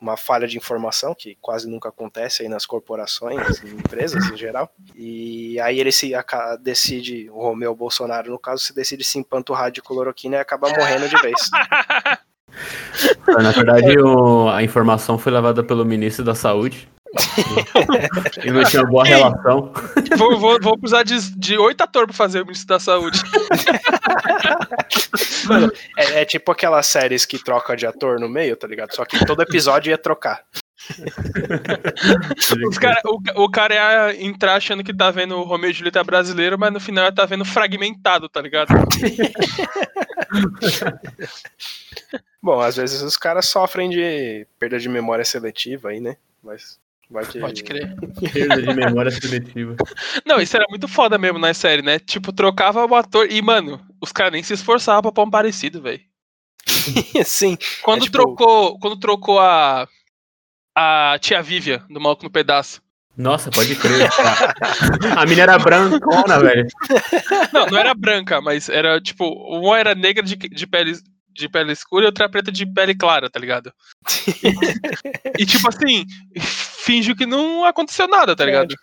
uma 0.00 0.16
falha 0.16 0.46
de 0.46 0.56
informação 0.56 1.12
que 1.12 1.34
quase 1.40 1.68
nunca 1.68 1.88
acontece 1.88 2.42
aí 2.44 2.48
nas 2.48 2.64
corporações 2.64 3.58
e 3.64 3.66
empresas 3.68 4.30
em 4.30 4.36
geral. 4.36 4.72
E 4.94 5.58
aí 5.58 5.80
ele 5.80 5.90
se 5.90 6.12
decide, 6.60 7.28
o 7.30 7.40
Romeu 7.40 7.74
Bolsonaro 7.74 8.30
no 8.30 8.38
caso, 8.38 8.62
se 8.62 8.72
decide 8.72 9.02
se 9.02 9.18
empanturrar 9.18 9.72
de 9.72 9.82
cloroquina 9.82 10.36
e 10.36 10.38
acaba 10.38 10.68
morrendo 10.68 11.08
de 11.08 11.20
vez. 11.20 11.40
Na 13.26 13.50
verdade, 13.52 13.98
o- 14.00 14.48
a 14.48 14.62
informação 14.62 15.18
foi 15.18 15.32
levada 15.32 15.62
pelo 15.62 15.84
ministro 15.84 16.24
da 16.24 16.34
Saúde. 16.34 16.88
e 18.44 18.50
não 18.50 18.62
tinha 18.64 18.84
boa 18.84 19.02
relação. 19.04 19.72
vou, 20.16 20.38
vou, 20.38 20.58
vou 20.60 20.78
precisar 20.78 21.02
de, 21.04 21.18
de 21.36 21.56
oito 21.56 21.80
atores 21.80 22.08
pra 22.08 22.16
fazer 22.16 22.42
o 22.42 22.44
Ministro 22.44 22.68
da 22.68 22.78
Saúde. 22.80 23.20
É, 25.96 26.20
é 26.20 26.24
tipo 26.24 26.52
aquelas 26.52 26.86
séries 26.86 27.24
que 27.24 27.42
troca 27.42 27.74
de 27.76 27.86
ator 27.86 28.20
no 28.20 28.28
meio, 28.28 28.56
tá 28.56 28.66
ligado? 28.66 28.94
Só 28.94 29.04
que 29.04 29.24
todo 29.24 29.42
episódio 29.42 29.90
ia 29.90 29.98
trocar. 29.98 30.42
Os 32.68 32.78
cara, 32.78 33.00
o, 33.04 33.20
o 33.44 33.50
cara 33.50 33.74
ia 33.74 34.24
entrar 34.24 34.54
achando 34.56 34.82
que 34.84 34.94
tá 34.94 35.10
vendo 35.10 35.36
o 35.36 35.42
Romeu 35.44 35.70
e 35.70 35.72
Julieta 35.72 36.02
brasileiro, 36.04 36.58
mas 36.58 36.72
no 36.72 36.80
final 36.80 37.04
ia 37.04 37.12
tá 37.12 37.24
vendo 37.26 37.44
fragmentado, 37.44 38.28
tá 38.28 38.40
ligado? 38.40 38.68
Bom, 42.42 42.60
às 42.60 42.76
vezes 42.76 43.02
os 43.02 43.16
caras 43.16 43.46
sofrem 43.46 43.90
de 43.90 44.46
perda 44.58 44.78
de 44.78 44.88
memória 44.88 45.24
seletiva 45.24 45.90
aí, 45.90 46.00
né? 46.00 46.16
Mas 46.42 46.78
vai 47.10 47.26
que. 47.26 47.40
Pode 47.40 47.62
crer. 47.64 47.94
Perda 48.32 48.62
de 48.62 48.74
memória 48.74 49.10
seletiva. 49.10 49.76
Não, 50.24 50.40
isso 50.40 50.56
era 50.56 50.64
muito 50.70 50.86
foda 50.88 51.18
mesmo 51.18 51.38
na 51.38 51.52
série, 51.52 51.82
né? 51.82 51.98
Tipo, 51.98 52.32
trocava 52.32 52.84
o 52.86 52.94
ator. 52.94 53.30
E, 53.30 53.42
mano, 53.42 53.80
os 54.00 54.12
caras 54.12 54.32
nem 54.32 54.42
se 54.42 54.54
esforçavam 54.54 55.02
pra 55.02 55.12
pôr 55.12 55.26
um 55.26 55.30
parecido, 55.30 55.82
velho. 55.82 56.00
Sim. 57.24 57.58
Quando 57.82 58.02
É, 58.02 58.04
tipo- 58.04 58.18
trocou. 58.18 58.78
Quando 58.78 58.96
trocou 58.98 59.40
a. 59.40 59.88
A 60.80 61.18
tia 61.18 61.42
Vívia, 61.42 61.82
do 61.90 62.00
Maluco 62.00 62.22
no 62.22 62.30
Pedaço. 62.30 62.80
Nossa, 63.16 63.50
pode 63.50 63.74
crer. 63.74 64.08
A 65.16 65.26
mina 65.26 65.42
era 65.42 65.58
brancona, 65.58 66.38
velho. 66.38 66.68
Não, 67.52 67.66
não 67.66 67.76
era 67.76 67.92
branca, 67.94 68.40
mas 68.40 68.68
era 68.68 69.00
tipo. 69.00 69.24
Uma 69.58 69.76
era 69.76 69.92
negra 69.96 70.22
de, 70.22 70.36
de 70.36 70.66
pele. 70.68 70.92
De 71.32 71.48
pele 71.48 71.72
escura 71.72 72.04
e 72.04 72.06
outra 72.06 72.28
preta 72.28 72.52
de 72.52 72.64
pele 72.64 72.94
clara, 72.94 73.28
tá 73.28 73.40
ligado? 73.40 73.72
E 75.38 75.46
tipo 75.46 75.68
assim, 75.68 76.04
fingiu 76.84 77.16
que 77.16 77.26
não 77.26 77.64
aconteceu 77.64 78.06
nada, 78.08 78.34
tá 78.34 78.44
ligado? 78.44 78.74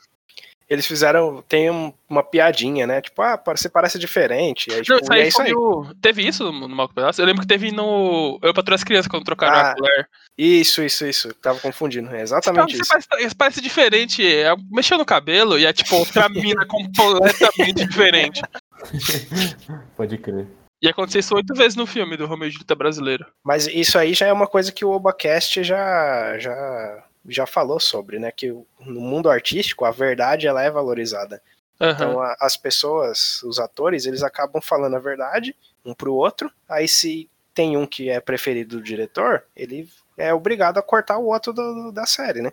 Eles 0.69 0.88
fizeram. 0.88 1.43
Tem 1.47 1.69
um- 1.69 1.93
uma 2.10 2.23
piadinha, 2.23 2.88
né? 2.88 2.99
Tipo, 3.01 3.21
ah, 3.21 3.39
você 3.56 3.69
parece 3.69 3.99
diferente. 3.99 4.69
E 4.69 4.73
aí, 4.73 4.82
tipo, 4.82 4.93
Não, 4.93 4.99
isso 5.01 5.13
e 5.13 5.17
é 5.17 5.21
aí 5.21 5.28
isso 5.28 5.41
aí. 5.41 5.54
o... 5.54 5.93
Teve 6.01 6.28
isso 6.28 6.51
no, 6.51 6.67
Malco 6.67 6.93
Pedaço? 6.95 7.21
Eu 7.21 7.25
lembro 7.25 7.41
que 7.41 7.47
teve 7.47 7.71
no. 7.71 8.39
Eu 8.41 8.54
para 8.54 8.73
as 8.75 8.84
crianças 8.84 9.08
quando 9.08 9.23
trocaram 9.25 9.56
Ah, 9.56 9.71
a 9.71 9.75
colher. 9.75 10.10
Isso, 10.38 10.82
isso, 10.82 11.06
isso. 11.06 11.34
Tava 11.36 11.60
confundindo. 11.60 12.10
É 12.15 12.21
exatamente 12.21 12.78
Você 12.78 12.82
isso. 12.82 13.08
parece, 13.10 13.36
parece 13.36 13.62
diferente. 13.62 14.25
É, 14.25 14.56
mexeu 14.71 14.97
no 14.97 15.06
cabelo 15.06 15.58
e 15.60 15.65
é 15.65 15.71
tipo 15.73 15.95
outra 15.95 16.28
mina 16.30 16.65
completamente 16.65 17.86
diferente. 17.86 18.41
Pode 19.95 20.17
crer. 20.17 20.47
E 20.82 20.88
aconteceu 20.89 21.19
isso 21.19 21.36
oito 21.36 21.54
vezes 21.56 21.75
no 21.75 21.88
filme 21.88 22.17
do 22.17 22.25
Romeo 22.28 22.47
e 22.47 22.51
Julieta 22.51 22.75
brasileiro. 22.75 23.25
Mas 23.43 23.65
isso 23.67 23.97
aí 23.97 24.13
já 24.13 24.28
é 24.28 24.34
uma 24.34 24.45
coisa 24.47 24.71
que 24.71 24.84
o 24.86 24.91
Obacast 24.91 25.63
já, 25.63 26.38
já, 26.38 27.04
já 27.28 27.46
falou 27.46 27.80
sobre, 27.80 28.20
né? 28.20 28.32
Que 28.32 28.48
no 28.80 29.02
mundo 29.02 29.30
artístico 29.30 29.86
a 29.86 29.92
verdade 29.92 30.48
ela 30.48 30.62
é 30.64 30.70
valorizada. 30.70 31.42
Aham. 31.80 31.92
Então 31.94 32.22
a- 32.22 32.36
as 32.40 32.56
pessoas, 32.58 33.42
os 33.44 33.60
atores, 33.60 34.06
eles 34.06 34.24
acabam 34.24 34.62
falando 34.62 34.96
a 34.96 35.00
verdade 35.00 35.56
um 35.84 35.94
pro 35.94 36.14
outro. 36.14 36.52
Aí 36.70 36.88
se 36.88 37.30
tem 37.54 37.78
um 37.78 37.86
que 37.86 38.10
é 38.10 38.20
preferido 38.20 38.78
do 38.78 38.84
diretor, 38.84 39.44
ele 39.56 39.90
é 40.18 40.34
obrigado 40.34 40.78
a 40.78 40.82
cortar 40.82 41.18
o 41.18 41.26
outro 41.28 41.54
do- 41.54 41.92
da 41.92 42.06
série, 42.06 42.42
né? 42.42 42.52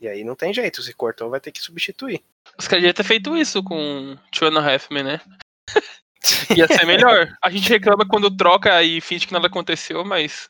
E 0.00 0.06
aí 0.08 0.24
não 0.24 0.34
tem 0.34 0.52
jeito, 0.52 0.82
se 0.82 0.92
cortou 0.92 1.30
vai 1.30 1.40
ter 1.40 1.50
que 1.52 1.60
substituir. 1.60 2.22
Os 2.58 2.68
caras 2.68 2.82
deviam 2.82 2.94
ter 2.94 3.02
feito 3.04 3.36
isso 3.36 3.62
com 3.62 4.16
Two 4.30 4.48
and 4.48 4.58
a 4.58 4.72
Half 4.74 4.90
Men, 4.90 5.04
né? 5.04 5.20
Ia 6.56 6.66
ser 6.68 6.84
melhor. 6.86 7.28
A 7.42 7.50
gente 7.50 7.68
reclama 7.68 8.06
quando 8.06 8.34
troca 8.36 8.82
e 8.82 9.00
finge 9.00 9.26
que 9.26 9.32
nada 9.32 9.46
aconteceu, 9.46 10.04
mas 10.04 10.48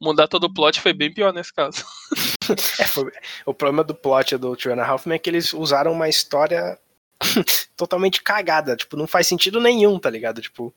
mudar 0.00 0.26
todo 0.28 0.44
o 0.44 0.52
plot 0.52 0.80
foi 0.80 0.92
bem 0.92 1.12
pior 1.12 1.32
nesse 1.32 1.52
caso. 1.52 1.84
É, 2.78 2.84
foi- 2.84 3.12
o 3.46 3.54
problema 3.54 3.84
do 3.84 3.94
plot 3.94 4.36
do 4.36 4.56
Two 4.56 4.72
and 4.72 4.80
a 4.80 4.84
Half 4.86 5.06
Men 5.06 5.16
é 5.16 5.18
que 5.18 5.30
eles 5.30 5.52
usaram 5.52 5.92
uma 5.92 6.08
história 6.08 6.78
totalmente 7.76 8.22
cagada, 8.22 8.76
tipo, 8.76 8.96
não 8.96 9.06
faz 9.06 9.26
sentido 9.26 9.60
nenhum, 9.60 9.98
tá 9.98 10.10
ligado? 10.10 10.40
Tipo, 10.40 10.72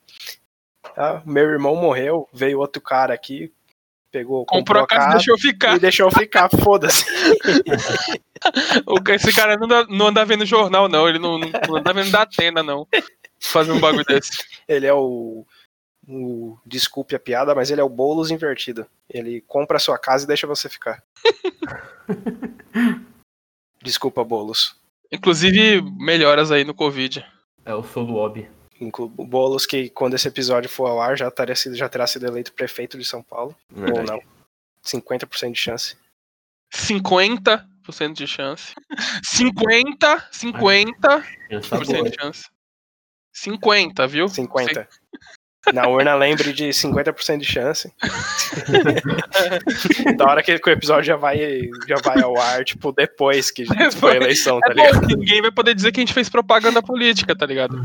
ah, 0.96 1.22
meu 1.24 1.44
irmão 1.44 1.74
morreu, 1.76 2.28
veio 2.32 2.60
outro 2.60 2.80
cara 2.80 3.12
aqui, 3.14 3.52
pegou, 4.10 4.46
Comprou 4.46 4.82
a 4.82 4.86
casa 4.86 5.08
e 5.08 5.12
deixou 5.14 5.38
ficar. 5.38 5.76
e 5.76 5.80
deixou 5.80 6.10
ficar, 6.10 6.48
foda-se. 6.48 7.04
Esse 9.14 9.32
cara 9.32 9.56
não 9.56 9.64
anda, 9.66 9.86
não 9.88 10.06
anda 10.08 10.24
vendo 10.24 10.46
jornal, 10.46 10.88
não. 10.88 11.08
Ele 11.08 11.18
não, 11.18 11.38
não 11.38 11.76
anda 11.76 11.92
vendo 11.92 12.10
da 12.10 12.22
Atena, 12.22 12.62
não. 12.62 12.86
Fazer 13.40 13.72
um 13.72 13.80
bagulho 13.80 14.04
desse. 14.04 14.38
Ele 14.68 14.86
é 14.86 14.94
o, 14.94 15.44
o 16.08 16.58
desculpe 16.64 17.14
a 17.14 17.20
piada, 17.20 17.54
mas 17.54 17.70
ele 17.70 17.80
é 17.80 17.84
o 17.84 17.88
Boulos 17.88 18.30
invertido. 18.30 18.86
Ele 19.08 19.40
compra 19.42 19.76
a 19.76 19.80
sua 19.80 19.98
casa 19.98 20.24
e 20.24 20.26
deixa 20.28 20.46
você 20.46 20.68
ficar. 20.68 21.02
Desculpa, 23.82 24.24
Boulos. 24.24 24.76
Inclusive, 25.12 25.80
melhoras 25.98 26.50
aí 26.50 26.64
no 26.64 26.74
Covid. 26.74 27.24
É 27.64 27.74
o 27.74 27.82
Soluob. 27.82 28.48
Inclu- 28.80 29.12
O 29.16 29.24
Boulos 29.26 29.64
que 29.66 29.88
quando 29.90 30.14
esse 30.14 30.28
episódio 30.28 30.68
for 30.68 30.86
ao 30.88 31.00
ar 31.00 31.16
já, 31.16 31.30
teria 31.30 31.54
sido, 31.54 31.76
já 31.76 31.88
terá 31.88 32.06
sido 32.06 32.26
eleito 32.26 32.52
prefeito 32.52 32.98
de 32.98 33.04
São 33.04 33.22
Paulo. 33.22 33.56
Ou 33.74 34.02
não. 34.02 34.20
50% 34.84 35.52
de 35.52 35.58
chance. 35.58 35.96
50% 36.74 38.12
de 38.12 38.26
chance. 38.26 38.74
50, 39.22 40.28
50% 40.32 41.24
Pensa 41.48 41.78
boa. 41.80 42.10
de 42.10 42.16
chance. 42.20 42.48
50, 43.32 44.06
viu? 44.08 44.28
50. 44.28 44.88
Na 45.72 45.88
urna, 45.88 46.14
lembre 46.14 46.52
de 46.52 46.68
50% 46.68 47.38
de 47.38 47.44
chance. 47.44 47.92
da 50.16 50.24
hora 50.26 50.42
que 50.42 50.52
o 50.52 50.70
episódio 50.70 51.04
já 51.04 51.16
vai, 51.16 51.68
já 51.88 51.96
vai 52.04 52.22
ao 52.22 52.38
ar, 52.38 52.64
tipo, 52.64 52.92
depois 52.92 53.50
que 53.50 53.64
foi 53.98 54.12
a 54.12 54.16
eleição, 54.16 54.60
tá 54.60 54.70
É 54.70 54.74
ligado? 54.74 55.00
bom, 55.00 55.06
que 55.08 55.16
ninguém 55.16 55.42
vai 55.42 55.50
poder 55.50 55.74
dizer 55.74 55.90
que 55.92 56.00
a 56.00 56.02
gente 56.02 56.14
fez 56.14 56.28
propaganda 56.28 56.82
política, 56.82 57.34
tá 57.36 57.46
ligado? 57.46 57.76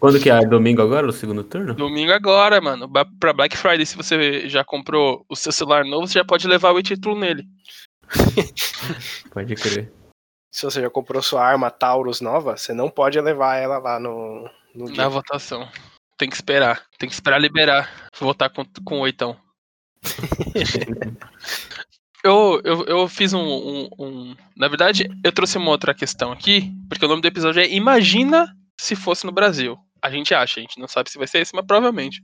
Quando 0.00 0.20
que 0.20 0.30
é? 0.30 0.40
Domingo 0.44 0.82
agora, 0.82 1.06
o 1.06 1.12
segundo 1.12 1.42
turno? 1.44 1.74
Domingo 1.74 2.12
agora, 2.12 2.60
mano. 2.60 2.90
Pra 3.18 3.32
Black 3.32 3.56
Friday, 3.56 3.86
se 3.86 3.96
você 3.96 4.48
já 4.48 4.64
comprou 4.64 5.24
o 5.28 5.36
seu 5.36 5.52
celular 5.52 5.84
novo, 5.84 6.06
você 6.06 6.18
já 6.18 6.24
pode 6.24 6.46
levar 6.46 6.72
o 6.72 6.82
título 6.82 7.18
nele. 7.18 7.44
Pode 9.32 9.54
crer. 9.54 9.90
Se 10.52 10.64
você 10.64 10.82
já 10.82 10.90
comprou 10.90 11.22
sua 11.22 11.44
arma 11.44 11.70
Taurus 11.70 12.20
nova, 12.20 12.56
você 12.56 12.72
não 12.74 12.90
pode 12.90 13.18
levar 13.20 13.56
ela 13.56 13.78
lá 13.78 13.98
no 13.98 14.48
Na 14.74 14.86
dia. 14.92 15.08
votação. 15.08 15.68
Tem 16.16 16.28
que 16.28 16.34
esperar. 16.34 16.84
Tem 16.98 17.08
que 17.08 17.14
esperar 17.14 17.40
liberar. 17.40 18.08
Votar 18.18 18.50
com, 18.50 18.64
com 18.84 19.00
oitão. 19.00 19.36
Eu, 22.26 22.58
eu, 22.64 22.84
eu 22.86 23.06
fiz 23.08 23.34
um, 23.34 23.38
um, 23.42 23.88
um- 23.98 24.36
Na 24.56 24.66
verdade, 24.66 25.06
eu 25.22 25.30
trouxe 25.30 25.58
uma 25.58 25.70
outra 25.70 25.92
questão 25.92 26.32
aqui, 26.32 26.72
porque 26.88 27.04
o 27.04 27.08
nome 27.08 27.20
do 27.20 27.28
episódio 27.28 27.60
é 27.60 27.68
Imagina 27.68 28.56
se 28.80 28.96
fosse 28.96 29.26
no 29.26 29.32
Brasil. 29.32 29.78
A 30.00 30.10
gente 30.10 30.34
acha, 30.34 30.58
a 30.58 30.62
gente 30.62 30.80
não 30.80 30.88
sabe 30.88 31.10
se 31.10 31.18
vai 31.18 31.26
ser 31.26 31.40
esse, 31.40 31.54
mas 31.54 31.66
provavelmente. 31.66 32.22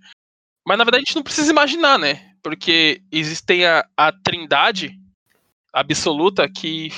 Mas 0.67 0.79
na 0.79 0.85
verdade 0.85 1.03
a 1.03 1.05
gente 1.05 1.17
não 1.17 1.23
precisa 1.23 1.51
imaginar, 1.51 1.99
né? 1.99 2.33
Porque 2.43 3.03
existem 3.13 3.67
a, 3.67 3.87
a 3.95 4.11
trindade 4.11 4.99
absoluta 5.71 6.49
que 6.49 6.89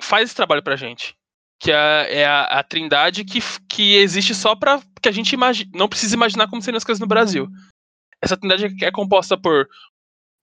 faz 0.00 0.26
esse 0.26 0.36
trabalho 0.36 0.62
pra 0.62 0.76
gente. 0.76 1.15
Que 1.58 1.72
é, 1.72 2.20
é 2.20 2.26
a, 2.26 2.44
a 2.44 2.62
trindade 2.62 3.24
que, 3.24 3.40
que 3.68 3.96
existe 3.96 4.34
só 4.34 4.54
pra 4.54 4.80
que 5.00 5.08
a 5.08 5.12
gente 5.12 5.32
imagi 5.32 5.68
não 5.74 5.88
precisa 5.88 6.14
imaginar 6.14 6.48
como 6.48 6.60
seriam 6.60 6.76
as 6.76 6.84
coisas 6.84 7.00
no 7.00 7.06
Brasil. 7.06 7.48
Essa 8.20 8.36
trindade 8.36 8.76
é 8.84 8.90
composta 8.90 9.36
por 9.38 9.68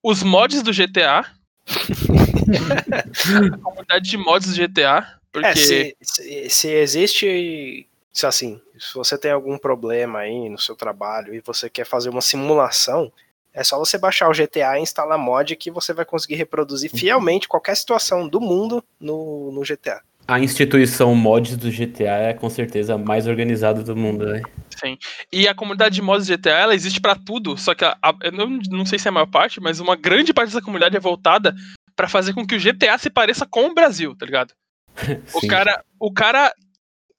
os 0.04 0.24
mods 0.24 0.62
do 0.64 0.72
GTA, 0.72 1.20
a 1.20 1.26
comunidade 3.64 4.10
de 4.10 4.18
mods 4.18 4.50
do 4.50 4.56
GTA, 4.56 5.20
porque 5.34 5.48
É, 5.48 5.56
se, 5.56 5.98
se, 6.02 6.50
se 6.50 6.70
existe. 6.70 7.88
Se 8.12 8.28
assim, 8.28 8.62
se 8.78 8.94
você 8.94 9.18
tem 9.18 9.32
algum 9.32 9.58
problema 9.58 10.20
aí 10.20 10.48
no 10.48 10.60
seu 10.60 10.76
trabalho 10.76 11.34
e 11.34 11.42
você 11.42 11.68
quer 11.68 11.84
fazer 11.84 12.10
uma 12.10 12.22
simulação, 12.22 13.12
é 13.52 13.64
só 13.64 13.80
você 13.80 13.98
baixar 13.98 14.30
o 14.30 14.34
GTA 14.34 14.78
e 14.78 14.84
instalar 14.84 15.18
mod 15.18 15.56
que 15.56 15.72
você 15.72 15.94
vai 15.94 16.06
conseguir 16.06 16.36
reproduzir 16.36 16.92
fielmente 16.92 17.48
qualquer 17.48 17.76
situação 17.76 18.28
do 18.28 18.40
mundo 18.40 18.84
no, 19.00 19.52
no 19.52 19.62
GTA. 19.62 20.04
A 20.28 20.40
instituição 20.40 21.14
mods 21.16 21.58
do 21.58 21.70
GTA 21.70 22.14
é 22.30 22.34
com 22.34 22.50
certeza 22.50 22.96
a 22.96 22.98
mais 22.98 23.28
organizada 23.28 23.84
do 23.84 23.96
mundo, 23.96 24.26
né? 24.26 24.42
Sim. 24.80 24.98
E 25.32 25.48
a 25.48 25.54
comunidade 25.54 25.96
de 25.96 26.02
mods 26.02 26.26
do 26.28 26.38
GTA, 26.38 26.52
ela 26.60 26.74
existe 26.76 27.02
pra 27.02 27.16
tudo, 27.16 27.58
só 27.58 27.76
que 27.76 27.84
a, 27.84 27.98
a- 28.02 28.16
eu 28.24 28.32
não, 28.32 28.48
não 28.70 28.86
sei 28.86 28.98
se 28.98 29.08
é 29.08 29.10
a 29.10 29.12
maior 29.12 29.26
parte, 29.28 29.60
mas 29.60 29.80
uma 29.82 29.96
grande 29.96 30.34
parte 30.34 30.48
dessa 30.50 30.62
comunidade 30.62 30.96
é 30.96 31.00
voltada 31.00 31.54
pra 31.96 32.08
fazer 32.08 32.34
com 32.34 32.48
que 32.48 32.56
o 32.56 32.60
GTA 32.60 32.98
se 32.98 33.10
pareça 33.10 33.46
com 33.46 33.66
o 33.68 33.74
Brasil, 33.74 34.16
tá 34.16 34.26
ligado? 34.26 34.54
O 35.36 35.42
Sim. 35.42 35.48
cara, 35.48 35.84
o 36.00 36.12
cara 36.14 36.54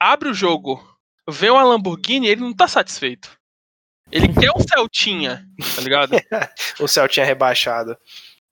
abre 0.00 0.28
o 0.30 0.34
jogo, 0.34 0.82
vê 1.28 1.50
uma 1.50 1.62
Lamborghini, 1.64 2.26
ele 2.28 2.40
não 2.40 2.54
tá 2.54 2.66
satisfeito. 2.66 3.30
Ele 4.10 4.28
quer 4.32 4.50
um 4.50 4.60
Celtinha, 4.60 5.44
tá 5.74 5.82
ligado? 5.82 6.12
O 6.80 6.88
céu 6.88 7.06
tinha 7.08 7.24
rebaixado. 7.26 7.96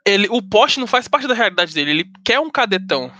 Ele, 0.04 0.26
o 0.30 0.42
Porsche 0.42 0.78
não 0.80 0.86
faz 0.86 1.08
parte 1.08 1.26
da 1.26 1.34
realidade 1.34 1.72
dele, 1.74 1.90
ele 1.90 2.10
quer 2.24 2.38
um 2.40 2.50
cadetão. 2.50 3.10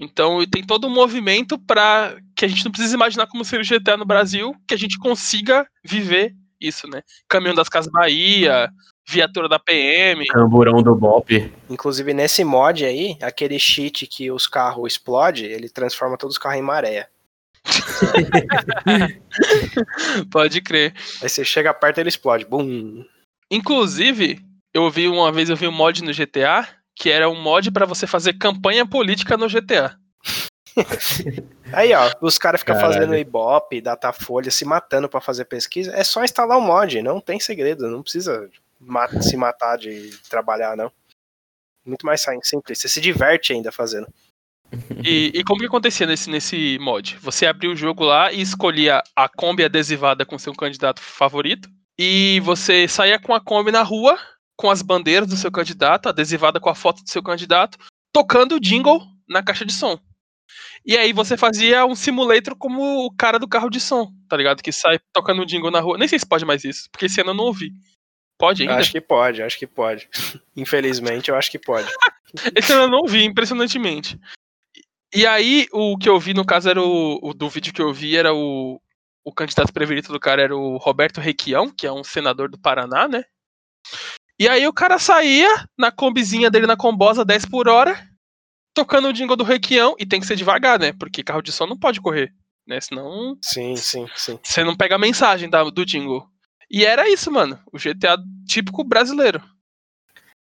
Então 0.00 0.44
tem 0.46 0.64
todo 0.64 0.86
um 0.86 0.90
movimento 0.90 1.58
pra 1.58 2.16
que 2.34 2.46
a 2.46 2.48
gente 2.48 2.64
não 2.64 2.72
precisa 2.72 2.94
imaginar 2.94 3.26
como 3.26 3.44
seria 3.44 3.62
o 3.62 3.80
GTA 3.80 3.98
no 3.98 4.06
Brasil, 4.06 4.56
que 4.66 4.72
a 4.72 4.78
gente 4.78 4.98
consiga 4.98 5.66
viver 5.84 6.34
isso, 6.58 6.88
né? 6.88 7.02
Caminhão 7.28 7.54
das 7.54 7.68
Casas 7.68 7.92
Bahia, 7.92 8.70
viatura 9.06 9.46
da 9.46 9.58
PM. 9.58 10.24
Camburão 10.26 10.82
do 10.82 10.94
Bop. 10.94 11.52
Inclusive 11.68 12.14
nesse 12.14 12.42
mod 12.42 12.82
aí, 12.82 13.18
aquele 13.20 13.58
cheat 13.58 14.06
que 14.06 14.30
os 14.30 14.46
carros 14.46 14.92
explodem, 14.92 15.44
ele 15.44 15.68
transforma 15.68 16.16
todos 16.16 16.36
os 16.36 16.38
carros 16.38 16.58
em 16.58 16.62
maré. 16.62 17.06
Pode 20.32 20.62
crer. 20.62 20.94
Aí 21.22 21.28
você 21.28 21.44
chega 21.44 21.74
perto 21.74 21.98
ele 21.98 22.08
explode. 22.08 22.46
Bum! 22.46 23.04
Inclusive, 23.50 24.40
eu 24.72 24.90
vi 24.90 25.08
uma 25.08 25.30
vez 25.30 25.50
eu 25.50 25.56
vi 25.56 25.68
um 25.68 25.72
mod 25.72 26.02
no 26.02 26.14
GTA 26.14 26.79
que 26.94 27.10
era 27.10 27.28
um 27.28 27.40
mod 27.40 27.70
pra 27.70 27.86
você 27.86 28.06
fazer 28.06 28.34
campanha 28.34 28.86
política 28.86 29.36
no 29.36 29.48
GTA. 29.48 29.96
Aí, 31.72 31.92
ó, 31.92 32.10
os 32.20 32.38
caras 32.38 32.60
ficam 32.60 32.78
fazendo 32.80 33.16
Ibope, 33.16 33.80
Datafolha, 33.80 34.50
se 34.50 34.64
matando 34.64 35.08
pra 35.08 35.20
fazer 35.20 35.44
pesquisa. 35.44 35.92
É 35.94 36.04
só 36.04 36.24
instalar 36.24 36.58
o 36.58 36.60
mod, 36.60 37.00
não 37.02 37.20
tem 37.20 37.38
segredo, 37.40 37.88
não 37.88 38.02
precisa 38.02 38.48
se 39.20 39.36
matar 39.36 39.76
de 39.76 40.10
trabalhar, 40.28 40.76
não. 40.76 40.90
Muito 41.84 42.04
mais 42.04 42.20
sim- 42.20 42.40
simples. 42.42 42.78
Você 42.78 42.88
se 42.88 43.00
diverte 43.00 43.52
ainda 43.52 43.72
fazendo. 43.72 44.06
E, 45.04 45.32
e 45.34 45.42
como 45.42 45.58
que 45.58 45.66
acontecia 45.66 46.06
nesse, 46.06 46.30
nesse 46.30 46.78
mod? 46.80 47.16
Você 47.22 47.44
abria 47.44 47.70
o 47.70 47.76
jogo 47.76 48.04
lá 48.04 48.30
e 48.30 48.40
escolhia 48.40 49.02
a 49.16 49.28
Kombi 49.28 49.64
adesivada 49.64 50.24
com 50.24 50.38
seu 50.38 50.54
candidato 50.54 51.00
favorito. 51.00 51.68
E 51.98 52.40
você 52.44 52.86
saía 52.86 53.18
com 53.18 53.34
a 53.34 53.40
Kombi 53.40 53.72
na 53.72 53.82
rua, 53.82 54.16
com 54.60 54.70
as 54.70 54.82
bandeiras 54.82 55.26
do 55.26 55.36
seu 55.36 55.50
candidato, 55.50 56.10
adesivada 56.10 56.60
com 56.60 56.68
a 56.68 56.74
foto 56.74 57.02
do 57.02 57.08
seu 57.08 57.22
candidato, 57.22 57.78
tocando 58.12 58.56
o 58.56 58.60
jingle 58.60 59.00
na 59.26 59.42
caixa 59.42 59.64
de 59.64 59.72
som. 59.72 59.98
E 60.84 60.98
aí 60.98 61.14
você 61.14 61.34
fazia 61.34 61.86
um 61.86 61.94
simulator 61.94 62.54
como 62.54 63.06
o 63.06 63.10
cara 63.10 63.38
do 63.38 63.48
carro 63.48 63.70
de 63.70 63.80
som, 63.80 64.12
tá 64.28 64.36
ligado? 64.36 64.62
Que 64.62 64.70
sai 64.70 64.98
tocando 65.14 65.40
o 65.40 65.46
jingle 65.46 65.70
na 65.70 65.80
rua. 65.80 65.96
Nem 65.96 66.06
sei 66.06 66.18
se 66.18 66.28
pode 66.28 66.44
mais 66.44 66.62
isso, 66.62 66.90
porque 66.92 67.06
esse 67.06 67.22
ano 67.22 67.30
eu 67.30 67.34
não 67.34 67.44
ouvi. 67.44 67.72
Pode 68.38 68.60
ainda? 68.60 68.76
Acho 68.76 68.92
que 68.92 69.00
pode, 69.00 69.42
acho 69.42 69.58
que 69.58 69.66
pode. 69.66 70.10
Infelizmente, 70.54 71.30
eu 71.30 71.36
acho 71.36 71.50
que 71.50 71.58
pode. 71.58 71.88
Esse 72.54 72.72
eu 72.72 72.86
não 72.86 73.06
vi, 73.06 73.24
impressionantemente. 73.24 74.20
E 75.14 75.26
aí, 75.26 75.66
o 75.72 75.96
que 75.96 76.08
eu 76.08 76.20
vi, 76.20 76.34
no 76.34 76.44
caso, 76.44 76.68
era 76.68 76.82
o, 76.82 77.18
o 77.22 77.32
do 77.32 77.48
vídeo 77.48 77.72
que 77.72 77.80
eu 77.80 77.94
vi, 77.94 78.14
era 78.14 78.34
o, 78.34 78.78
o 79.24 79.32
candidato 79.32 79.72
preferido 79.72 80.12
do 80.12 80.20
cara 80.20 80.42
era 80.42 80.56
o 80.56 80.76
Roberto 80.76 81.18
Requião, 81.18 81.70
que 81.70 81.86
é 81.86 81.92
um 81.92 82.04
senador 82.04 82.50
do 82.50 82.60
Paraná, 82.60 83.08
né? 83.08 83.24
E 84.40 84.48
aí 84.48 84.66
o 84.66 84.72
cara 84.72 84.98
saía 84.98 85.66
na 85.76 85.92
combizinha 85.92 86.50
dele 86.50 86.66
na 86.66 86.74
combosa 86.74 87.26
10 87.26 87.44
por 87.44 87.68
hora, 87.68 87.94
tocando 88.72 89.08
o 89.08 89.12
jingle 89.12 89.36
do 89.36 89.44
Requião, 89.44 89.94
e 89.98 90.06
tem 90.06 90.18
que 90.18 90.26
ser 90.26 90.34
devagar, 90.34 90.78
né? 90.78 90.94
Porque 90.94 91.22
carro 91.22 91.42
de 91.42 91.52
som 91.52 91.66
não 91.66 91.78
pode 91.78 92.00
correr, 92.00 92.32
né? 92.66 92.80
Senão 92.80 93.36
Sim, 93.42 93.76
sim, 93.76 94.06
sim. 94.16 94.38
você 94.42 94.64
não 94.64 94.74
pega 94.74 94.94
a 94.94 94.98
mensagem 94.98 95.50
da- 95.50 95.62
do 95.64 95.84
jingle. 95.84 96.26
E 96.70 96.86
era 96.86 97.06
isso, 97.06 97.30
mano. 97.30 97.60
O 97.70 97.78
GTA 97.78 98.16
típico 98.46 98.82
brasileiro. 98.82 99.42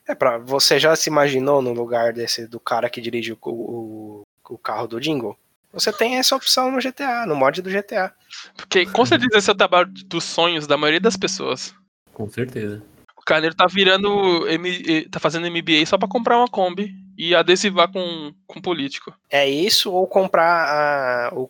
É 0.08 0.14
pra. 0.14 0.38
Você 0.38 0.78
já 0.78 0.96
se 0.96 1.10
imaginou 1.10 1.60
no 1.60 1.74
lugar 1.74 2.14
desse 2.14 2.46
do 2.46 2.60
cara 2.60 2.92
que 2.92 3.02
dirige 3.02 3.34
o, 3.34 3.38
o, 3.42 4.22
o 4.52 4.58
carro 4.60 4.86
do 4.86 5.00
Jingle? 5.00 5.36
Você 5.74 5.92
tem 5.92 6.18
essa 6.18 6.36
opção 6.36 6.72
no 6.72 6.80
GTA, 6.80 7.26
no 7.26 7.36
mod 7.36 7.60
do 7.60 7.72
GTA. 7.72 8.14
Porque 8.56 8.86
com 8.86 9.04
certeza 9.06 9.38
esse 9.38 9.50
é 9.50 9.54
o 9.54 9.58
trabalho 9.58 9.88
dos 10.06 10.26
sonhos 10.26 10.68
da 10.68 10.78
maioria 10.78 11.00
das 11.00 11.18
pessoas. 11.18 11.74
Com 12.14 12.30
certeza. 12.30 12.84
O 13.30 13.34
Carneiro 13.34 13.56
tá 13.56 13.68
virando. 13.68 14.48
M- 14.48 14.84
eh, 14.88 15.06
tá 15.12 15.20
fazendo 15.20 15.46
MBA 15.46 15.86
só 15.86 16.00
pra 16.00 16.08
comprar 16.08 16.36
uma 16.38 16.48
Kombi 16.48 16.96
e 17.16 17.36
adesivar 17.36 17.88
com, 17.92 18.34
com 18.48 18.60
político. 18.60 19.14
É 19.30 19.48
isso 19.48 19.92
ou 19.92 20.08
comprar 20.08 21.30
a, 21.30 21.34
o, 21.36 21.50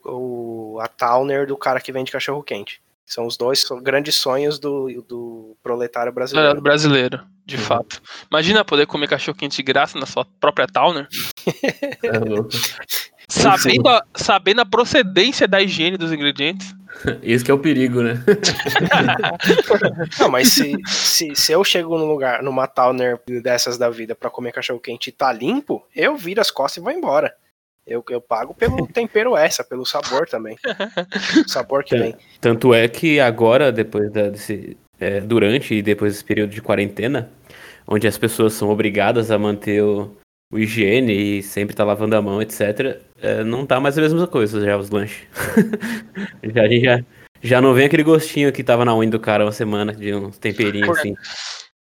o- 0.75 0.79
a 0.81 0.89
Towner 0.89 1.47
do 1.47 1.55
cara 1.55 1.79
que 1.79 1.91
vende 1.93 2.11
cachorro 2.11 2.43
quente. 2.43 2.81
São 3.05 3.25
os 3.25 3.37
dois 3.37 3.63
grandes 3.81 4.15
sonhos 4.15 4.59
do, 4.59 4.87
do 5.07 5.55
proletário 5.63 6.11
Brasileiro, 6.11 6.61
brasileiro. 6.61 7.17
brasileiro 7.17 7.39
de 7.45 7.55
Uhum. 7.55 7.61
fato. 7.61 8.01
Imagina 8.29 8.65
poder 8.65 8.85
comer 8.85 9.07
cachorro 9.07 9.37
quente 9.37 9.55
de 9.55 9.63
graça 9.63 9.97
na 9.97 10.05
sua 10.05 10.25
própria 10.39 10.67
Towner. 10.67 11.07
É 12.03 12.19
louco. 12.19 12.49
Sabendo 13.29 13.87
a, 13.87 14.03
sabendo 14.15 14.61
a 14.61 14.65
procedência 14.65 15.47
da 15.47 15.61
higiene 15.61 15.97
dos 15.97 16.11
ingredientes. 16.11 16.75
Esse 17.23 17.45
que 17.45 17.51
é 17.51 17.53
o 17.53 17.59
perigo, 17.59 18.01
né? 18.01 18.15
Não, 20.19 20.29
mas 20.29 20.49
se, 20.49 20.75
se, 20.87 21.35
se 21.35 21.51
eu 21.51 21.63
chego 21.63 21.97
num 21.97 22.07
lugar, 22.07 22.41
numa 22.43 22.67
Towner 22.67 23.19
dessas 23.41 23.77
da 23.77 23.89
vida 23.89 24.15
pra 24.15 24.29
comer 24.29 24.51
cachorro 24.51 24.79
quente 24.79 25.09
e 25.09 25.13
tá 25.13 25.31
limpo, 25.31 25.85
eu 25.95 26.15
viro 26.17 26.41
as 26.41 26.51
costas 26.51 26.81
e 26.81 26.83
vou 26.83 26.91
embora. 26.91 27.33
Eu, 27.85 28.03
eu 28.09 28.19
pago 28.21 28.53
pelo 28.53 28.85
tempero 28.91 29.35
essa, 29.37 29.63
pelo 29.63 29.85
sabor 29.85 30.27
também. 30.27 30.57
O 31.45 31.49
sabor 31.49 31.83
que 31.83 31.95
É. 31.95 31.99
vem. 31.99 32.15
Tanto 32.41 32.73
é 32.73 32.87
que 32.87 33.19
agora, 33.19 33.71
depois 33.71 34.11
da, 34.11 34.29
desse. 34.29 34.77
é, 34.99 35.21
durante 35.21 35.75
e 35.75 35.81
depois 35.81 36.13
desse 36.13 36.25
período 36.25 36.51
de 36.51 36.61
quarentena, 36.61 37.29
onde 37.87 38.07
as 38.07 38.17
pessoas 38.17 38.53
são 38.53 38.69
obrigadas 38.69 39.31
a 39.31 39.37
manter 39.39 39.81
o, 39.83 40.15
o 40.51 40.57
higiene 40.57 41.13
e 41.13 41.43
sempre 41.43 41.75
tá 41.75 41.83
lavando 41.83 42.15
a 42.15 42.21
mão, 42.21 42.41
etc., 42.41 43.01
é, 43.21 43.43
não 43.43 43.65
tá 43.65 43.79
mais 43.79 43.97
a 43.97 44.01
mesma 44.01 44.27
coisa 44.27 44.63
já 44.63 44.77
os 44.77 44.89
lanches. 44.89 45.27
já, 46.53 46.63
a 46.63 46.67
gente 46.67 46.83
já, 46.83 47.05
já 47.41 47.61
não 47.61 47.73
vem 47.73 47.85
aquele 47.85 48.03
gostinho 48.03 48.51
que 48.51 48.63
tava 48.63 48.83
na 48.83 48.95
unha 48.95 49.09
do 49.09 49.19
cara 49.19 49.45
uma 49.45 49.51
semana 49.51 49.93
de 49.93 50.13
uns 50.13 50.37
temperinhos 50.37 50.97
assim. 50.97 51.15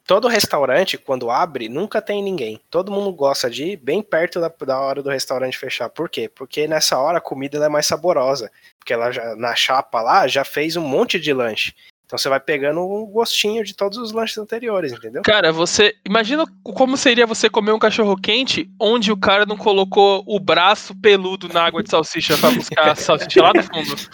Todo 0.09 0.27
restaurante, 0.27 0.97
quando 0.97 1.31
abre, 1.31 1.69
nunca 1.69 2.01
tem 2.01 2.23
ninguém. 2.23 2.59
Todo 2.71 2.91
mundo 2.91 3.13
gosta 3.13 3.51
de 3.51 3.73
ir 3.73 3.77
bem 3.77 4.01
perto 4.01 4.41
da, 4.41 4.49
da 4.49 4.81
hora 4.81 5.03
do 5.03 5.11
restaurante 5.11 5.59
fechar. 5.59 5.91
Por 5.91 6.09
quê? 6.09 6.31
Porque 6.35 6.67
nessa 6.67 6.99
hora 6.99 7.19
a 7.19 7.21
comida 7.21 7.63
é 7.63 7.69
mais 7.69 7.85
saborosa. 7.85 8.51
Porque 8.79 8.95
ela 8.95 9.13
já, 9.13 9.37
na 9.37 9.55
chapa 9.55 10.01
lá 10.01 10.27
já 10.27 10.45
fez 10.45 10.77
um 10.77 10.83
monte 10.83 11.21
de 11.21 11.31
lanche. 11.35 11.75
Então 12.09 12.19
você 12.19 12.29
vai 12.31 12.41
pegando 12.41 12.81
o 12.81 13.07
gostinho 13.07 13.63
de 13.63 13.75
todos 13.75 13.99
os 13.99 14.13
lanches 14.13 14.39
anteriores, 14.39 14.93
entendeu? 14.93 15.21
Cara, 15.21 15.53
você. 15.53 15.95
Imagina 16.07 16.47
como 16.63 16.97
seria 16.97 17.27
você 17.27 17.51
comer 17.51 17.73
um 17.73 17.79
cachorro 17.79 18.17
quente 18.17 18.71
onde 18.81 19.13
o 19.13 19.17
cara 19.17 19.45
não 19.45 19.59
colocou 19.59 20.25
o 20.27 20.41
braço 20.41 20.99
peludo 20.99 21.51
na 21.53 21.63
água 21.63 21.83
de 21.83 21.91
salsicha 21.91 22.39
pra 22.39 22.51
buscar 22.51 22.93
a 22.93 22.95
salsicha 22.95 23.43
lá 23.43 23.53
do 23.53 23.63
fundo. 23.63 23.95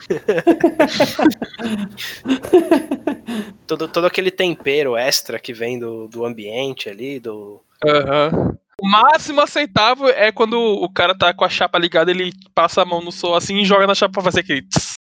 Todo, 3.66 3.88
todo 3.88 4.06
aquele 4.06 4.30
tempero 4.30 4.96
extra 4.96 5.38
que 5.38 5.52
vem 5.52 5.78
do, 5.78 6.06
do 6.06 6.24
ambiente 6.24 6.90
ali, 6.90 7.18
do. 7.18 7.60
Aham. 7.86 8.56
O 8.80 8.88
máximo 8.88 9.40
aceitável 9.40 10.08
é 10.08 10.32
quando 10.32 10.58
o 10.58 10.92
cara 10.92 11.16
tá 11.16 11.32
com 11.32 11.44
a 11.44 11.48
chapa 11.48 11.78
ligada, 11.78 12.10
ele 12.10 12.32
passa 12.54 12.82
a 12.82 12.84
mão 12.84 13.00
no 13.00 13.12
sol 13.12 13.34
assim 13.34 13.58
e 13.58 13.64
joga 13.64 13.86
na 13.86 13.94
chapa 13.94 14.14
pra 14.14 14.22
fazer 14.22 14.40
aquele. 14.40 14.62
tss. 14.62 14.94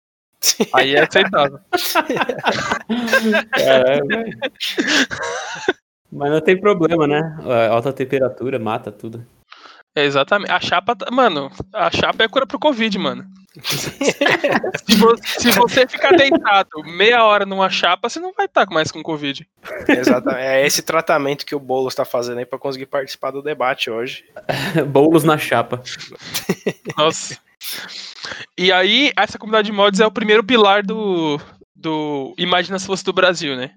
Aí 0.72 0.95
é 0.95 1.01
aceitável. 1.03 1.59
Mas 6.12 6.30
não 6.30 6.41
tem 6.41 6.59
problema, 6.61 7.07
né? 7.07 7.20
A 7.45 7.68
alta 7.72 7.93
temperatura 7.93 8.59
mata 8.59 8.91
tudo. 8.91 9.24
É, 9.95 10.05
exatamente. 10.05 10.51
A 10.53 10.61
chapa, 10.61 10.95
tá- 10.95 11.11
mano, 11.11 11.51
a 11.74 11.91
chapa 11.91 12.22
é 12.24 12.28
cura 12.28 12.47
pro 12.47 12.59
Covid, 12.59 12.97
mano. 12.99 13.24
se, 14.86 14.95
vo- 14.97 15.16
se 15.24 15.51
você 15.51 15.86
ficar 15.88 16.12
deitado 16.16 16.68
meia 16.84 17.24
hora 17.24 17.45
numa 17.45 17.68
chapa, 17.68 18.09
você 18.09 18.20
não 18.20 18.32
vai 18.32 18.47
estar 18.47 18.66
mais 18.70 18.93
com 18.93 19.03
Covid. 19.03 19.47
Exatamente. 19.88 20.43
É 20.45 20.64
esse 20.64 20.82
tratamento 20.82 21.45
que 21.45 21.55
o 21.57 21.61
Boulos 21.61 21.95
tá 21.95 22.05
fazendo 22.05 22.38
aí 22.38 22.47
pra 22.47 22.59
conseguir 22.59 22.86
participar 22.86 23.32
do 23.32 23.43
debate 23.43 23.91
hoje. 23.91 24.24
Bolos 24.88 25.24
na 25.24 25.36
chapa. 25.36 25.82
Nossa. 26.97 27.36
E 28.57 28.73
aí, 28.73 29.13
essa 29.17 29.39
comunidade 29.39 29.67
de 29.67 29.73
mods 29.73 30.01
é 30.01 30.07
o 30.07 30.11
primeiro 30.11 30.45
pilar 30.45 30.83
do, 30.83 31.41
do 31.75 32.35
Imagina 32.39 32.79
se 32.79 32.87
fosse 32.87 33.05
do 33.05 33.13
Brasil, 33.13 33.57
né? 33.57 33.73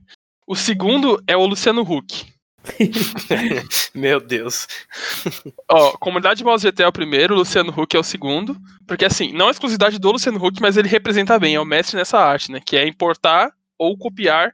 O 0.45 0.55
segundo 0.55 1.21
é 1.27 1.35
o 1.37 1.45
Luciano 1.45 1.81
Huck. 1.81 2.25
Meu 3.93 4.19
Deus. 4.19 4.67
Ó, 5.69 5.91
comunidade 5.97 6.37
de 6.37 6.43
mods 6.43 6.61
GT 6.61 6.83
é 6.83 6.87
o 6.87 6.93
primeiro, 6.93 7.33
o 7.33 7.37
Luciano 7.37 7.73
Huck 7.75 7.95
é 7.95 7.99
o 7.99 8.03
segundo. 8.03 8.57
Porque, 8.87 9.05
assim, 9.05 9.33
não 9.33 9.47
é 9.47 9.51
exclusividade 9.51 9.99
do 9.99 10.11
Luciano 10.11 10.43
Huck, 10.43 10.61
mas 10.61 10.77
ele 10.77 10.87
representa 10.87 11.39
bem, 11.39 11.55
é 11.55 11.59
o 11.59 11.65
mestre 11.65 11.97
nessa 11.97 12.19
arte, 12.19 12.51
né? 12.51 12.61
Que 12.63 12.77
é 12.77 12.87
importar 12.87 13.51
ou 13.77 13.97
copiar 13.97 14.53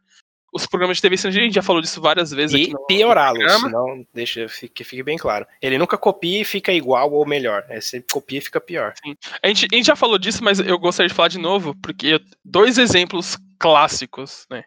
os 0.53 0.65
programas 0.65 0.97
de 0.97 1.01
TV. 1.01 1.15
A 1.27 1.31
gente 1.31 1.55
já 1.55 1.61
falou 1.61 1.81
disso 1.81 2.01
várias 2.01 2.31
vezes 2.31 2.67
E 2.67 2.73
piorá-los, 2.87 3.51
senão 3.53 4.05
deixa 4.13 4.47
que 4.73 4.83
fique 4.83 5.03
bem 5.03 5.17
claro. 5.17 5.45
Ele 5.61 5.77
nunca 5.77 5.97
copia 5.97 6.41
e 6.41 6.45
fica 6.45 6.71
igual 6.71 7.11
ou 7.11 7.25
melhor. 7.25 7.65
É 7.69 7.79
sempre 7.81 8.07
copia 8.11 8.39
e 8.39 8.41
fica 8.41 8.59
pior. 8.59 8.93
A 9.41 9.47
gente, 9.47 9.67
a 9.71 9.75
gente 9.75 9.85
já 9.85 9.95
falou 9.95 10.17
disso, 10.17 10.43
mas 10.43 10.59
eu 10.59 10.77
gostaria 10.79 11.09
de 11.09 11.13
falar 11.13 11.27
de 11.27 11.39
novo, 11.39 11.75
porque 11.81 12.19
dois 12.43 12.77
exemplos 12.77 13.37
clássicos, 13.59 14.45
né? 14.49 14.63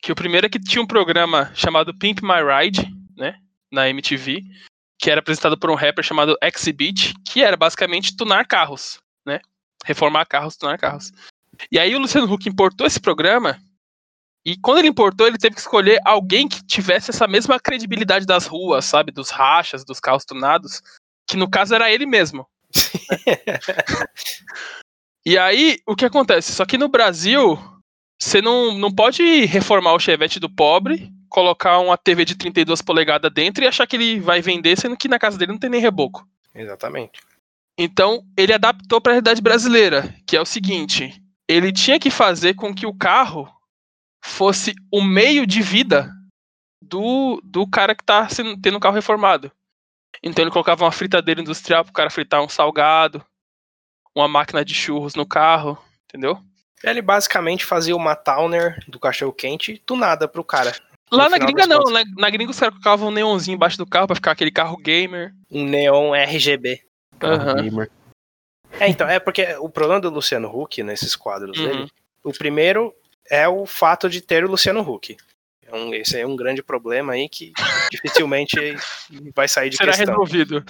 Que 0.00 0.12
o 0.12 0.14
primeiro 0.14 0.46
é 0.46 0.50
que 0.50 0.60
tinha 0.60 0.82
um 0.82 0.86
programa 0.86 1.50
chamado 1.54 1.92
Pimp 1.92 2.20
My 2.22 2.42
Ride, 2.42 2.88
né? 3.16 3.36
Na 3.70 3.88
MTV, 3.88 4.42
que 4.98 5.10
era 5.10 5.20
apresentado 5.20 5.58
por 5.58 5.70
um 5.70 5.74
rapper 5.74 6.04
chamado 6.04 6.36
Exhibit, 6.42 7.14
que 7.24 7.42
era 7.42 7.56
basicamente 7.56 8.16
tunar 8.16 8.46
carros, 8.46 9.00
né? 9.26 9.40
Reformar 9.84 10.24
carros, 10.26 10.56
tunar 10.56 10.78
carros. 10.78 11.12
E 11.70 11.78
aí 11.78 11.94
o 11.94 11.98
Luciano 11.98 12.32
Huck 12.32 12.48
importou 12.48 12.86
esse 12.86 13.00
programa, 13.00 13.60
e 14.44 14.56
quando 14.56 14.78
ele 14.78 14.88
importou, 14.88 15.26
ele 15.26 15.38
teve 15.38 15.54
que 15.54 15.60
escolher 15.60 16.00
alguém 16.04 16.48
que 16.48 16.64
tivesse 16.64 17.10
essa 17.10 17.26
mesma 17.26 17.60
credibilidade 17.60 18.26
das 18.26 18.46
ruas, 18.46 18.84
sabe? 18.84 19.12
Dos 19.12 19.30
rachas, 19.30 19.84
dos 19.84 20.00
carros 20.00 20.24
tunados, 20.24 20.82
que 21.28 21.36
no 21.36 21.50
caso 21.50 21.74
era 21.74 21.90
ele 21.90 22.06
mesmo. 22.06 22.46
E 25.26 25.36
aí, 25.36 25.78
o 25.86 25.94
que 25.94 26.06
acontece? 26.06 26.52
Só 26.52 26.64
que 26.64 26.78
no 26.78 26.88
Brasil, 26.88 27.58
você 28.18 28.40
não, 28.40 28.78
não 28.78 28.90
pode 28.90 29.44
reformar 29.44 29.92
o 29.92 29.98
Chevette 29.98 30.40
do 30.40 30.48
pobre, 30.48 31.12
colocar 31.28 31.80
uma 31.80 31.98
TV 31.98 32.24
de 32.24 32.34
32 32.34 32.80
polegadas 32.80 33.30
dentro 33.30 33.62
e 33.62 33.66
achar 33.66 33.86
que 33.86 33.96
ele 33.96 34.20
vai 34.20 34.40
vender, 34.40 34.78
sendo 34.78 34.96
que 34.96 35.06
na 35.06 35.18
casa 35.18 35.36
dele 35.36 35.52
não 35.52 35.58
tem 35.58 35.68
nem 35.68 35.82
reboco. 35.82 36.26
Exatamente. 36.54 37.20
Então, 37.76 38.24
ele 38.38 38.54
adaptou 38.54 39.02
para 39.02 39.12
a 39.12 39.16
realidade 39.16 39.42
brasileira, 39.42 40.14
que 40.26 40.34
é 40.34 40.40
o 40.40 40.46
seguinte: 40.46 41.22
ele 41.46 41.72
tinha 41.72 42.00
que 42.00 42.10
fazer 42.10 42.54
com 42.54 42.74
que 42.74 42.86
o 42.86 42.94
carro 42.94 43.52
fosse 44.22 44.74
o 44.92 45.02
meio 45.02 45.46
de 45.46 45.62
vida 45.62 46.12
do, 46.82 47.40
do 47.44 47.66
cara 47.66 47.94
que 47.94 48.04
tá 48.04 48.28
sendo, 48.28 48.60
tendo 48.60 48.76
o 48.76 48.80
carro 48.80 48.94
reformado. 48.94 49.50
Então, 50.22 50.42
ele 50.42 50.50
colocava 50.50 50.84
uma 50.84 50.92
fritadeira 50.92 51.40
industrial 51.40 51.84
para 51.84 51.90
o 51.90 51.94
cara 51.94 52.10
fritar 52.10 52.42
um 52.42 52.48
salgado, 52.48 53.24
uma 54.14 54.26
máquina 54.26 54.64
de 54.64 54.74
churros 54.74 55.14
no 55.14 55.26
carro, 55.26 55.78
entendeu? 56.04 56.38
Ele 56.82 57.02
basicamente 57.02 57.64
fazia 57.64 57.94
uma 57.94 58.14
Towner 58.14 58.78
do 58.88 58.98
cachorro 58.98 59.32
quente 59.32 59.78
tunada 59.84 60.28
pro 60.28 60.44
cara. 60.44 60.74
Lá 61.10 61.28
na 61.28 61.38
gringa 61.38 61.66
não, 61.66 61.82
na, 61.84 62.04
na 62.16 62.30
gringa 62.30 62.50
os 62.50 62.58
caras 62.58 62.74
colocavam 62.74 63.08
um 63.08 63.12
neonzinho 63.12 63.54
embaixo 63.54 63.78
do 63.78 63.86
carro 63.86 64.06
pra 64.06 64.16
ficar 64.16 64.32
aquele 64.32 64.50
carro 64.50 64.76
gamer. 64.76 65.32
Um 65.50 65.64
neon 65.64 66.14
RGB. 66.14 66.82
Aham. 67.22 67.62
Gamer. 67.62 67.90
É, 68.78 68.88
então, 68.88 69.08
é 69.08 69.18
porque 69.18 69.56
o 69.60 69.68
problema 69.68 70.00
do 70.00 70.10
Luciano 70.10 70.48
Huck 70.48 70.82
nesses 70.82 71.16
quadros 71.16 71.58
Uhum. 71.58 71.64
dele, 71.64 71.90
o 72.22 72.32
primeiro 72.32 72.94
é 73.30 73.46
o 73.48 73.66
fato 73.66 74.08
de 74.08 74.20
ter 74.20 74.44
o 74.44 74.48
Luciano 74.50 74.80
Huck. 74.80 75.16
É 75.66 75.74
um- 75.76 75.92
esse 75.92 76.18
é 76.18 76.26
um 76.26 76.34
grande 76.34 76.62
problema 76.62 77.12
aí 77.12 77.28
que 77.28 77.52
dificilmente 77.92 78.56
vai 79.34 79.46
sair 79.46 79.68
de 79.70 79.76
Será 79.76 79.92
questão. 79.92 80.06
resolvido. 80.14 80.64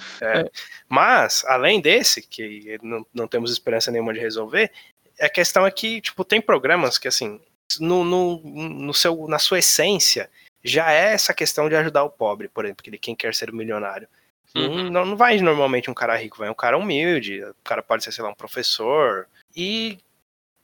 Mas, 0.87 1.43
além 1.47 1.79
desse, 1.81 2.21
que 2.21 2.77
não, 2.81 3.05
não 3.13 3.27
temos 3.27 3.51
esperança 3.51 3.91
nenhuma 3.91 4.13
de 4.13 4.19
resolver, 4.19 4.71
a 5.19 5.29
questão 5.29 5.65
é 5.65 5.71
que, 5.71 6.01
tipo, 6.01 6.23
tem 6.25 6.41
programas 6.41 6.97
que, 6.97 7.07
assim, 7.07 7.39
no, 7.79 8.03
no, 8.03 8.39
no 8.43 8.93
seu, 8.93 9.27
na 9.27 9.39
sua 9.39 9.59
essência, 9.59 10.29
já 10.63 10.91
é 10.91 11.13
essa 11.13 11.33
questão 11.33 11.69
de 11.69 11.75
ajudar 11.75 12.03
o 12.03 12.09
pobre, 12.09 12.47
por 12.49 12.65
exemplo, 12.65 12.83
que 12.83 12.89
ele 12.89 12.97
quem 12.97 13.15
quer 13.15 13.33
ser 13.33 13.49
o 13.49 13.55
milionário. 13.55 14.07
Uhum. 14.55 14.89
Não, 14.89 15.05
não 15.05 15.15
vai 15.15 15.37
normalmente 15.39 15.91
um 15.91 15.93
cara 15.93 16.15
rico, 16.17 16.37
vai 16.39 16.49
um 16.49 16.55
cara 16.55 16.77
humilde, 16.77 17.43
o 17.43 17.55
cara 17.63 17.83
pode 17.83 18.03
ser, 18.03 18.11
sei 18.11 18.23
lá, 18.23 18.31
um 18.31 18.35
professor. 18.35 19.27
E 19.55 19.99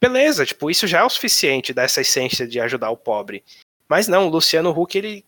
beleza, 0.07 0.45
tipo, 0.45 0.69
isso 0.69 0.87
já 0.87 0.99
é 0.99 1.03
o 1.03 1.09
suficiente 1.09 1.73
dessa 1.73 2.01
essência 2.01 2.47
de 2.47 2.59
ajudar 2.59 2.89
o 2.89 2.97
pobre. 2.97 3.43
Mas 3.87 4.07
não, 4.07 4.27
o 4.27 4.29
Luciano 4.29 4.69
Huck, 4.69 4.97
ele 4.97 5.23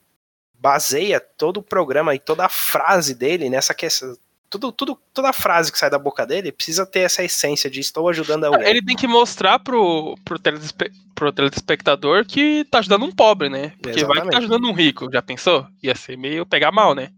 baseia 0.60 1.20
todo 1.20 1.58
o 1.58 1.64
programa 1.64 2.16
e 2.16 2.20
toda 2.20 2.46
a 2.46 2.50
frase 2.50 3.14
dele 3.14 3.50
nessa 3.50 3.74
questão. 3.74 4.16
Tudo, 4.50 4.72
tudo, 4.72 4.98
toda 5.14 5.30
a 5.30 5.34
frase 5.34 5.72
que 5.72 5.78
sai 5.78 5.90
da 5.90 6.00
boca 6.00 6.26
dele 6.26 6.54
precisa 6.54 6.86
ter 6.86 7.02
essa 7.02 7.22
essência 7.22 7.70
de 7.70 7.82
estou 7.82 8.08
ajudando 8.08 8.46
alguém. 8.46 8.66
Ele 8.66 8.82
tem 8.82 8.96
que 8.96 9.06
mostrar 9.06 9.60
pro, 9.60 10.16
pro, 10.24 10.40
telespe, 10.40 10.90
pro 11.14 11.34
telespectador 11.34 12.26
que 12.26 12.64
tá 12.72 12.80
ajudando 12.80 13.04
um 13.04 13.12
pobre, 13.12 13.50
né? 13.50 13.74
Porque 13.82 14.06
vai 14.06 14.22
que 14.22 14.22
Exatamente. 14.22 14.32
tá 14.32 14.38
ajudando 14.38 14.68
um 14.70 14.74
rico, 14.74 15.12
já 15.12 15.22
pensou? 15.22 15.68
Ia 15.84 15.96
ser 15.96 16.18
meio 16.18 16.46
pegar 16.46 16.72
mal, 16.72 16.96
né? 16.96 17.10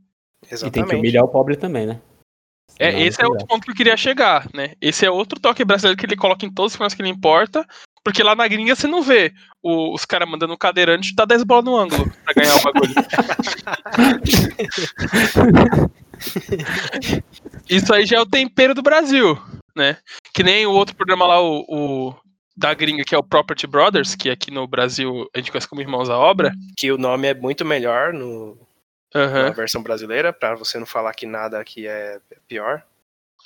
E 0.42 0.48
tem 0.48 0.48
que 0.48 0.54
Exatamente. 0.56 0.96
humilhar 0.96 1.24
o 1.24 1.28
pobre 1.28 1.56
também, 1.56 1.86
né? 1.86 2.02
É, 2.78 2.92
Senão 2.92 3.06
esse 3.06 3.22
é 3.22 3.24
não 3.24 3.32
outro 3.32 3.48
ponto 3.48 3.66
que 3.66 3.72
eu 3.72 3.76
queria 3.76 3.98
chegar, 3.98 4.48
né? 4.54 4.74
Esse 4.82 5.06
é 5.06 5.12
outro 5.12 5.40
toque 5.40 5.66
brasileiro 5.66 5.98
que 5.98 6.06
ele 6.06 6.16
coloca 6.16 6.46
em 6.46 6.54
todos 6.54 6.74
os 6.74 6.78
programas 6.78 6.94
que 6.94 7.02
ele 7.02 7.10
importa, 7.10 7.66
porque 8.04 8.24
lá 8.24 8.36
na 8.36 8.48
gringa 8.48 8.76
você 8.76 8.88
não 8.88 9.02
vê 9.02 9.34
o- 9.62 9.94
os 9.94 10.06
caras 10.06 10.30
mandando 10.30 10.54
um 10.54 10.58
cadeirante 10.58 11.14
dar 11.16 11.26
10 11.26 11.44
bolas 11.44 11.66
no 11.66 11.76
ângulo 11.78 12.10
pra 12.24 12.34
ganhar 12.34 12.56
o 12.56 12.64
bagulho. 12.64 12.94
Isso 17.70 17.94
aí 17.94 18.06
já 18.06 18.18
é 18.18 18.22
o 18.22 18.26
tempero 18.26 18.74
do 18.74 18.82
Brasil, 18.82 19.38
né? 19.76 19.98
Que 20.34 20.44
nem 20.44 20.66
o 20.66 20.72
outro 20.72 20.96
programa 20.96 21.26
lá, 21.28 21.42
o, 21.42 21.66
o 21.68 22.16
da 22.56 22.74
gringa, 22.74 23.04
que 23.04 23.16
é 23.16 23.18
o 23.18 23.24
Property 23.24 23.68
Brothers, 23.68 24.16
que 24.16 24.30
aqui 24.30 24.52
no 24.52 24.68
Brasil 24.68 25.28
a 25.34 25.38
gente 25.40 25.52
conhece 25.52 25.68
como 25.68 25.82
Irmãos 25.82 26.10
à 26.10 26.18
Obra. 26.18 26.52
Que 26.78 26.92
o 26.92 26.98
nome 26.98 27.28
é 27.28 27.34
muito 27.34 27.64
melhor 27.64 28.14
no, 28.14 28.58
Aham. 29.16 29.44
na 29.44 29.50
versão 29.52 29.82
brasileira, 29.82 30.32
pra 30.32 30.56
você 30.56 30.78
não 30.78 30.86
falar 30.86 31.14
que 31.14 31.26
nada 31.26 31.60
aqui 31.60 31.88
é 31.88 32.20
pior. 32.48 32.84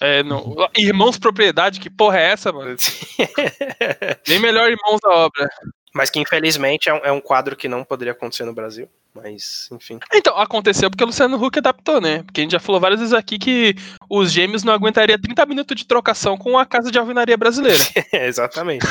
É, 0.02 0.24
no- 0.24 0.56
Irmãos 0.78 1.18
Propriedade, 1.18 1.80
que 1.80 1.90
porra 1.90 2.20
é 2.20 2.32
essa, 2.32 2.52
mano? 2.52 2.76
Nem 4.28 4.40
melhor 4.40 4.70
Irmãos 4.70 5.00
à 5.06 5.10
Obra. 5.10 5.48
Mas 5.94 6.10
que 6.10 6.20
infelizmente 6.20 6.90
é 6.90 6.94
um, 6.94 6.98
é 7.04 7.12
um 7.12 7.22
quadro 7.22 7.56
que 7.56 7.68
não 7.68 7.84
poderia 7.84 8.14
acontecer 8.14 8.44
no 8.46 8.54
Brasil. 8.54 8.90
Mas, 9.16 9.70
enfim. 9.72 10.00
Então, 10.12 10.36
aconteceu 10.40 10.90
porque 10.90 11.04
o 11.04 11.08
Luciano 11.08 11.38
Huck 11.38 11.60
adaptou, 11.60 12.02
né? 12.02 12.24
Porque 12.24 12.42
a 12.42 12.44
gente 12.44 12.54
já 12.54 12.60
falou 12.60 12.82
várias 12.82 13.00
vezes 13.00 13.14
aqui 13.14 13.38
que 13.38 13.76
os 14.10 14.32
gêmeos 14.32 14.64
não 14.64 14.74
aguentariam 14.74 15.20
30 15.20 15.46
minutos 15.46 15.76
de 15.78 15.86
trocação 15.86 16.36
com 16.36 16.58
a 16.58 16.66
casa 16.66 16.90
de 16.92 16.98
alvenaria 16.98 17.38
brasileira. 17.38 17.78
Exatamente. 18.12 18.88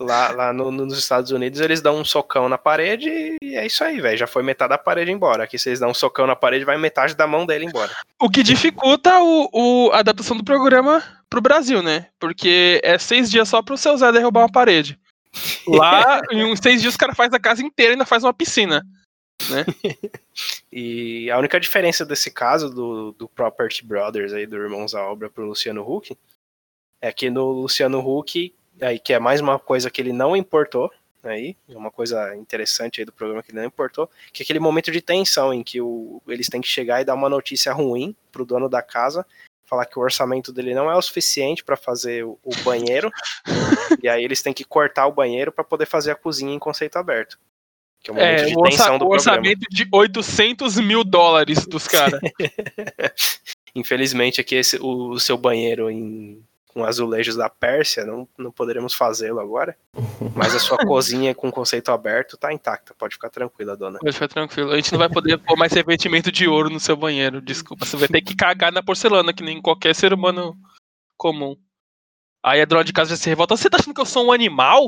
Lá, 0.00 0.30
lá 0.32 0.52
no- 0.52 0.72
nos 0.72 0.98
Estados 0.98 1.30
Unidos 1.30 1.60
eles 1.60 1.80
dão 1.80 1.98
um 2.00 2.04
socão 2.04 2.48
na 2.48 2.58
parede 2.58 3.08
e 3.40 3.54
é 3.56 3.64
isso 3.64 3.84
aí, 3.84 4.00
velho. 4.00 4.18
Já 4.18 4.26
foi 4.26 4.42
metade 4.42 4.70
da 4.70 4.78
parede 4.78 5.12
embora. 5.12 5.44
Aqui 5.44 5.56
se 5.56 5.68
eles 5.68 5.78
dão 5.78 5.90
um 5.90 5.94
socão 5.94 6.26
na 6.26 6.34
parede, 6.34 6.64
vai 6.64 6.76
metade 6.76 7.14
da 7.14 7.26
mão 7.28 7.46
dele 7.46 7.64
embora. 7.66 7.92
O 8.20 8.28
que 8.28 8.42
dificulta 8.42 9.20
o, 9.20 9.48
o- 9.52 9.90
a 9.92 9.98
adaptação 10.00 10.36
do 10.36 10.42
programa 10.44 11.00
pro 11.28 11.40
Brasil, 11.40 11.80
né? 11.80 12.06
Porque 12.18 12.80
é 12.82 12.98
seis 12.98 13.30
dias 13.30 13.48
só 13.48 13.62
pro 13.62 13.76
seu 13.76 13.96
Zé 13.96 14.10
derrubar 14.10 14.40
uma 14.42 14.50
parede. 14.52 14.98
Lá, 15.66 16.20
em 16.30 16.44
uns 16.44 16.58
seis 16.60 16.80
dias, 16.80 16.94
o 16.94 16.98
cara 16.98 17.14
faz 17.14 17.32
a 17.32 17.38
casa 17.38 17.62
inteira 17.62 17.92
e 17.92 17.94
ainda 17.94 18.06
faz 18.06 18.24
uma 18.24 18.34
piscina. 18.34 18.84
E 20.72 21.28
a 21.30 21.38
única 21.38 21.58
diferença 21.58 22.06
desse 22.06 22.30
caso 22.30 22.70
do, 22.70 23.12
do 23.12 23.28
Property 23.28 23.84
Brothers 23.84 24.32
aí, 24.32 24.46
do 24.46 24.56
Irmãos 24.56 24.94
à 24.94 25.02
Obra 25.02 25.28
pro 25.28 25.44
Luciano 25.44 25.82
Huck, 25.82 26.16
é 27.00 27.12
que 27.12 27.28
no 27.28 27.50
Luciano 27.50 27.98
Huck, 27.98 28.54
aí, 28.80 28.98
que 28.98 29.12
é 29.12 29.18
mais 29.18 29.40
uma 29.40 29.58
coisa 29.58 29.90
que 29.90 30.00
ele 30.00 30.12
não 30.12 30.36
importou, 30.36 30.90
aí, 31.22 31.56
é 31.68 31.76
uma 31.76 31.90
coisa 31.90 32.36
interessante 32.36 33.00
aí 33.00 33.04
do 33.04 33.12
programa 33.12 33.42
que 33.42 33.50
ele 33.50 33.58
não 33.58 33.66
importou, 33.66 34.08
que 34.32 34.42
é 34.42 34.44
aquele 34.44 34.60
momento 34.60 34.92
de 34.92 35.00
tensão 35.00 35.52
em 35.52 35.62
que 35.62 35.80
o, 35.80 36.22
eles 36.28 36.48
têm 36.48 36.60
que 36.60 36.68
chegar 36.68 37.00
e 37.00 37.04
dar 37.04 37.14
uma 37.14 37.28
notícia 37.28 37.72
ruim 37.72 38.14
pro 38.30 38.46
dono 38.46 38.68
da 38.68 38.82
casa, 38.82 39.26
falar 39.70 39.86
que 39.86 39.98
o 39.98 40.02
orçamento 40.02 40.52
dele 40.52 40.74
não 40.74 40.90
é 40.90 40.96
o 40.96 41.00
suficiente 41.02 41.62
para 41.62 41.76
fazer 41.76 42.24
o, 42.24 42.36
o 42.42 42.50
banheiro, 42.64 43.10
e 44.02 44.08
aí 44.08 44.24
eles 44.24 44.42
têm 44.42 44.52
que 44.52 44.64
cortar 44.64 45.06
o 45.06 45.12
banheiro 45.12 45.52
para 45.52 45.62
poder 45.62 45.86
fazer 45.86 46.10
a 46.10 46.16
cozinha 46.16 46.52
em 46.52 46.58
conceito 46.58 46.96
aberto. 46.96 47.38
Que 48.02 48.10
é 48.10 48.12
o 48.12 48.16
momento 48.16 48.40
É, 48.40 48.44
de 48.46 48.54
tensão 48.62 48.98
do 48.98 49.04
o 49.04 49.08
programa. 49.08 49.14
orçamento 49.14 49.60
de 49.70 49.88
800 49.92 50.76
mil 50.78 51.04
dólares 51.04 51.66
dos 51.66 51.86
caras. 51.88 52.20
Infelizmente 53.74 54.40
aqui 54.40 54.56
esse, 54.56 54.76
o, 54.78 55.10
o 55.10 55.20
seu 55.20 55.38
banheiro 55.38 55.90
em 55.90 56.42
com 56.72 56.84
azulejos 56.84 57.36
da 57.36 57.48
Pérsia, 57.48 58.04
não, 58.04 58.28
não 58.38 58.50
poderemos 58.50 58.94
fazê-lo 58.94 59.40
agora. 59.40 59.76
Mas 60.34 60.54
a 60.54 60.58
sua 60.58 60.78
cozinha 60.86 61.34
com 61.34 61.50
conceito 61.50 61.90
aberto 61.90 62.36
tá 62.36 62.52
intacta, 62.52 62.94
pode 62.94 63.14
ficar 63.14 63.30
tranquila, 63.30 63.76
dona. 63.76 63.98
Pode 63.98 64.12
ficar 64.12 64.28
tranquilo. 64.28 64.70
A 64.70 64.76
gente 64.76 64.92
não 64.92 64.98
vai 64.98 65.08
poder 65.08 65.38
pôr 65.38 65.56
mais 65.56 65.72
revestimento 65.72 66.30
de 66.30 66.46
ouro 66.46 66.70
no 66.70 66.80
seu 66.80 66.96
banheiro, 66.96 67.40
desculpa. 67.40 67.84
Você 67.84 67.96
vai 67.96 68.08
ter 68.08 68.22
que 68.22 68.36
cagar 68.36 68.72
na 68.72 68.82
porcelana, 68.82 69.32
que 69.32 69.42
nem 69.42 69.60
qualquer 69.60 69.94
ser 69.94 70.12
humano 70.12 70.56
comum. 71.16 71.56
Aí 72.42 72.62
a 72.62 72.64
dona 72.64 72.82
de 72.82 72.92
casa 72.92 73.10
já 73.10 73.16
se 73.16 73.28
revolta. 73.28 73.54
Você 73.54 73.68
tá 73.68 73.76
achando 73.78 73.94
que 73.94 74.00
eu 74.00 74.06
sou 74.06 74.26
um 74.26 74.32
animal? 74.32 74.86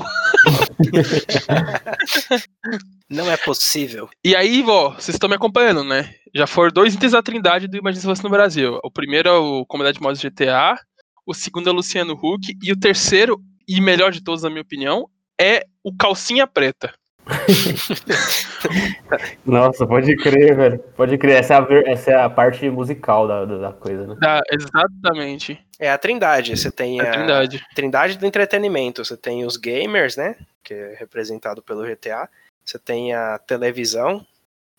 Não 3.10 3.30
é 3.30 3.36
possível. 3.36 4.08
E 4.24 4.34
aí, 4.34 4.62
vó, 4.62 4.92
vocês 4.92 5.16
estão 5.16 5.28
me 5.28 5.34
acompanhando, 5.34 5.84
né? 5.84 6.14
Já 6.34 6.46
foram 6.46 6.72
dois 6.72 6.94
itens 6.94 7.12
da 7.12 7.22
trindade 7.22 7.68
do 7.68 7.76
Imagina 7.76 8.00
se 8.00 8.06
fosse 8.06 8.24
no 8.24 8.30
Brasil. 8.30 8.80
O 8.82 8.90
primeiro 8.90 9.28
é 9.28 9.32
o 9.32 9.66
Comunidade 9.66 10.00
Mods 10.00 10.22
GTA, 10.22 10.80
o 11.26 11.34
segundo 11.34 11.68
é 11.68 11.72
o 11.72 11.76
Luciano 11.76 12.14
Huck, 12.14 12.56
e 12.62 12.72
o 12.72 12.78
terceiro, 12.78 13.42
e 13.66 13.80
melhor 13.80 14.12
de 14.12 14.22
todos, 14.22 14.42
na 14.42 14.50
minha 14.50 14.62
opinião, 14.62 15.08
é 15.40 15.64
o 15.82 15.94
Calcinha 15.94 16.46
Preta. 16.46 16.92
Nossa, 19.46 19.86
pode 19.86 20.16
crer, 20.16 20.56
velho. 20.56 20.78
Pode 20.96 21.16
crer. 21.18 21.36
Essa 21.36 21.54
é 21.54 21.58
a, 21.58 21.90
essa 21.90 22.10
é 22.10 22.20
a 22.20 22.28
parte 22.28 22.68
musical 22.68 23.28
da, 23.28 23.44
da 23.44 23.72
coisa, 23.72 24.06
né? 24.06 24.16
Ah, 24.22 24.40
exatamente. 24.50 25.64
É 25.78 25.90
a 25.90 25.98
trindade. 25.98 26.56
Você 26.56 26.70
tem 26.70 27.00
a, 27.00 27.04
a 27.04 27.12
trindade. 27.12 27.64
trindade 27.74 28.18
do 28.18 28.26
entretenimento. 28.26 29.04
Você 29.04 29.16
tem 29.16 29.44
os 29.44 29.56
gamers, 29.56 30.16
né? 30.16 30.36
Que 30.62 30.74
é 30.74 30.94
representado 30.98 31.62
pelo 31.62 31.84
GTA. 31.84 32.28
Você 32.64 32.78
tem 32.78 33.12
a 33.12 33.38
televisão, 33.38 34.24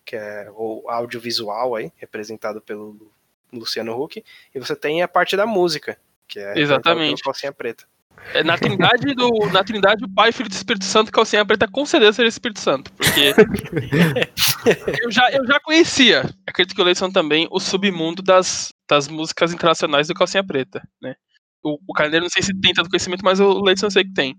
que 0.06 0.16
é 0.16 0.50
o 0.54 0.90
audiovisual 0.90 1.76
aí, 1.76 1.92
representado 1.98 2.62
pelo 2.62 3.12
Luciano 3.52 4.02
Huck. 4.02 4.24
E 4.54 4.60
você 4.60 4.76
tem 4.76 5.02
a 5.02 5.08
parte 5.08 5.38
da 5.38 5.46
música, 5.46 5.98
que 6.34 6.40
é 6.40 6.60
Exatamente. 6.60 7.22
Calcinha 7.22 7.54
Preta. 7.54 7.86
É, 8.34 8.44
na 8.44 8.58
trindade 8.58 9.14
do. 9.14 9.30
Na 9.52 9.64
trindade, 9.64 10.04
o 10.04 10.10
Pai, 10.10 10.32
Filho 10.32 10.50
do 10.50 10.54
Espírito 10.54 10.86
Santo, 10.86 11.12
Calcinha 11.12 11.46
Preta, 11.46 11.68
com 11.68 11.86
certeza 11.86 12.14
seria 12.14 12.30
Espírito 12.30 12.60
Santo. 12.60 12.92
Porque. 12.94 13.34
eu, 15.04 15.12
já, 15.12 15.30
eu 15.32 15.46
já 15.46 15.60
conhecia, 15.60 16.28
acredito 16.48 16.76
que 16.76 16.82
o 16.82 16.86
Leison 16.86 17.12
também, 17.12 17.48
o 17.52 17.60
submundo 17.60 18.24
das, 18.24 18.74
das 18.90 19.08
músicas 19.08 19.54
internacionais 19.54 20.08
do 20.08 20.14
Calcinha 20.14 20.44
Preta, 20.44 20.82
né? 21.02 21.14
O, 21.62 21.78
o 21.88 21.94
Carneiro 21.94 22.24
não 22.24 22.30
sei 22.30 22.42
se 22.42 22.60
tem 22.60 22.74
tanto 22.74 22.90
conhecimento, 22.90 23.24
mas 23.24 23.40
o 23.40 23.62
Leison 23.62 23.88
eu 23.88 23.92
sei 23.92 24.04
que 24.06 24.14
tem. 24.14 24.36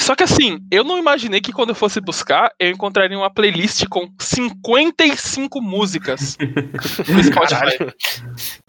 Só 0.00 0.16
que 0.16 0.24
assim, 0.24 0.58
eu 0.70 0.82
não 0.82 0.98
imaginei 0.98 1.40
que 1.40 1.52
quando 1.52 1.68
eu 1.68 1.74
fosse 1.74 2.00
buscar, 2.00 2.50
eu 2.58 2.70
encontraria 2.70 3.16
uma 3.16 3.32
playlist 3.32 3.86
com 3.88 4.10
55 4.18 5.60
músicas 5.60 6.38
no 7.06 7.22
Spotify. 7.22 7.92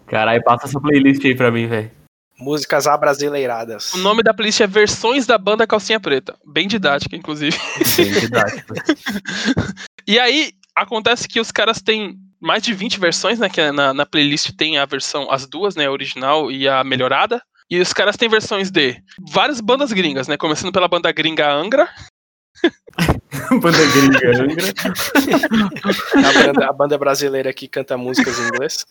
Caralho, 0.06 0.42
passa 0.44 0.66
essa 0.66 0.78
playlist 0.78 1.24
aí 1.24 1.34
pra 1.34 1.50
mim, 1.50 1.66
velho. 1.66 2.01
Músicas 2.42 2.88
abrasileiradas. 2.88 3.94
O 3.94 3.98
nome 3.98 4.22
da 4.22 4.34
playlist 4.34 4.60
é 4.60 4.66
Versões 4.66 5.26
da 5.26 5.38
Banda 5.38 5.66
Calcinha 5.66 6.00
Preta. 6.00 6.34
Bem 6.44 6.66
didática, 6.66 7.14
inclusive. 7.14 7.56
Bem 7.96 8.12
didático. 8.12 8.74
E 10.04 10.18
aí, 10.18 10.52
acontece 10.74 11.28
que 11.28 11.38
os 11.38 11.52
caras 11.52 11.80
têm 11.80 12.16
mais 12.40 12.60
de 12.60 12.74
20 12.74 12.98
versões, 12.98 13.38
né? 13.38 13.48
Que 13.48 13.70
na, 13.70 13.94
na 13.94 14.04
playlist 14.04 14.50
tem 14.56 14.76
a 14.76 14.84
versão, 14.84 15.30
as 15.30 15.46
duas, 15.46 15.76
né? 15.76 15.86
A 15.86 15.92
original 15.92 16.50
e 16.50 16.68
a 16.68 16.82
melhorada. 16.82 17.40
E 17.70 17.80
os 17.80 17.92
caras 17.92 18.16
têm 18.16 18.28
versões 18.28 18.70
de 18.70 19.00
várias 19.30 19.60
bandas 19.60 19.92
gringas, 19.92 20.26
né? 20.26 20.36
Começando 20.36 20.72
pela 20.72 20.88
banda 20.88 21.10
gringa 21.12 21.50
Angra. 21.50 21.88
Banda 23.60 23.78
gringa, 23.92 24.42
Angra. 24.42 24.72
A 26.14 26.32
banda, 26.32 26.66
a 26.66 26.72
banda 26.72 26.98
brasileira 26.98 27.52
que 27.52 27.66
canta 27.66 27.96
músicas 27.96 28.38
em 28.38 28.48
inglês. 28.48 28.86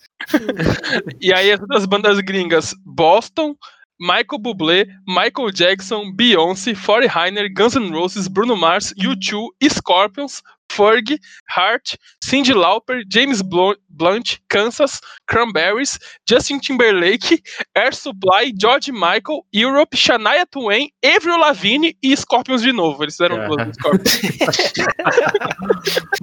E 1.20 1.32
aí 1.32 1.52
as 1.52 1.60
outras 1.60 1.86
bandas 1.86 2.18
gringas 2.20 2.74
Boston, 2.84 3.54
Michael 4.00 4.40
Bublé, 4.40 4.86
Michael 5.06 5.52
Jackson, 5.52 6.12
Beyoncé, 6.12 6.74
Foreigner, 6.74 7.52
Guns 7.52 7.76
N' 7.76 7.92
Roses, 7.92 8.26
Bruno 8.26 8.56
Mars, 8.56 8.92
U2, 8.94 9.48
Scorpions, 9.70 10.42
Ferg, 10.72 11.18
Hart, 11.48 11.96
Cyndi 12.24 12.52
Lauper, 12.52 13.04
James 13.08 13.42
Blunt, 13.42 13.78
Blunt, 13.92 14.38
Kansas, 14.48 15.00
Cranberries, 15.26 15.98
Justin 16.28 16.58
Timberlake, 16.58 17.42
Air 17.74 17.94
Supply, 17.94 18.52
George 18.58 18.90
Michael, 18.90 19.44
Europe, 19.52 19.96
Shania 19.96 20.46
Twain, 20.50 20.90
Avril 21.04 21.38
Lavigne 21.38 21.96
e 22.02 22.16
Scorpions 22.16 22.62
de 22.62 22.72
novo. 22.72 23.04
Eles 23.04 23.14
fizeram 23.14 23.46
duas 23.46 23.66
do 23.66 23.74
Scorpions. 23.74 24.22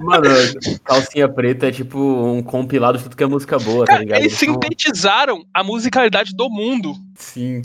Mano, 0.00 0.24
calcinha 0.84 1.28
preta 1.28 1.68
é 1.68 1.72
tipo 1.72 1.98
um 1.98 2.42
compilado 2.42 2.98
de 2.98 3.04
tudo 3.04 3.16
que 3.16 3.22
é 3.22 3.26
música 3.26 3.58
boa, 3.58 3.84
tá 3.84 3.98
ligado? 3.98 4.20
eles 4.20 4.34
sintetizaram 4.34 5.44
a 5.54 5.62
musicalidade 5.62 6.34
do 6.34 6.48
mundo. 6.48 6.94
Sim. 7.14 7.62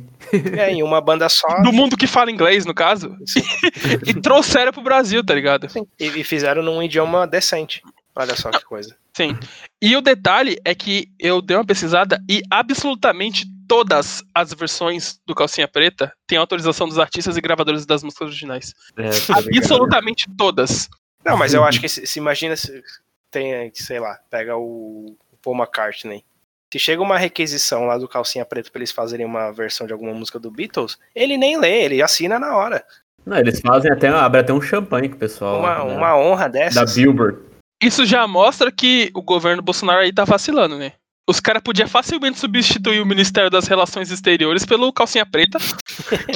É, 0.58 0.72
em 0.72 0.84
uma 0.84 1.00
banda 1.02 1.30
só. 1.30 1.62
Do 1.62 1.72
mundo 1.72 1.96
que 1.96 2.08
fala 2.08 2.32
inglês, 2.32 2.66
no 2.66 2.74
caso. 2.74 3.16
e 4.06 4.14
trouxeram 4.14 4.72
pro 4.72 4.82
Brasil, 4.82 5.24
tá 5.24 5.34
ligado? 5.34 5.68
E, 6.00 6.06
e 6.06 6.24
fizeram 6.24 6.62
num 6.62 6.82
idioma 6.82 7.26
decente. 7.26 7.82
Olha 8.16 8.36
só 8.36 8.50
que 8.50 8.64
coisa. 8.64 8.96
Sim. 9.16 9.38
E 9.82 9.96
o 9.96 10.02
detalhe 10.02 10.60
é 10.66 10.76
que 10.76 11.08
eu 11.18 11.42
dei 11.42 11.56
uma 11.56 11.66
pesquisada 11.66 12.22
e 12.30 12.42
absolutamente 12.52 13.46
todas 13.68 14.22
as 14.34 14.54
versões 14.54 15.20
do 15.26 15.34
Calcinha 15.34 15.68
Preta 15.68 16.12
têm 16.28 16.38
autorização 16.38 16.88
dos 16.88 17.00
artistas 17.00 17.38
e 17.38 17.42
gravadores 17.42 17.86
das 17.86 18.04
músicas 18.04 18.28
originais. 18.28 18.74
É, 18.98 19.10
tá? 19.10 19.40
Absolutamente 19.40 20.28
todas. 20.38 20.90
Não, 21.24 21.38
mas 21.38 21.54
eu 21.54 21.64
acho 21.64 21.80
que 21.80 21.88
se, 21.88 22.06
se 22.06 22.20
imagina 22.20 22.56
se 22.56 22.84
tem, 23.32 23.72
sei 23.74 24.00
lá, 24.00 24.20
pega 24.30 24.58
o, 24.58 25.18
o 25.32 25.38
Paul 25.42 25.58
McCartney. 25.58 26.24
Se 26.72 26.80
chega 26.80 27.02
uma 27.02 27.18
requisição 27.18 27.86
lá 27.86 27.98
do 27.98 28.08
Calcinha 28.08 28.46
Preta 28.46 28.70
pra 28.70 28.80
eles 28.80 28.92
fazerem 28.92 29.26
uma 29.26 29.50
versão 29.52 29.88
de 29.88 29.94
alguma 29.94 30.14
música 30.14 30.38
do 30.38 30.52
Beatles, 30.52 31.00
ele 31.16 31.38
nem 31.38 31.58
lê, 31.58 31.84
ele 31.84 32.02
assina 32.02 32.38
na 32.38 32.56
hora. 32.58 32.84
Não, 33.26 33.38
eles 33.38 33.62
fazem 33.62 33.92
até, 33.92 34.10
abre 34.10 34.42
até 34.42 34.52
um 34.52 34.62
champanhe 34.62 35.08
com 35.08 35.16
o 35.16 35.20
pessoal. 35.20 35.60
Uma, 35.60 35.76
da, 35.76 35.84
uma 35.84 36.18
honra 36.18 36.50
da 36.50 36.60
dessas. 36.60 36.96
Billboard. 36.96 37.55
Isso 37.82 38.06
já 38.06 38.26
mostra 38.28 38.72
que 38.72 39.12
o 39.14 39.22
governo 39.22 39.62
Bolsonaro 39.62 40.02
aí 40.02 40.14
tá 40.14 40.24
vacilando, 40.24 40.78
né? 40.78 40.94
Os 41.28 41.40
caras 41.40 41.64
podiam 41.64 41.88
facilmente 41.88 42.38
substituir 42.38 43.02
o 43.02 43.06
Ministério 43.06 43.50
das 43.50 43.66
Relações 43.66 44.12
Exteriores 44.12 44.64
pelo 44.64 44.94
Calcinha 44.94 45.26
Preta, 45.26 45.58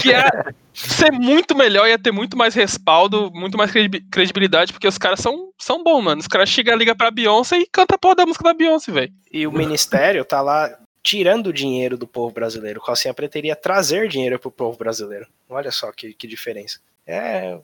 que 0.01 0.09
ia 0.09 0.27
ser 0.73 1.11
muito 1.11 1.55
melhor, 1.55 1.87
ia 1.87 1.99
ter 1.99 2.11
muito 2.11 2.35
mais 2.35 2.55
respaldo, 2.55 3.31
muito 3.31 3.55
mais 3.55 3.69
credi- 3.69 4.01
credibilidade, 4.09 4.73
porque 4.73 4.87
os 4.87 4.97
caras 4.97 5.19
são, 5.19 5.51
são 5.59 5.83
bons, 5.83 6.01
mano. 6.01 6.19
Os 6.19 6.27
caras 6.27 6.49
chegam, 6.49 6.75
ligam 6.75 6.95
pra 6.95 7.11
Beyoncé 7.11 7.59
e 7.59 7.67
canta 7.71 7.95
a 7.95 7.97
porra 7.99 8.15
da 8.15 8.25
música 8.25 8.43
da 8.43 8.53
Beyoncé, 8.53 8.91
velho. 8.91 9.13
E 9.31 9.45
o 9.45 9.51
ministério 9.51 10.25
tá 10.25 10.41
lá 10.41 10.75
tirando 11.03 11.53
dinheiro 11.53 11.95
do 11.95 12.07
povo 12.07 12.33
brasileiro. 12.33 12.79
O 12.79 12.83
Calcinha 12.83 13.13
Preta 13.13 13.37
iria 13.37 13.55
trazer 13.55 14.07
dinheiro 14.07 14.39
pro 14.39 14.49
povo 14.51 14.75
brasileiro. 14.75 15.27
Olha 15.47 15.71
só 15.71 15.91
que, 15.91 16.13
que 16.13 16.27
diferença. 16.27 16.79
É. 17.05 17.57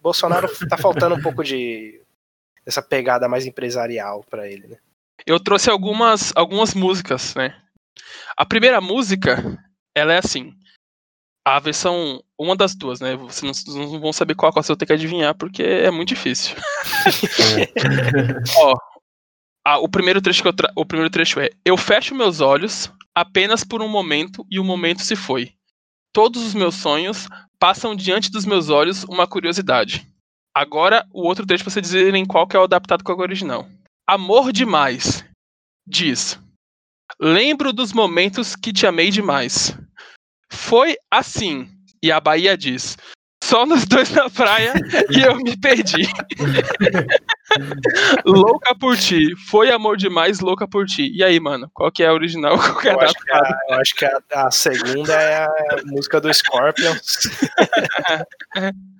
Bolsonaro 0.00 0.48
tá 0.68 0.76
faltando 0.76 1.16
um 1.16 1.22
pouco 1.22 1.42
de. 1.42 2.00
Essa 2.66 2.82
pegada 2.82 3.28
mais 3.28 3.46
empresarial 3.46 4.24
pra 4.28 4.48
ele, 4.48 4.68
né? 4.68 4.76
Eu 5.26 5.38
trouxe 5.38 5.70
algumas, 5.70 6.32
algumas 6.34 6.74
músicas, 6.74 7.34
né? 7.34 7.56
A 8.36 8.44
primeira 8.44 8.80
música, 8.80 9.58
ela 9.94 10.12
é 10.12 10.18
assim. 10.18 10.52
A 11.44 11.58
versão. 11.58 12.22
Uma 12.38 12.56
das 12.56 12.74
duas, 12.74 13.00
né? 13.00 13.16
Vocês 13.16 13.64
não, 13.66 13.92
não 13.92 14.00
vão 14.00 14.12
saber 14.12 14.34
qual, 14.34 14.52
qual 14.52 14.62
você 14.62 14.72
vai 14.72 14.76
ter 14.76 14.86
que 14.86 14.92
adivinhar, 14.92 15.34
porque 15.34 15.62
é 15.62 15.90
muito 15.90 16.08
difícil. 16.08 16.56
Ó. 18.58 18.76
ah, 19.64 19.78
o, 19.78 19.88
primeiro 19.88 20.20
trecho 20.20 20.42
que 20.42 20.48
eu 20.48 20.52
tra- 20.52 20.72
o 20.76 20.86
primeiro 20.86 21.10
trecho 21.10 21.40
é: 21.40 21.50
Eu 21.64 21.76
fecho 21.76 22.14
meus 22.14 22.40
olhos 22.40 22.90
apenas 23.14 23.64
por 23.64 23.82
um 23.82 23.88
momento 23.88 24.46
e 24.50 24.58
o 24.58 24.64
momento 24.64 25.02
se 25.02 25.16
foi. 25.16 25.52
Todos 26.12 26.44
os 26.44 26.54
meus 26.54 26.76
sonhos 26.76 27.28
passam 27.58 27.94
diante 27.94 28.30
dos 28.30 28.44
meus 28.44 28.68
olhos 28.68 29.04
uma 29.04 29.26
curiosidade. 29.26 30.06
Agora, 30.54 31.06
o 31.12 31.26
outro 31.26 31.46
trecho 31.46 31.64
pra 31.64 31.72
vocês 31.72 31.86
dizerem 31.86 32.26
qual 32.26 32.46
que 32.46 32.56
é 32.56 32.60
o 32.60 32.64
adaptado 32.64 33.02
com 33.02 33.12
a 33.12 33.16
original. 33.16 33.66
Amor 34.06 34.52
demais. 34.52 35.24
Diz. 35.86 36.38
Lembro 37.20 37.72
dos 37.72 37.92
momentos 37.92 38.54
que 38.54 38.72
te 38.72 38.86
amei 38.86 39.10
demais. 39.10 39.76
Foi 40.50 40.96
assim. 41.10 41.68
E 42.02 42.12
a 42.12 42.20
Bahia 42.20 42.56
diz. 42.56 42.96
Só 43.42 43.66
nos 43.66 43.84
dois 43.86 44.10
na 44.10 44.30
praia 44.30 44.74
e 45.10 45.20
eu 45.20 45.36
me 45.36 45.56
perdi. 45.56 46.02
louca 48.24 48.74
por 48.74 48.96
ti. 48.96 49.34
Foi 49.48 49.70
amor 49.70 49.96
demais, 49.96 50.40
louca 50.40 50.66
por 50.66 50.86
ti. 50.86 51.10
E 51.14 51.22
aí, 51.22 51.38
mano? 51.40 51.70
Qual 51.74 51.90
que 51.90 52.02
é 52.02 52.06
a 52.06 52.12
original? 52.12 52.56
Qual 52.58 52.78
que 52.78 52.88
é 52.88 52.92
Eu 52.92 53.00
acho 53.00 53.14
que 53.14 53.32
a, 53.32 53.58
eu 53.68 53.74
acho 53.80 53.94
que 53.94 54.04
a, 54.04 54.20
a 54.34 54.50
segunda 54.50 55.12
é 55.14 55.44
a 55.44 55.48
música 55.86 56.20
do 56.20 56.32
Scorpions. 56.32 57.18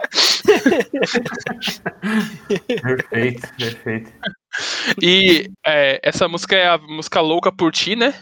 Perfeito, 2.82 3.48
perfeito. 3.57 4.12
E 5.00 5.50
é, 5.64 6.00
essa 6.03 6.28
música 6.28 6.57
é 6.57 6.68
a 6.68 6.78
música 6.78 7.20
Louca 7.20 7.50
por 7.53 7.72
Ti, 7.72 7.96
né? 7.96 8.14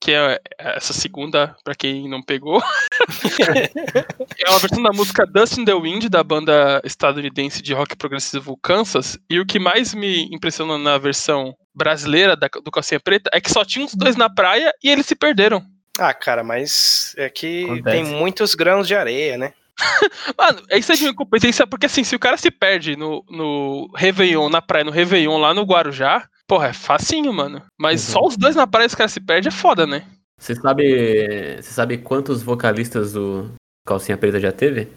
Que 0.00 0.12
é 0.12 0.40
essa 0.58 0.92
segunda, 0.92 1.56
pra 1.64 1.74
quem 1.74 2.08
não 2.08 2.22
pegou. 2.22 2.62
é 4.38 4.50
uma 4.50 4.58
versão 4.58 4.82
da 4.82 4.90
música 4.92 5.26
Dust 5.26 5.58
in 5.58 5.64
the 5.64 5.74
Wind, 5.74 6.04
da 6.08 6.22
banda 6.22 6.80
estadunidense 6.84 7.60
de 7.62 7.74
rock 7.74 7.96
progressivo 7.96 8.56
Kansas. 8.62 9.18
E 9.28 9.40
o 9.40 9.46
que 9.46 9.58
mais 9.58 9.94
me 9.94 10.24
impressionou 10.32 10.78
na 10.78 10.98
versão 10.98 11.54
brasileira 11.74 12.36
da- 12.36 12.48
do 12.62 12.70
Calcinha 12.70 13.00
Preta 13.00 13.30
é 13.32 13.40
que 13.40 13.50
só 13.50 13.64
tinha 13.64 13.84
os 13.84 13.94
dois 13.94 14.16
na 14.16 14.30
praia 14.30 14.72
e 14.82 14.88
eles 14.88 15.06
se 15.06 15.14
perderam. 15.16 15.64
Ah, 15.98 16.14
cara, 16.14 16.44
mas 16.44 17.12
é 17.16 17.28
que 17.28 17.64
Acontece. 17.64 17.96
tem 17.96 18.04
muitos 18.04 18.54
grãos 18.54 18.86
de 18.86 18.94
areia, 18.94 19.36
né? 19.36 19.52
Mano, 20.38 20.62
isso 20.72 20.92
é 20.92 20.96
de 20.96 21.06
incompetência, 21.06 21.66
porque 21.66 21.86
assim, 21.86 22.04
se 22.04 22.14
o 22.14 22.18
cara 22.20 22.36
se 22.36 22.50
perde 22.50 22.96
no, 22.96 23.24
no 23.28 23.90
Réveillon, 23.96 24.48
na 24.48 24.62
praia, 24.62 24.84
no 24.84 24.90
Réveillon, 24.92 25.38
lá 25.38 25.52
no 25.54 25.62
Guarujá, 25.62 26.24
porra, 26.48 26.68
é 26.68 26.72
facinho, 26.72 27.32
mano. 27.32 27.62
Mas 27.78 28.06
Uhum. 28.08 28.12
só 28.14 28.26
os 28.26 28.36
dois 28.36 28.56
na 28.56 28.66
praia, 28.66 28.86
esse 28.86 28.96
cara 28.96 29.08
se 29.08 29.20
perde, 29.20 29.46
é 29.48 29.52
foda, 29.52 29.86
né? 29.86 30.04
Você 30.40 30.54
sabe. 30.54 31.56
Você 31.56 31.70
sabe 31.72 31.98
quantos 31.98 32.42
vocalistas 32.42 33.14
o 33.14 33.50
Calcinha 33.86 34.16
Preta 34.16 34.40
já 34.40 34.50
teve? 34.52 34.88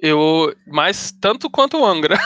Eu. 0.00 0.54
Mais 0.66 1.12
tanto 1.12 1.48
quanto 1.50 1.78
o 1.78 1.84
Angra. 1.86 2.16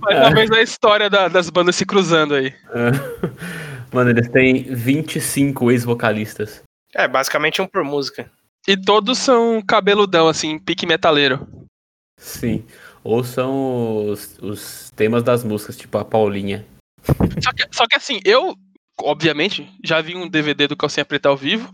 Mas 0.00 0.16
É. 0.16 0.22
talvez 0.22 0.50
a 0.50 0.62
história 0.62 1.08
da- 1.10 1.28
das 1.28 1.50
bandas 1.50 1.76
se 1.76 1.84
cruzando 1.86 2.34
aí. 2.34 2.52
Mano, 3.92 4.10
eles 4.10 4.28
têm 4.28 4.62
25 4.74 5.70
ex-vocalistas. 5.70 6.62
É, 6.94 7.06
basicamente 7.06 7.60
um 7.62 7.66
por 7.66 7.84
música. 7.84 8.30
E 8.66 8.76
todos 8.76 9.18
são 9.18 9.62
cabeludão, 9.66 10.28
assim, 10.28 10.58
pique 10.58 10.86
metaleiro. 10.86 11.46
Sim. 12.18 12.64
Ou 13.06 13.22
são 13.22 14.08
os, 14.10 14.36
os 14.42 14.90
temas 14.96 15.22
das 15.22 15.44
músicas, 15.44 15.76
tipo 15.76 15.96
a 15.96 16.04
Paulinha. 16.04 16.66
Só 17.40 17.52
que, 17.52 17.68
só 17.70 17.86
que 17.86 17.94
assim, 17.94 18.18
eu, 18.24 18.56
obviamente, 19.00 19.70
já 19.84 20.00
vi 20.00 20.16
um 20.16 20.28
DVD 20.28 20.66
do 20.66 20.76
Calcinha 20.76 21.04
Preta 21.04 21.28
ao 21.28 21.36
vivo 21.36 21.70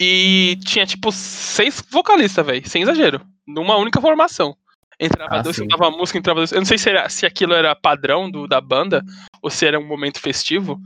e 0.00 0.58
tinha, 0.64 0.86
tipo, 0.86 1.12
seis 1.12 1.84
vocalistas, 1.90 2.46
velho, 2.46 2.66
sem 2.66 2.80
exagero, 2.80 3.20
numa 3.46 3.76
única 3.76 4.00
formação. 4.00 4.56
Entrava 4.98 5.36
Ah, 5.36 5.42
dois, 5.42 5.56
sim. 5.56 5.68
cantava 5.68 5.90
música, 5.90 6.18
entrava 6.18 6.40
dois. 6.40 6.50
Eu 6.52 6.60
não 6.60 6.64
sei 6.64 6.78
se, 6.78 6.88
era, 6.88 7.06
se 7.10 7.26
aquilo 7.26 7.52
era 7.52 7.76
padrão 7.76 8.30
do, 8.30 8.46
da 8.48 8.58
banda 8.58 9.04
ou 9.42 9.50
se 9.50 9.66
era 9.66 9.78
um 9.78 9.86
momento 9.86 10.18
festivo. 10.18 10.80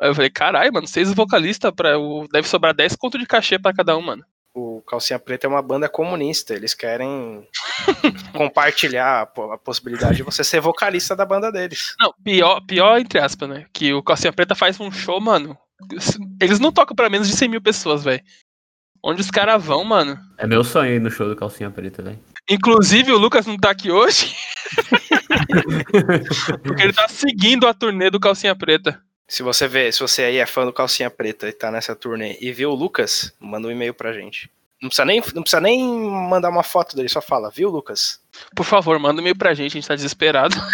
Aí 0.00 0.08
eu 0.08 0.14
falei, 0.14 0.30
caralho, 0.30 0.72
mano, 0.72 0.88
seis 0.88 1.12
vocalistas, 1.14 1.70
pra, 1.70 1.92
deve 2.32 2.48
sobrar 2.48 2.74
10 2.74 2.96
conto 2.96 3.16
de 3.16 3.26
cachê 3.26 3.60
pra 3.60 3.72
cada 3.72 3.96
um, 3.96 4.02
mano. 4.02 4.24
O 4.58 4.80
Calcinha 4.88 5.18
Preta 5.18 5.46
é 5.46 5.50
uma 5.50 5.60
banda 5.60 5.86
comunista. 5.86 6.54
Eles 6.54 6.72
querem 6.72 7.46
compartilhar 8.32 9.20
a, 9.20 9.26
po- 9.26 9.52
a 9.52 9.58
possibilidade 9.58 10.16
de 10.16 10.22
você 10.22 10.42
ser 10.42 10.60
vocalista 10.62 11.14
da 11.14 11.26
banda 11.26 11.52
deles. 11.52 11.94
Não, 12.00 12.10
pior, 12.24 12.62
pior 12.62 12.98
entre 12.98 13.18
aspas, 13.18 13.50
né? 13.50 13.66
Que 13.70 13.92
o 13.92 14.02
Calcinha 14.02 14.32
Preta 14.32 14.54
faz 14.54 14.80
um 14.80 14.90
show, 14.90 15.20
mano. 15.20 15.58
Eles 16.40 16.58
não 16.58 16.72
tocam 16.72 16.96
pra 16.96 17.10
menos 17.10 17.28
de 17.28 17.36
100 17.36 17.48
mil 17.50 17.60
pessoas, 17.60 18.02
velho. 18.02 18.22
Onde 19.04 19.20
os 19.20 19.30
caras 19.30 19.62
vão, 19.62 19.84
mano? 19.84 20.18
É 20.38 20.46
meu 20.46 20.64
sonho 20.64 20.94
ir 20.94 21.00
no 21.00 21.10
show 21.10 21.28
do 21.28 21.36
Calcinha 21.36 21.70
Preta, 21.70 22.02
velho. 22.02 22.18
Inclusive, 22.48 23.12
o 23.12 23.18
Lucas 23.18 23.44
não 23.44 23.58
tá 23.58 23.70
aqui 23.70 23.90
hoje. 23.90 24.34
porque 26.64 26.82
ele 26.82 26.92
tá 26.94 27.08
seguindo 27.08 27.66
a 27.66 27.74
turnê 27.74 28.08
do 28.10 28.18
Calcinha 28.18 28.56
Preta. 28.56 29.00
Se 29.28 29.42
você 29.42 29.66
vê, 29.66 29.90
se 29.90 30.00
você 30.00 30.22
aí 30.22 30.36
é 30.36 30.46
fã 30.46 30.64
do 30.64 30.72
Calcinha 30.72 31.10
Preta 31.10 31.48
e 31.48 31.52
tá 31.52 31.70
nessa 31.70 31.96
turnê 31.96 32.36
e 32.40 32.52
viu 32.52 32.70
o 32.70 32.74
Lucas, 32.74 33.32
manda 33.40 33.66
um 33.66 33.70
e-mail 33.70 33.92
pra 33.92 34.12
gente. 34.12 34.48
Não 34.80 34.88
precisa, 34.90 35.06
nem, 35.06 35.22
não 35.34 35.42
precisa 35.42 35.60
nem 35.60 35.82
mandar 35.82 36.50
uma 36.50 36.62
foto 36.62 36.94
dele, 36.94 37.08
só 37.08 37.20
fala, 37.22 37.50
viu, 37.50 37.70
Lucas? 37.70 38.20
Por 38.54 38.64
favor, 38.64 38.98
manda 38.98 39.16
um 39.16 39.20
e-mail 39.22 39.34
pra 39.36 39.54
gente, 39.54 39.72
a 39.72 39.80
gente 39.80 39.88
tá 39.88 39.94
desesperado. 39.96 40.54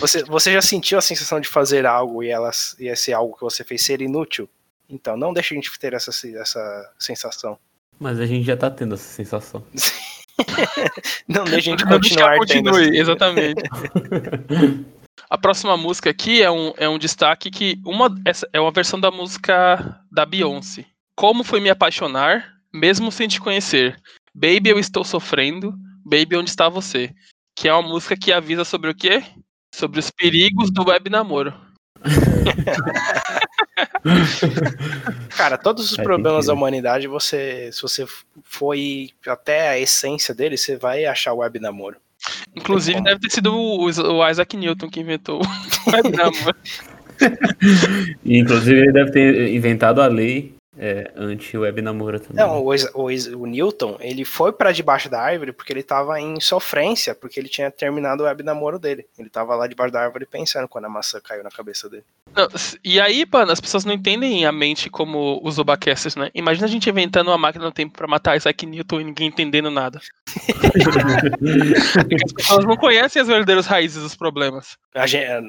Você, 0.00 0.24
você 0.24 0.52
já 0.52 0.62
sentiu 0.62 0.98
a 0.98 1.02
sensação 1.02 1.40
de 1.40 1.48
fazer 1.48 1.84
algo 1.84 2.22
e 2.22 2.28
elas, 2.30 2.74
e 2.78 2.88
esse 2.88 3.12
algo 3.12 3.34
que 3.36 3.42
você 3.42 3.62
fez 3.62 3.82
ser 3.84 4.00
inútil? 4.00 4.48
Então, 4.88 5.16
não 5.16 5.32
deixe 5.32 5.54
a 5.54 5.56
gente 5.56 5.70
ter 5.78 5.92
essa, 5.92 6.10
essa 6.38 6.92
sensação. 6.98 7.58
Mas 7.98 8.18
a 8.18 8.26
gente 8.26 8.46
já 8.46 8.56
tá 8.56 8.70
tendo 8.70 8.94
essa 8.94 9.04
sensação. 9.04 9.64
Não 11.28 11.44
deixe 11.44 11.68
a 11.68 11.72
gente 11.76 11.84
Não 11.84 12.00
deixa 12.00 12.14
continuar 12.14 12.38
tendo 12.46 12.70
continue, 12.70 12.88
essa- 12.88 12.96
exatamente. 12.96 13.62
A 15.28 15.38
próxima 15.38 15.76
música 15.76 16.10
aqui 16.10 16.42
é 16.42 16.50
um, 16.50 16.72
é 16.76 16.88
um 16.88 16.98
destaque 16.98 17.50
que 17.50 17.78
uma, 17.84 18.14
essa 18.24 18.48
é 18.52 18.60
uma 18.60 18.70
versão 18.70 18.98
da 18.98 19.10
música 19.10 20.00
da 20.10 20.24
Beyoncé. 20.24 20.86
Como 21.14 21.44
foi 21.44 21.60
me 21.60 21.70
apaixonar, 21.70 22.54
mesmo 22.72 23.12
sem 23.12 23.28
te 23.28 23.40
conhecer? 23.40 24.00
Baby, 24.34 24.70
eu 24.70 24.78
estou 24.78 25.04
sofrendo. 25.04 25.74
Baby, 26.04 26.36
onde 26.36 26.50
está 26.50 26.68
você? 26.68 27.14
Que 27.54 27.68
é 27.68 27.74
uma 27.74 27.88
música 27.88 28.16
que 28.16 28.32
avisa 28.32 28.64
sobre 28.64 28.90
o 28.90 28.94
quê? 28.94 29.22
Sobre 29.74 30.00
os 30.00 30.10
perigos 30.10 30.70
do 30.70 30.88
web 30.88 31.10
namoro. 31.10 31.54
Cara, 35.36 35.58
todos 35.58 35.90
os 35.90 35.96
problemas 35.98 36.46
da 36.46 36.54
humanidade, 36.54 37.06
você, 37.06 37.70
se 37.72 37.82
você 37.82 38.06
foi 38.42 39.10
até 39.26 39.68
a 39.68 39.78
essência 39.78 40.34
dele, 40.34 40.56
você 40.56 40.76
vai 40.76 41.04
achar 41.04 41.32
o 41.32 41.38
web 41.38 41.58
namoro. 41.60 41.96
Inclusive, 42.54 43.00
deve 43.02 43.20
ter 43.20 43.30
sido 43.30 43.54
o, 43.54 43.84
o 43.84 44.28
Isaac 44.28 44.56
Newton 44.56 44.88
que 44.88 45.00
inventou 45.00 45.40
o 45.40 45.44
inclusive, 48.24 48.80
ele 48.80 48.92
deve 48.92 49.10
ter 49.10 49.54
inventado 49.54 50.00
a 50.00 50.06
lei 50.06 50.54
é, 50.78 51.10
anti-web 51.16 51.82
namoro 51.82 52.20
também. 52.20 52.36
Não, 52.44 52.62
o, 52.64 52.72
Is- 52.72 52.88
o, 52.94 53.10
Is- 53.10 53.26
o 53.26 53.44
Newton, 53.44 53.96
ele 54.00 54.24
foi 54.24 54.52
pra 54.52 54.70
debaixo 54.72 55.08
da 55.08 55.20
árvore 55.20 55.52
porque 55.52 55.72
ele 55.72 55.82
tava 55.82 56.20
em 56.20 56.38
sofrência, 56.40 57.14
porque 57.14 57.40
ele 57.40 57.48
tinha 57.48 57.70
terminado 57.70 58.22
o 58.22 58.26
web 58.26 58.42
namoro 58.42 58.78
dele. 58.78 59.06
Ele 59.18 59.28
tava 59.28 59.54
lá 59.56 59.66
debaixo 59.66 59.92
da 59.92 60.00
árvore 60.02 60.26
pensando 60.26 60.68
quando 60.68 60.84
a 60.84 60.88
maçã 60.88 61.20
caiu 61.20 61.42
na 61.42 61.50
cabeça 61.50 61.88
dele. 61.88 62.04
Não, 62.34 62.48
e 62.84 63.00
aí, 63.00 63.26
mano, 63.30 63.50
as 63.50 63.60
pessoas 63.60 63.84
não 63.84 63.92
entendem 63.92 64.46
a 64.46 64.52
mente 64.52 64.88
como 64.88 65.40
os 65.42 65.58
Obacasters, 65.58 66.14
né? 66.14 66.30
Imagina 66.34 66.66
a 66.66 66.70
gente 66.70 66.88
inventando 66.88 67.28
uma 67.28 67.38
máquina 67.38 67.64
no 67.64 67.72
tempo 67.72 67.96
pra 67.96 68.06
matar 68.06 68.36
Isaac 68.36 68.64
Newton 68.64 69.00
e 69.00 69.04
ninguém 69.04 69.26
entendendo 69.28 69.70
nada. 69.70 70.00
As 72.24 72.32
pessoas 72.32 72.64
não 72.64 72.76
conhecem 72.76 73.20
as 73.20 73.28
verdadeiras 73.28 73.66
raízes 73.66 74.02
dos 74.02 74.14
problemas. 74.14 74.78
A 74.94 75.04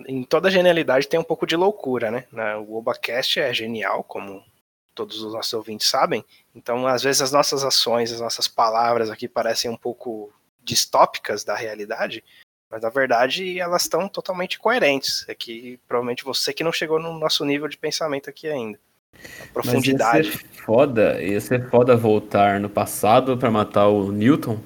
em 0.08 0.24
toda 0.24 0.50
genialidade 0.50 1.08
tem 1.08 1.20
um 1.20 1.24
pouco 1.24 1.46
de 1.46 1.56
loucura, 1.56 2.10
né? 2.12 2.26
O 2.68 2.78
Obacast 2.78 3.40
é 3.40 3.54
genial, 3.54 4.04
como 4.04 4.42
todos 4.94 5.22
os 5.22 5.34
nossos 5.34 5.54
ouvintes 5.54 5.88
sabem. 5.88 6.24
Então, 6.56 6.86
às 6.88 7.04
vezes, 7.04 7.22
as 7.22 7.32
nossas 7.32 7.64
ações, 7.64 8.12
as 8.12 8.20
nossas 8.20 8.48
palavras 8.48 9.10
aqui 9.10 9.28
parecem 9.28 9.70
um 9.70 9.78
pouco 9.78 10.32
distópicas 10.64 11.44
da 11.44 11.56
realidade, 11.56 12.24
mas 12.70 12.82
na 12.82 12.90
verdade 12.90 13.60
elas 13.60 13.84
estão 13.84 14.08
totalmente 14.08 14.60
coerentes. 14.60 15.26
É 15.28 15.36
que 15.36 15.80
provavelmente 15.88 16.24
você 16.24 16.54
que 16.54 16.64
não 16.64 16.72
chegou 16.72 17.00
no 17.00 17.18
nosso 17.18 17.44
nível 17.44 17.68
de 17.68 17.78
pensamento 17.78 18.30
aqui 18.30 18.48
ainda. 18.48 18.80
A 19.14 19.18
Mas 19.18 19.52
profundidade. 19.52 20.30
Ia 20.30 20.34
ser 20.34 20.48
foda, 20.64 21.22
ia 21.22 21.42
ser 21.42 21.70
foda 21.70 21.98
voltar 21.98 22.60
no 22.60 22.70
passado 22.70 23.38
pra 23.38 23.52
matar 23.52 23.88
o 23.88 24.12
Newton. 24.12 24.58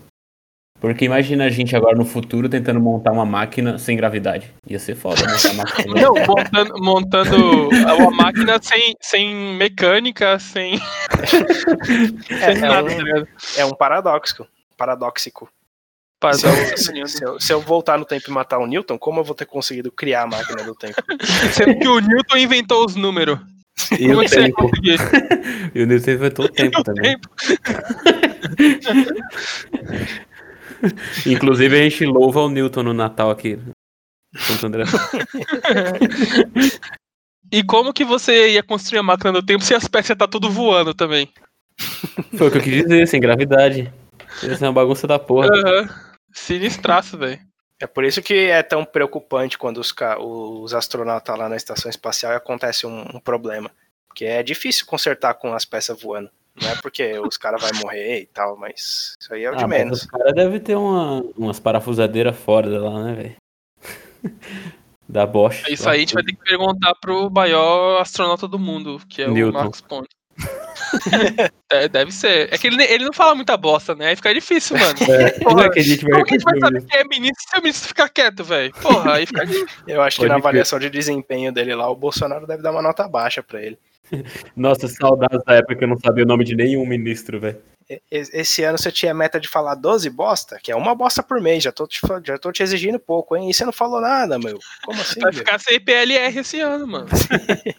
Porque 0.86 1.04
imagina 1.06 1.46
a 1.46 1.50
gente 1.50 1.76
agora 1.76 1.98
no 1.98 2.06
futuro 2.06 2.48
tentando 2.48 2.80
montar 2.80 3.12
uma 3.12 3.26
máquina 3.26 3.76
sem 3.80 3.98
gravidade. 3.98 4.54
Ia 4.68 4.78
ser 4.78 4.96
foda 4.96 5.20
montar 5.22 5.50
uma 5.52 5.64
máquina. 5.64 5.94
Não, 6.00 6.14
montando, 6.28 6.74
montando 6.80 7.70
uma 7.98 8.12
máquina 8.12 8.60
sem, 8.62 8.94
sem 9.02 9.36
mecânica, 9.58 10.38
sem, 10.38 10.76
É, 12.30 12.54
sem 12.54 12.64
é 12.64 12.68
nada, 12.70 12.84
um- 12.84 13.26
tá? 13.26 13.28
É 13.58 13.66
um 13.66 13.72
paradoxo. 13.74 14.46
Paradóxico. 14.78 15.50
Pardon. 16.20 16.54
Se 16.78 17.00
eu, 17.00 17.08
se 17.08 17.24
eu- 17.26 17.40
se 17.40 17.52
eu 17.52 17.60
voltar 17.62 17.98
no 17.98 18.06
tempo 18.06 18.30
e 18.30 18.32
matar 18.32 18.60
o 18.60 18.68
Newton, 18.68 18.96
como 19.00 19.20
eu 19.20 19.24
vou 19.24 19.34
ter 19.34 19.46
conseguido 19.48 19.92
criar 19.92 20.22
a 20.22 20.28
máquina 20.28 20.64
do 20.64 20.76
tempo? 20.76 21.02
Sendo 21.52 21.80
que 21.80 21.88
o 21.88 22.00
Newton 22.00 22.38
inventou 22.38 22.86
os 22.86 22.96
números. 22.96 23.40
E 24.00 24.08
Como 24.08 24.20
o 24.20 24.24
é 24.24 24.28
tempo. 24.28 24.70
E 25.74 25.82
o 25.82 25.88
Newton 25.88 26.12
inventou 26.12 26.46
o 26.46 26.50
tempo 26.50 26.80
O 26.80 26.84
também. 26.84 27.18
tempo. 27.18 27.30
Inclusive 31.26 31.76
a 31.76 31.84
gente 31.84 32.06
louva 32.06 32.42
o 32.42 32.50
Newton 32.50 32.84
no 32.84 32.94
Natal 32.94 33.30
aqui. 33.30 33.60
E 37.52 37.64
como 37.64 37.94
que 37.94 38.04
você 38.04 38.54
ia 38.54 38.64
construir 38.64 39.00
a 39.00 39.04
máquina 39.04 39.32
do 39.32 39.46
tempo 39.46 39.64
se 39.64 39.74
as 39.74 39.88
peças 39.88 40.18
tá 40.18 40.28
tudo 40.28 40.50
voando 40.50 40.94
também? 40.94 41.30
Foi 42.36 42.48
o 42.48 42.52
que 42.52 42.58
eu 42.58 42.62
quis 42.62 42.84
dizer, 42.84 43.08
sem 43.08 43.22
gravidade. 43.22 43.94
Ia 44.44 44.56
ser 44.56 44.66
uma 44.66 44.74
bagunça 44.74 45.08
da 45.08 45.20
porra. 45.20 45.48
Aham. 45.48 45.90
Sinistraço, 46.34 47.18
velho. 47.18 47.40
É 47.80 47.86
por 47.86 48.04
isso 48.04 48.22
que 48.22 48.34
é 48.34 48.64
tão 48.64 48.84
preocupante 48.84 49.58
quando 49.58 49.78
os, 49.78 49.94
os 50.20 50.74
astronautas 50.74 51.38
lá 51.38 51.48
na 51.48 51.56
estação 51.56 51.90
espacial 51.90 52.34
e 52.34 52.36
acontece 52.36 52.88
um, 52.88 53.02
um 53.14 53.20
problema. 53.20 53.70
Porque 54.08 54.26
é 54.26 54.42
difícil 54.42 54.86
consertar 54.86 55.36
com 55.36 55.54
as 55.54 55.66
peças 55.66 56.02
voando. 56.02 56.30
Não 56.62 56.70
é 56.70 56.76
porque 56.82 57.20
os 57.20 57.38
caras 57.38 57.62
vão 57.62 57.82
morrer 57.82 58.22
e 58.22 58.26
tal, 58.28 58.56
mas 58.58 59.14
isso 59.20 59.34
aí 59.34 59.44
é 59.44 59.52
o 59.52 59.56
de 59.56 59.64
Ah, 59.64 59.68
mas 59.68 59.78
menos. 59.80 60.02
os 60.02 60.06
caras 60.08 60.34
devem 60.34 60.60
ter 60.60 60.76
uma, 60.76 61.22
umas 61.38 61.60
parafusadeiras 61.60 62.36
fora 62.38 62.68
lá, 62.80 63.04
né, 63.04 63.14
velho? 63.14 63.36
Da 65.08 65.24
Bosch. 65.26 65.64
Isso 65.70 65.88
aí 65.88 65.98
a 65.98 66.00
gente 66.00 66.16
vai 66.16 66.24
ter 66.24 66.32
que 66.34 66.44
perguntar 66.44 66.96
pro 66.96 67.30
maior 67.30 68.02
astronauta 68.02 68.48
do 68.48 68.58
mundo, 68.58 69.00
que 69.08 69.22
é 69.22 69.28
Newton. 69.28 69.52
o 69.52 69.62
Marcos 69.62 69.82
Ponte. 69.82 70.10
É, 71.72 71.88
deve 71.88 72.12
ser. 72.12 72.52
É 72.52 72.58
que 72.58 72.66
ele, 72.68 72.82
ele 72.84 73.06
não 73.06 73.14
fala 73.14 73.36
muita 73.36 73.56
bosta, 73.56 73.94
né? 73.94 74.08
Aí 74.08 74.16
fica 74.16 74.34
difícil, 74.34 74.78
mano. 74.78 74.96
É, 75.08 75.30
Porra, 75.40 75.66
é 75.66 75.70
que 75.70 75.80
a 75.80 75.84
gente 75.84 76.02
vai 76.04 76.12
Como 76.12 76.26
que 76.26 76.34
a 76.34 76.38
gente 76.38 76.44
vai 76.44 76.60
saber 76.60 76.82
quem 76.86 77.00
é 77.00 77.04
ministro 77.04 77.44
se 77.50 77.58
o 77.58 77.62
ministro 77.62 77.88
ficar 77.88 78.10
quieto, 78.10 78.44
velho? 78.44 78.74
Porra, 78.82 79.14
aí 79.14 79.26
fica 79.28 79.46
difícil. 79.46 79.68
Eu 79.88 80.02
acho 80.02 80.16
que 80.18 80.22
Pode 80.24 80.30
na 80.30 80.36
crer. 80.36 80.48
avaliação 80.48 80.80
de 80.80 80.90
desempenho 80.90 81.52
dele 81.54 81.76
lá, 81.76 81.90
o 81.90 81.96
Bolsonaro 81.96 82.48
deve 82.48 82.64
dar 82.64 82.72
uma 82.72 82.82
nota 82.82 83.08
baixa 83.08 83.44
pra 83.44 83.62
ele. 83.62 83.78
Nossa, 84.56 84.88
saudades 84.88 85.44
da 85.46 85.56
época 85.56 85.76
que 85.76 85.84
eu 85.84 85.88
não 85.88 85.98
sabia 85.98 86.24
o 86.24 86.28
nome 86.28 86.44
de 86.44 86.56
nenhum 86.56 86.86
ministro, 86.86 87.40
velho. 87.40 87.58
Esse 88.10 88.64
ano 88.64 88.80
você 88.80 88.92
tinha 88.92 89.14
meta 89.14 89.40
de 89.40 89.48
falar 89.48 89.76
12 89.76 90.10
bosta, 90.10 90.58
que 90.62 90.72
é 90.72 90.76
uma 90.76 90.96
bosta 90.96 91.22
por 91.22 91.40
mês. 91.40 91.64
Já 91.64 91.72
tô 91.72 91.86
te, 91.86 92.02
já 92.24 92.36
tô 92.36 92.52
te 92.52 92.64
exigindo 92.64 92.98
pouco, 92.98 93.36
hein? 93.36 93.48
E 93.48 93.54
você 93.54 93.64
não 93.64 93.72
falou 93.72 94.02
nada, 94.02 94.40
meu. 94.40 94.58
Como 94.84 95.00
assim? 95.00 95.20
Vai 95.20 95.32
meu? 95.32 95.38
ficar 95.38 95.60
sem 95.60 95.80
PLR 95.80 96.40
esse 96.40 96.60
ano, 96.60 96.88
mano. 96.88 97.06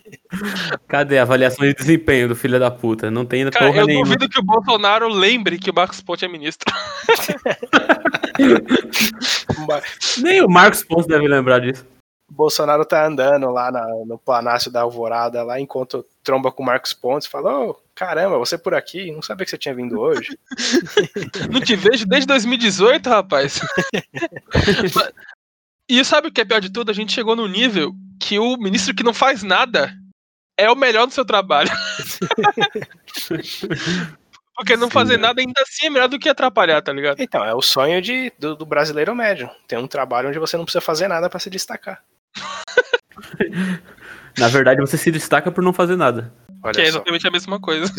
Cadê 0.86 1.18
a 1.18 1.22
avaliação 1.22 1.66
de 1.66 1.74
desempenho 1.74 2.28
do 2.28 2.36
filho 2.36 2.60
da 2.60 2.70
puta? 2.70 3.10
Não 3.10 3.26
tem 3.26 3.50
Cara, 3.50 3.66
porra 3.66 3.80
eu 3.80 3.86
nenhuma. 3.86 4.04
duvido 4.04 4.28
que 4.28 4.38
o 4.38 4.44
Bolsonaro 4.44 5.08
lembre 5.08 5.58
que 5.58 5.70
o 5.70 5.74
Marcos 5.74 6.00
Ponte 6.00 6.24
é 6.24 6.28
ministro. 6.28 6.72
Nem 10.22 10.40
o 10.40 10.48
Marcos 10.48 10.84
Pontes 10.84 11.08
deve 11.08 11.26
lembrar 11.26 11.60
disso. 11.60 11.84
Bolsonaro 12.28 12.84
tá 12.84 13.06
andando 13.06 13.50
lá 13.50 13.70
na- 13.70 13.86
no 14.04 14.18
Palácio 14.18 14.70
da 14.70 14.82
Alvorada, 14.82 15.42
lá 15.42 15.60
enquanto 15.60 16.04
tromba 16.24 16.50
com 16.50 16.62
o 16.62 16.66
Marcos 16.66 16.92
Pontes, 16.92 17.28
fala: 17.28 17.66
Ô, 17.66 17.76
caramba, 17.94 18.38
você 18.38 18.58
por 18.58 18.74
aqui? 18.74 19.12
Não 19.12 19.22
sabia 19.22 19.44
que 19.44 19.50
você 19.50 19.58
tinha 19.58 19.74
vindo 19.74 20.00
hoje. 20.00 20.36
Não 21.50 21.60
te 21.60 21.76
vejo 21.76 22.06
desde 22.06 22.26
2018, 22.26 23.08
rapaz. 23.08 23.60
E 25.88 26.04
sabe 26.04 26.26
o 26.26 26.32
que 26.32 26.40
é 26.40 26.44
pior 26.44 26.60
de 26.60 26.68
tudo? 26.68 26.90
A 26.90 26.92
gente 26.92 27.12
chegou 27.12 27.36
no 27.36 27.46
nível 27.46 27.94
que 28.20 28.40
o 28.40 28.56
ministro 28.56 28.92
que 28.92 29.04
não 29.04 29.14
faz 29.14 29.44
nada 29.44 29.94
é 30.58 30.68
o 30.68 30.74
melhor 30.74 31.06
no 31.06 31.12
seu 31.12 31.24
trabalho. 31.24 31.70
Porque 34.56 34.76
não 34.76 34.88
Sim, 34.88 34.92
fazer 34.92 35.16
né? 35.16 35.22
nada 35.22 35.40
ainda 35.40 35.62
assim 35.62 35.86
é 35.86 35.90
melhor 35.90 36.08
do 36.08 36.18
que 36.18 36.28
atrapalhar, 36.28 36.82
tá 36.82 36.92
ligado? 36.92 37.20
Então, 37.20 37.44
é 37.44 37.54
o 37.54 37.62
sonho 37.62 38.00
de, 38.02 38.32
do, 38.38 38.56
do 38.56 38.66
brasileiro 38.66 39.14
médio. 39.14 39.50
Tem 39.68 39.78
um 39.78 39.86
trabalho 39.86 40.28
onde 40.28 40.38
você 40.38 40.56
não 40.56 40.64
precisa 40.64 40.80
fazer 40.80 41.08
nada 41.08 41.28
pra 41.28 41.38
se 41.38 41.50
destacar. 41.50 42.02
Na 44.38 44.48
verdade, 44.48 44.80
você 44.80 44.98
se 44.98 45.10
destaca 45.10 45.50
por 45.50 45.64
não 45.64 45.72
fazer 45.72 45.96
nada. 45.96 46.30
Olha 46.62 46.74
Que 46.74 46.80
é 46.82 46.84
só. 46.84 46.90
exatamente 46.98 47.26
a 47.26 47.30
mesma 47.30 47.58
coisa. 47.60 47.86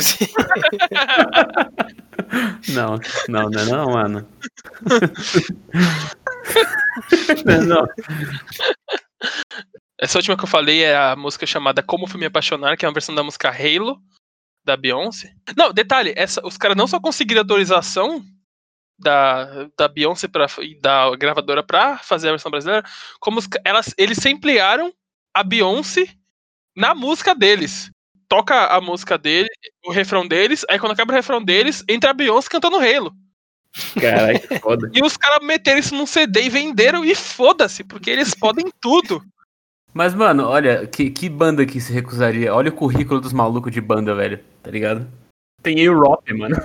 Não, 2.69 2.99
não, 3.29 3.49
não 3.49 3.61
é 3.61 3.65
não, 3.65 3.85
mano. 3.93 4.27
Não 7.45 7.53
é 7.53 7.59
não. 7.61 7.87
Essa 9.99 10.17
última 10.17 10.35
que 10.35 10.43
eu 10.43 10.47
falei 10.47 10.83
é 10.83 10.95
a 10.95 11.15
música 11.15 11.45
chamada 11.45 11.81
Como 11.81 12.07
Fui 12.07 12.19
Me 12.19 12.25
Apaixonar, 12.25 12.75
que 12.75 12.85
é 12.85 12.87
uma 12.87 12.93
versão 12.93 13.15
da 13.15 13.23
música 13.23 13.49
Halo, 13.49 13.97
da 14.65 14.75
Beyoncé. 14.75 15.31
Não, 15.55 15.71
detalhe, 15.71 16.13
essa, 16.17 16.45
os 16.45 16.57
caras 16.57 16.75
não 16.75 16.87
só 16.87 16.99
conseguiram 16.99 17.41
autorização 17.41 18.21
da, 18.97 19.67
da 19.77 19.87
Beyoncé 19.87 20.27
pra, 20.27 20.47
e 20.59 20.79
da 20.79 21.15
gravadora 21.15 21.61
pra 21.61 21.97
fazer 21.97 22.27
a 22.27 22.31
versão 22.31 22.51
brasileira, 22.51 22.83
como 23.19 23.39
os 23.39 23.47
elas, 23.63 23.93
eles 23.97 24.17
samplearam 24.17 24.93
a 25.33 25.43
Beyoncé 25.43 26.07
na 26.75 26.95
música 26.95 27.35
deles. 27.35 27.91
Toca 28.27 28.67
a 28.67 28.81
música 28.81 29.17
dele, 29.17 29.47
o 29.85 29.91
refrão 29.91 30.27
deles, 30.27 30.65
aí 30.69 30.77
quando 30.79 30.91
acaba 30.91 31.13
o 31.13 31.15
refrão 31.15 31.41
deles, 31.41 31.83
entra 31.87 32.11
a 32.11 32.13
Beyoncé 32.13 32.49
cantando 32.49 32.77
Halo. 32.77 33.13
Caralho, 33.99 34.39
que 34.39 34.59
foda. 34.59 34.89
E 34.93 35.01
os 35.01 35.15
caras 35.15 35.45
meteram 35.45 35.79
isso 35.79 35.95
num 35.95 36.05
CD 36.05 36.43
e 36.43 36.49
venderam 36.49 37.05
e 37.05 37.13
foda-se, 37.15 37.83
porque 37.83 38.09
eles 38.09 38.33
podem 38.33 38.65
tudo. 38.81 39.23
Mas, 39.93 40.13
mano, 40.13 40.47
olha, 40.47 40.85
que, 40.85 41.09
que 41.09 41.29
banda 41.29 41.65
que 41.65 41.79
se 41.79 41.91
recusaria? 41.93 42.53
Olha 42.53 42.69
o 42.69 42.75
currículo 42.75 43.21
dos 43.21 43.33
malucos 43.33 43.71
de 43.71 43.81
banda, 43.81 44.13
velho, 44.13 44.39
tá 44.61 44.69
ligado? 44.69 45.07
Tem 45.63 45.79
Europe, 45.79 46.31
mano. 46.33 46.55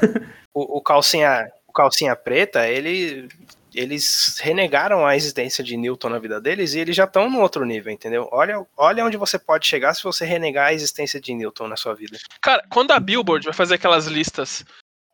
O, 0.55 0.79
o 0.79 0.83
calcinha, 0.83 1.51
o 1.73 1.75
calcinha 1.75 2.15
preta, 2.15 2.69
ele, 2.69 3.27
eles 3.75 4.39
renegaram 4.41 5.07
a 5.07 5.17
existência 5.17 5.65
de 5.65 5.77
Newton 5.77 6.11
na 6.11 6.19
vida 6.19 6.39
deles 6.39 6.75
e 6.75 6.79
eles 6.81 6.95
já 6.95 7.05
estão 7.05 7.31
no 7.31 7.41
outro 7.41 7.65
nível, 7.65 7.91
entendeu? 7.91 8.29
Olha, 8.31 8.65
olha 8.77 9.05
onde 9.05 9.17
você 9.17 9.39
pode 9.39 9.67
chegar 9.67 9.95
se 9.95 10.03
você 10.05 10.27
renegar 10.27 10.69
a 10.69 10.75
existência 10.75 11.19
de 11.19 11.35
Newton 11.35 11.67
na 11.69 11.77
sua 11.77 11.95
vida. 11.95 12.19
Cara, 12.43 12.63
quando 12.71 12.91
a 12.91 13.01
Billboard 13.01 13.47
vai 13.47 13.55
fazer 13.55 13.75
aquelas 13.77 14.07
listas 14.07 14.65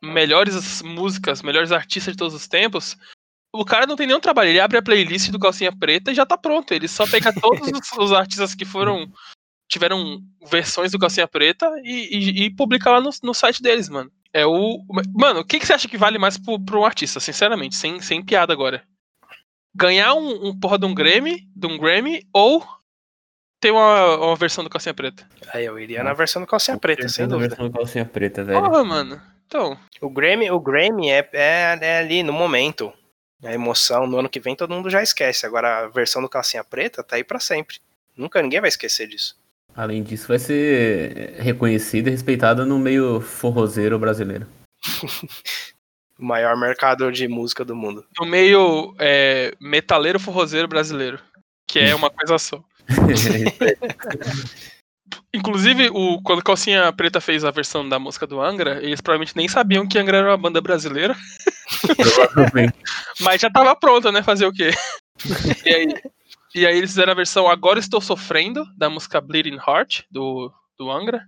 melhores 0.03 0.81
músicas, 0.81 1.41
melhores 1.41 1.71
artistas 1.71 2.13
de 2.13 2.17
todos 2.17 2.33
os 2.33 2.47
tempos, 2.47 2.97
o 3.53 3.63
cara 3.63 3.87
não 3.87 3.95
tem 3.95 4.05
nenhum 4.05 4.19
trabalho. 4.19 4.49
Ele 4.49 4.59
abre 4.59 4.77
a 4.77 4.81
playlist 4.81 5.31
do 5.31 5.39
Calcinha 5.39 5.75
Preta 5.75 6.11
e 6.11 6.15
já 6.15 6.25
tá 6.25 6.37
pronto. 6.37 6.73
Ele 6.73 6.87
só 6.87 7.07
pega 7.07 7.33
todos 7.33 7.69
os, 7.97 8.11
artistas 8.13 8.53
que 8.53 8.65
foram. 8.65 9.09
tiveram 9.71 10.21
versões 10.49 10.91
do 10.91 10.99
Calcinha 10.99 11.27
Preta 11.27 11.65
e, 11.83 12.17
e- 12.17 12.43
e 12.45 12.49
publica 12.55 12.91
lá 12.91 12.99
no, 13.01 13.09
no 13.23 13.33
site 13.33 13.61
deles, 13.61 13.87
mano. 13.89 14.11
É 14.33 14.45
o. 14.45 14.83
Mano, 15.13 15.41
o 15.41 15.45
que, 15.45 15.59
que 15.59 15.65
você 15.65 15.73
acha 15.73 15.87
que 15.87 15.97
vale 15.97 16.17
mais 16.17 16.37
pro, 16.37 16.59
pro 16.59 16.81
um 16.81 16.85
artista, 16.85 17.19
sinceramente, 17.19 17.75
sem, 17.75 17.99
sem 18.01 18.23
piada 18.23 18.53
agora? 18.53 18.83
Ganhar 19.73 20.13
um, 20.13 20.49
um 20.49 20.59
porra 20.59 20.77
de 20.77 20.85
um 20.85 20.93
Grammy, 20.93 21.47
de 21.55 21.67
um 21.67 21.77
Grammy, 21.77 22.27
ou 22.33 22.63
ter 23.59 23.71
uma, 23.71 24.17
uma 24.17 24.35
versão 24.35 24.63
do 24.63 24.69
Calcinha 24.69 24.93
Preta? 24.93 25.27
Aí 25.53 25.65
eu 25.65 25.77
iria 25.79 26.03
na 26.03 26.13
versão 26.13 26.41
do 26.41 26.47
calcinha 26.47 26.77
preta, 26.77 27.07
sem 27.09 27.27
dúvida. 27.27 27.49
versão 27.49 27.67
do 27.67 27.73
calcinha 27.73 28.05
preta, 28.05 28.43
velho. 28.43 28.61
Porra, 28.61 28.83
mano. 28.83 29.21
Então. 29.45 29.77
O 29.99 30.09
Grammy, 30.09 30.49
o 30.51 30.59
Grammy 30.59 31.09
é, 31.09 31.27
é, 31.33 31.79
é 31.81 31.97
ali 31.97 32.23
no 32.23 32.31
momento. 32.31 32.93
A 33.43 33.53
emoção, 33.53 34.05
no 34.05 34.19
ano 34.19 34.29
que 34.29 34.39
vem 34.39 34.55
todo 34.55 34.73
mundo 34.73 34.89
já 34.89 35.01
esquece. 35.01 35.45
Agora 35.45 35.85
a 35.85 35.87
versão 35.87 36.21
do 36.21 36.29
calcinha 36.29 36.63
preta 36.63 37.03
tá 37.03 37.15
aí 37.15 37.23
pra 37.23 37.39
sempre. 37.39 37.77
Nunca 38.15 38.41
ninguém 38.41 38.59
vai 38.59 38.67
esquecer 38.67 39.07
disso. 39.07 39.37
Além 39.75 40.03
disso, 40.03 40.27
vai 40.27 40.39
ser 40.39 41.35
reconhecida 41.39 42.09
e 42.09 42.11
respeitada 42.11 42.65
no 42.65 42.77
meio 42.77 43.21
forrozeiro 43.21 43.97
brasileiro. 43.99 44.47
O 46.17 46.25
maior 46.25 46.57
mercado 46.57 47.09
de 47.13 47.29
música 47.29 47.63
do 47.63 47.73
mundo. 47.73 48.05
no 48.19 48.25
meio 48.25 48.93
é, 48.99 49.53
metaleiro 49.57 50.19
forrozeiro 50.19 50.67
brasileiro. 50.67 51.17
Que 51.65 51.79
é 51.79 51.95
uma 51.95 52.09
coisa 52.09 52.37
só. 52.37 52.61
Inclusive, 55.33 55.89
o, 55.93 56.21
quando 56.21 56.43
Calcinha 56.43 56.91
Preta 56.91 57.21
fez 57.21 57.45
a 57.45 57.51
versão 57.51 57.87
da 57.87 57.97
música 57.97 58.27
do 58.27 58.41
Angra, 58.41 58.83
eles 58.83 58.99
provavelmente 58.99 59.37
nem 59.37 59.47
sabiam 59.47 59.87
que 59.87 59.97
Angra 59.97 60.17
era 60.17 60.27
uma 60.31 60.37
banda 60.37 60.59
brasileira, 60.59 61.15
Provavelmente. 61.95 62.73
mas 63.21 63.39
já 63.39 63.49
tava 63.49 63.73
pronta, 63.75 64.11
né? 64.11 64.21
Fazer 64.21 64.45
o 64.45 64.51
quê? 64.51 64.71
e, 65.65 65.69
aí, 65.73 65.87
e 66.53 66.65
aí 66.65 66.77
eles 66.77 66.91
fizeram 66.91 67.11
a 67.11 67.15
versão 67.15 67.47
Agora 67.47 67.79
Estou 67.79 68.01
Sofrendo, 68.01 68.65
da 68.75 68.89
música 68.89 69.21
Bleeding 69.21 69.57
Heart, 69.57 70.03
do, 70.09 70.51
do 70.77 70.89
Angra. 70.89 71.25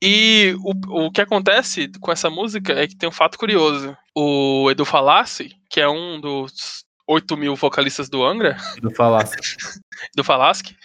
E 0.00 0.56
o, 0.60 1.06
o 1.06 1.10
que 1.12 1.20
acontece 1.20 1.88
com 2.00 2.10
essa 2.10 2.28
música 2.28 2.72
é 2.72 2.88
que 2.88 2.96
tem 2.96 3.08
um 3.08 3.12
fato 3.12 3.38
curioso. 3.38 3.96
O 4.16 4.68
Edu 4.70 4.84
Falassi, 4.84 5.56
que 5.70 5.80
é 5.80 5.88
um 5.88 6.20
dos 6.20 6.84
8 7.06 7.36
mil 7.36 7.54
vocalistas 7.54 8.08
do 8.08 8.24
Angra, 8.24 8.56
Do 8.80 8.90
falasse. 8.94 9.36
do 10.16 10.24
Falaschi, 10.24 10.76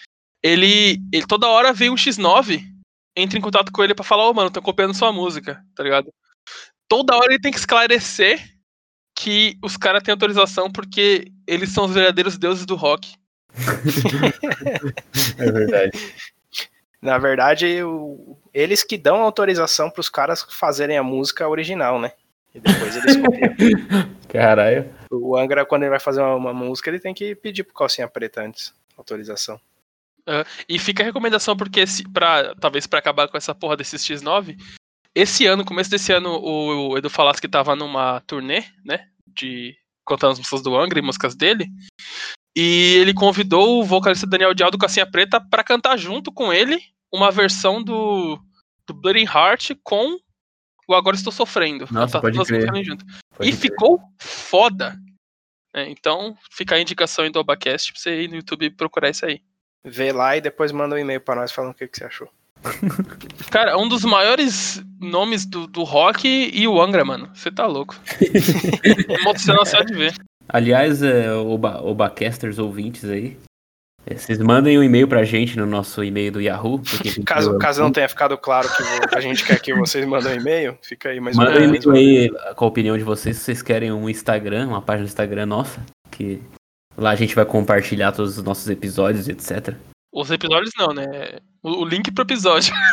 ele, 0.43 0.99
ele 1.11 1.25
toda 1.25 1.47
hora 1.47 1.73
vê 1.73 1.89
um 1.89 1.95
X9, 1.95 2.63
entra 3.15 3.37
em 3.37 3.41
contato 3.41 3.71
com 3.71 3.83
ele 3.83 3.95
pra 3.95 4.05
falar, 4.05 4.29
ô 4.29 4.33
mano, 4.33 4.51
tô 4.51 4.61
copiando 4.61 4.93
sua 4.93 5.11
música, 5.11 5.63
tá 5.75 5.83
ligado? 5.83 6.13
Toda 6.87 7.15
hora 7.15 7.33
ele 7.33 7.41
tem 7.41 7.51
que 7.51 7.57
esclarecer 7.57 8.57
que 9.17 9.57
os 9.63 9.75
caras 9.75 10.03
têm 10.03 10.11
autorização 10.11 10.71
porque 10.71 11.31
eles 11.47 11.71
são 11.71 11.85
os 11.85 11.93
verdadeiros 11.93 12.37
deuses 12.37 12.65
do 12.65 12.75
rock. 12.75 13.15
É 15.37 15.51
verdade. 15.51 15.91
Na 17.01 17.17
verdade, 17.17 17.83
o- 17.83 18.37
eles 18.53 18.83
que 18.83 18.97
dão 18.97 19.21
autorização 19.21 19.89
pros 19.89 20.09
caras 20.09 20.45
fazerem 20.49 20.97
a 20.97 21.03
música 21.03 21.47
original, 21.47 21.99
né? 21.99 22.11
E 22.55 22.59
depois 22.59 22.95
eles 22.95 23.17
copiam. 23.17 23.53
Caralho. 24.29 24.89
O 25.11 25.37
Angra, 25.37 25.65
quando 25.65 25.83
ele 25.83 25.91
vai 25.91 25.99
fazer 25.99 26.21
uma, 26.21 26.35
uma 26.35 26.53
música, 26.53 26.89
ele 26.89 26.99
tem 26.99 27.13
que 27.13 27.35
pedir 27.35 27.63
pro 27.63 27.73
calcinha 27.73 28.07
preta 28.07 28.41
antes. 28.41 28.73
Autorização. 28.97 29.59
E 30.67 30.77
fica 30.77 31.03
a 31.03 31.05
recomendação 31.05 31.55
porque 31.55 31.87
se, 31.87 32.03
pra, 32.11 32.53
talvez 32.55 32.85
pra 32.85 32.99
acabar 32.99 33.27
com 33.29 33.37
essa 33.37 33.55
porra 33.55 33.77
desses 33.77 34.03
X9, 34.03 34.57
esse 35.15 35.45
ano, 35.45 35.63
começo 35.63 35.89
desse 35.89 36.11
ano, 36.11 36.31
o, 36.31 36.89
o 36.89 36.97
Edu 36.97 37.09
Falaschi 37.09 37.39
que 37.39 37.47
tava 37.47 37.75
numa 37.77 38.19
turnê, 38.27 38.65
né, 38.83 39.07
de 39.25 39.73
contando 40.03 40.31
as 40.33 40.39
músicas 40.39 40.61
do 40.61 40.75
Angra 40.75 40.99
e 40.99 41.01
músicas 41.01 41.33
dele, 41.33 41.67
e 42.59 42.95
ele 42.95 43.13
convidou 43.13 43.79
o 43.79 43.85
vocalista 43.85 44.25
Daniel 44.25 44.51
Dial 44.51 44.71
do 44.71 44.79
Cassinha 44.79 45.05
Preta 45.05 45.39
pra 45.39 45.63
cantar 45.63 45.95
junto 45.95 46.31
com 46.31 46.51
ele 46.51 46.81
uma 47.13 47.29
versão 47.29 47.83
do, 47.83 48.39
do 48.87 48.95
Bleeding 48.95 49.31
Heart 49.31 49.73
com 49.83 50.17
o 50.87 50.95
Agora 50.95 51.15
Estou 51.15 51.31
Sofrendo. 51.31 51.87
Nossa, 51.91 52.19
pode 52.19 52.43
crer. 52.45 52.83
junto. 52.83 53.05
Pode 53.05 53.47
e 53.47 53.51
crer. 53.51 53.61
ficou 53.61 54.01
foda. 54.17 54.97
É, 55.71 55.87
então, 55.87 56.35
fica 56.51 56.73
a 56.73 56.81
indicação 56.81 57.25
aí 57.25 57.29
do 57.29 57.39
Obacast 57.39 57.93
pra 57.93 58.01
você 58.01 58.23
ir 58.23 58.27
no 58.27 58.37
YouTube 58.37 58.71
procurar 58.71 59.11
isso 59.11 59.23
aí. 59.23 59.39
Vê 59.85 60.11
lá 60.11 60.35
e 60.35 60.41
depois 60.41 60.71
manda 60.71 60.95
um 60.95 60.97
e-mail 60.97 61.21
pra 61.21 61.35
nós 61.35 61.51
falando 61.51 61.73
o 61.73 61.75
que, 61.75 61.87
que 61.87 61.95
você 61.95 62.05
achou. 62.05 62.27
Cara, 63.51 63.77
um 63.77 63.87
dos 63.87 64.03
maiores 64.03 64.83
nomes 64.99 65.45
do, 65.45 65.67
do 65.67 65.83
rock 65.83 66.27
e 66.27 66.67
o 66.67 66.81
Angra, 66.81 67.05
mano. 67.05 67.29
Você 67.35 67.51
tá 67.51 67.67
louco. 67.67 67.95
Emocional 69.21 69.63
só 69.63 69.83
de 69.83 69.93
ver. 69.93 70.15
Aliás, 70.49 71.01
é, 71.03 71.31
Oba, 71.33 71.81
Obacasters 71.81 72.57
ouvintes 72.57 73.05
aí, 73.05 73.37
é, 74.09 74.15
vocês 74.15 74.39
mandem 74.39 74.79
um 74.79 74.83
e-mail 74.83 75.05
pra 75.05 75.25
gente 75.25 75.57
no 75.57 75.65
nosso 75.65 76.01
e-mail 76.01 76.31
do 76.31 76.41
Yahoo. 76.41 76.81
Caso, 77.25 77.57
caso 77.57 77.81
não 77.81 77.91
tenha 77.91 78.07
ficado 78.07 78.37
claro 78.37 78.67
que 78.69 79.15
a 79.15 79.19
gente 79.19 79.45
quer 79.45 79.59
que 79.59 79.73
vocês 79.73 80.05
mandem 80.05 80.37
um 80.37 80.41
e-mail, 80.41 80.77
fica 80.81 81.09
aí 81.09 81.19
mais 81.19 81.37
um 81.37 81.41
Manda 81.41 81.59
um 81.59 81.63
e-mail 81.63 81.91
aí 81.91 82.29
com 82.55 82.63
a 82.63 82.67
opinião 82.69 82.97
de 82.97 83.03
vocês, 83.03 83.35
se 83.35 83.43
vocês 83.43 83.61
querem 83.61 83.91
um 83.91 84.09
Instagram, 84.09 84.67
uma 84.67 84.81
página 84.81 85.05
do 85.05 85.09
Instagram 85.09 85.45
nossa, 85.45 85.85
que 86.09 86.41
lá 86.95 87.09
a 87.09 87.15
gente 87.15 87.35
vai 87.35 87.45
compartilhar 87.45 88.13
todos 88.13 88.37
os 88.37 88.43
nossos 88.43 88.69
episódios, 88.69 89.27
etc. 89.27 89.75
Os 90.13 90.31
episódios 90.31 90.71
não, 90.79 90.93
né? 90.93 91.39
O, 91.61 91.81
o 91.81 91.85
link 91.85 92.09
pro 92.11 92.23
episódio. 92.23 92.73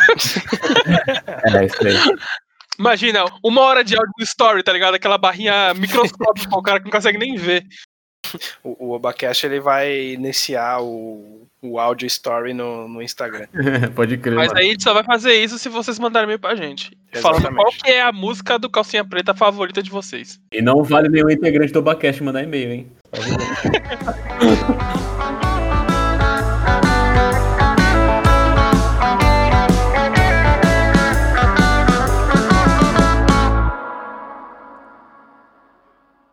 É, 1.47 1.67
isso 1.67 1.87
aí. 1.87 1.95
Imagina, 2.79 3.25
uma 3.43 3.61
hora 3.63 3.85
de 3.85 3.95
áudio 3.95 4.13
no 4.19 4.25
story, 4.25 4.63
tá 4.63 4.73
ligado? 4.73 4.95
Aquela 4.95 5.19
barrinha 5.19 5.75
microscópica, 5.75 6.57
o 6.57 6.63
cara 6.63 6.79
que 6.79 6.85
não 6.85 6.93
consegue 6.93 7.19
nem 7.19 7.37
ver. 7.37 7.65
O, 8.63 8.89
o 8.89 8.93
Obacast 8.93 9.47
ele 9.47 9.61
vai 9.61 10.13
iniciar 10.13 10.81
o, 10.81 11.47
o 11.63 11.79
áudio 11.79 12.07
story 12.07 12.53
no, 12.53 12.89
no 12.89 13.03
Instagram. 13.03 13.47
Pode 13.95 14.17
crer. 14.19 14.35
Mas 14.35 14.49
mano. 14.49 14.61
aí 14.61 14.67
a 14.67 14.71
gente 14.71 14.83
só 14.83 14.93
vai 14.93 15.05
fazer 15.05 15.35
isso 15.35 15.59
se 15.59 15.69
vocês 15.69 15.99
mandarem 15.99 16.27
e-mail 16.27 16.39
pra 16.39 16.55
gente. 16.55 16.97
Falando 17.13 17.41
Exatamente. 17.41 17.63
qual 17.63 17.73
que 17.73 17.91
é 17.91 18.03
a 18.03 18.13
música 18.13 18.59
do 18.59 18.71
Calcinha 18.71 19.05
Preta 19.05 19.35
favorita 19.35 19.83
de 19.83 19.91
vocês. 19.91 20.41
E 20.53 20.61
não 20.61 20.83
vale 20.83 21.09
nenhum 21.09 21.31
integrante 21.31 21.73
do 21.73 21.79
Obacast 21.79 22.23
mandar 22.23 22.43
e-mail, 22.43 22.73
hein? 22.73 22.93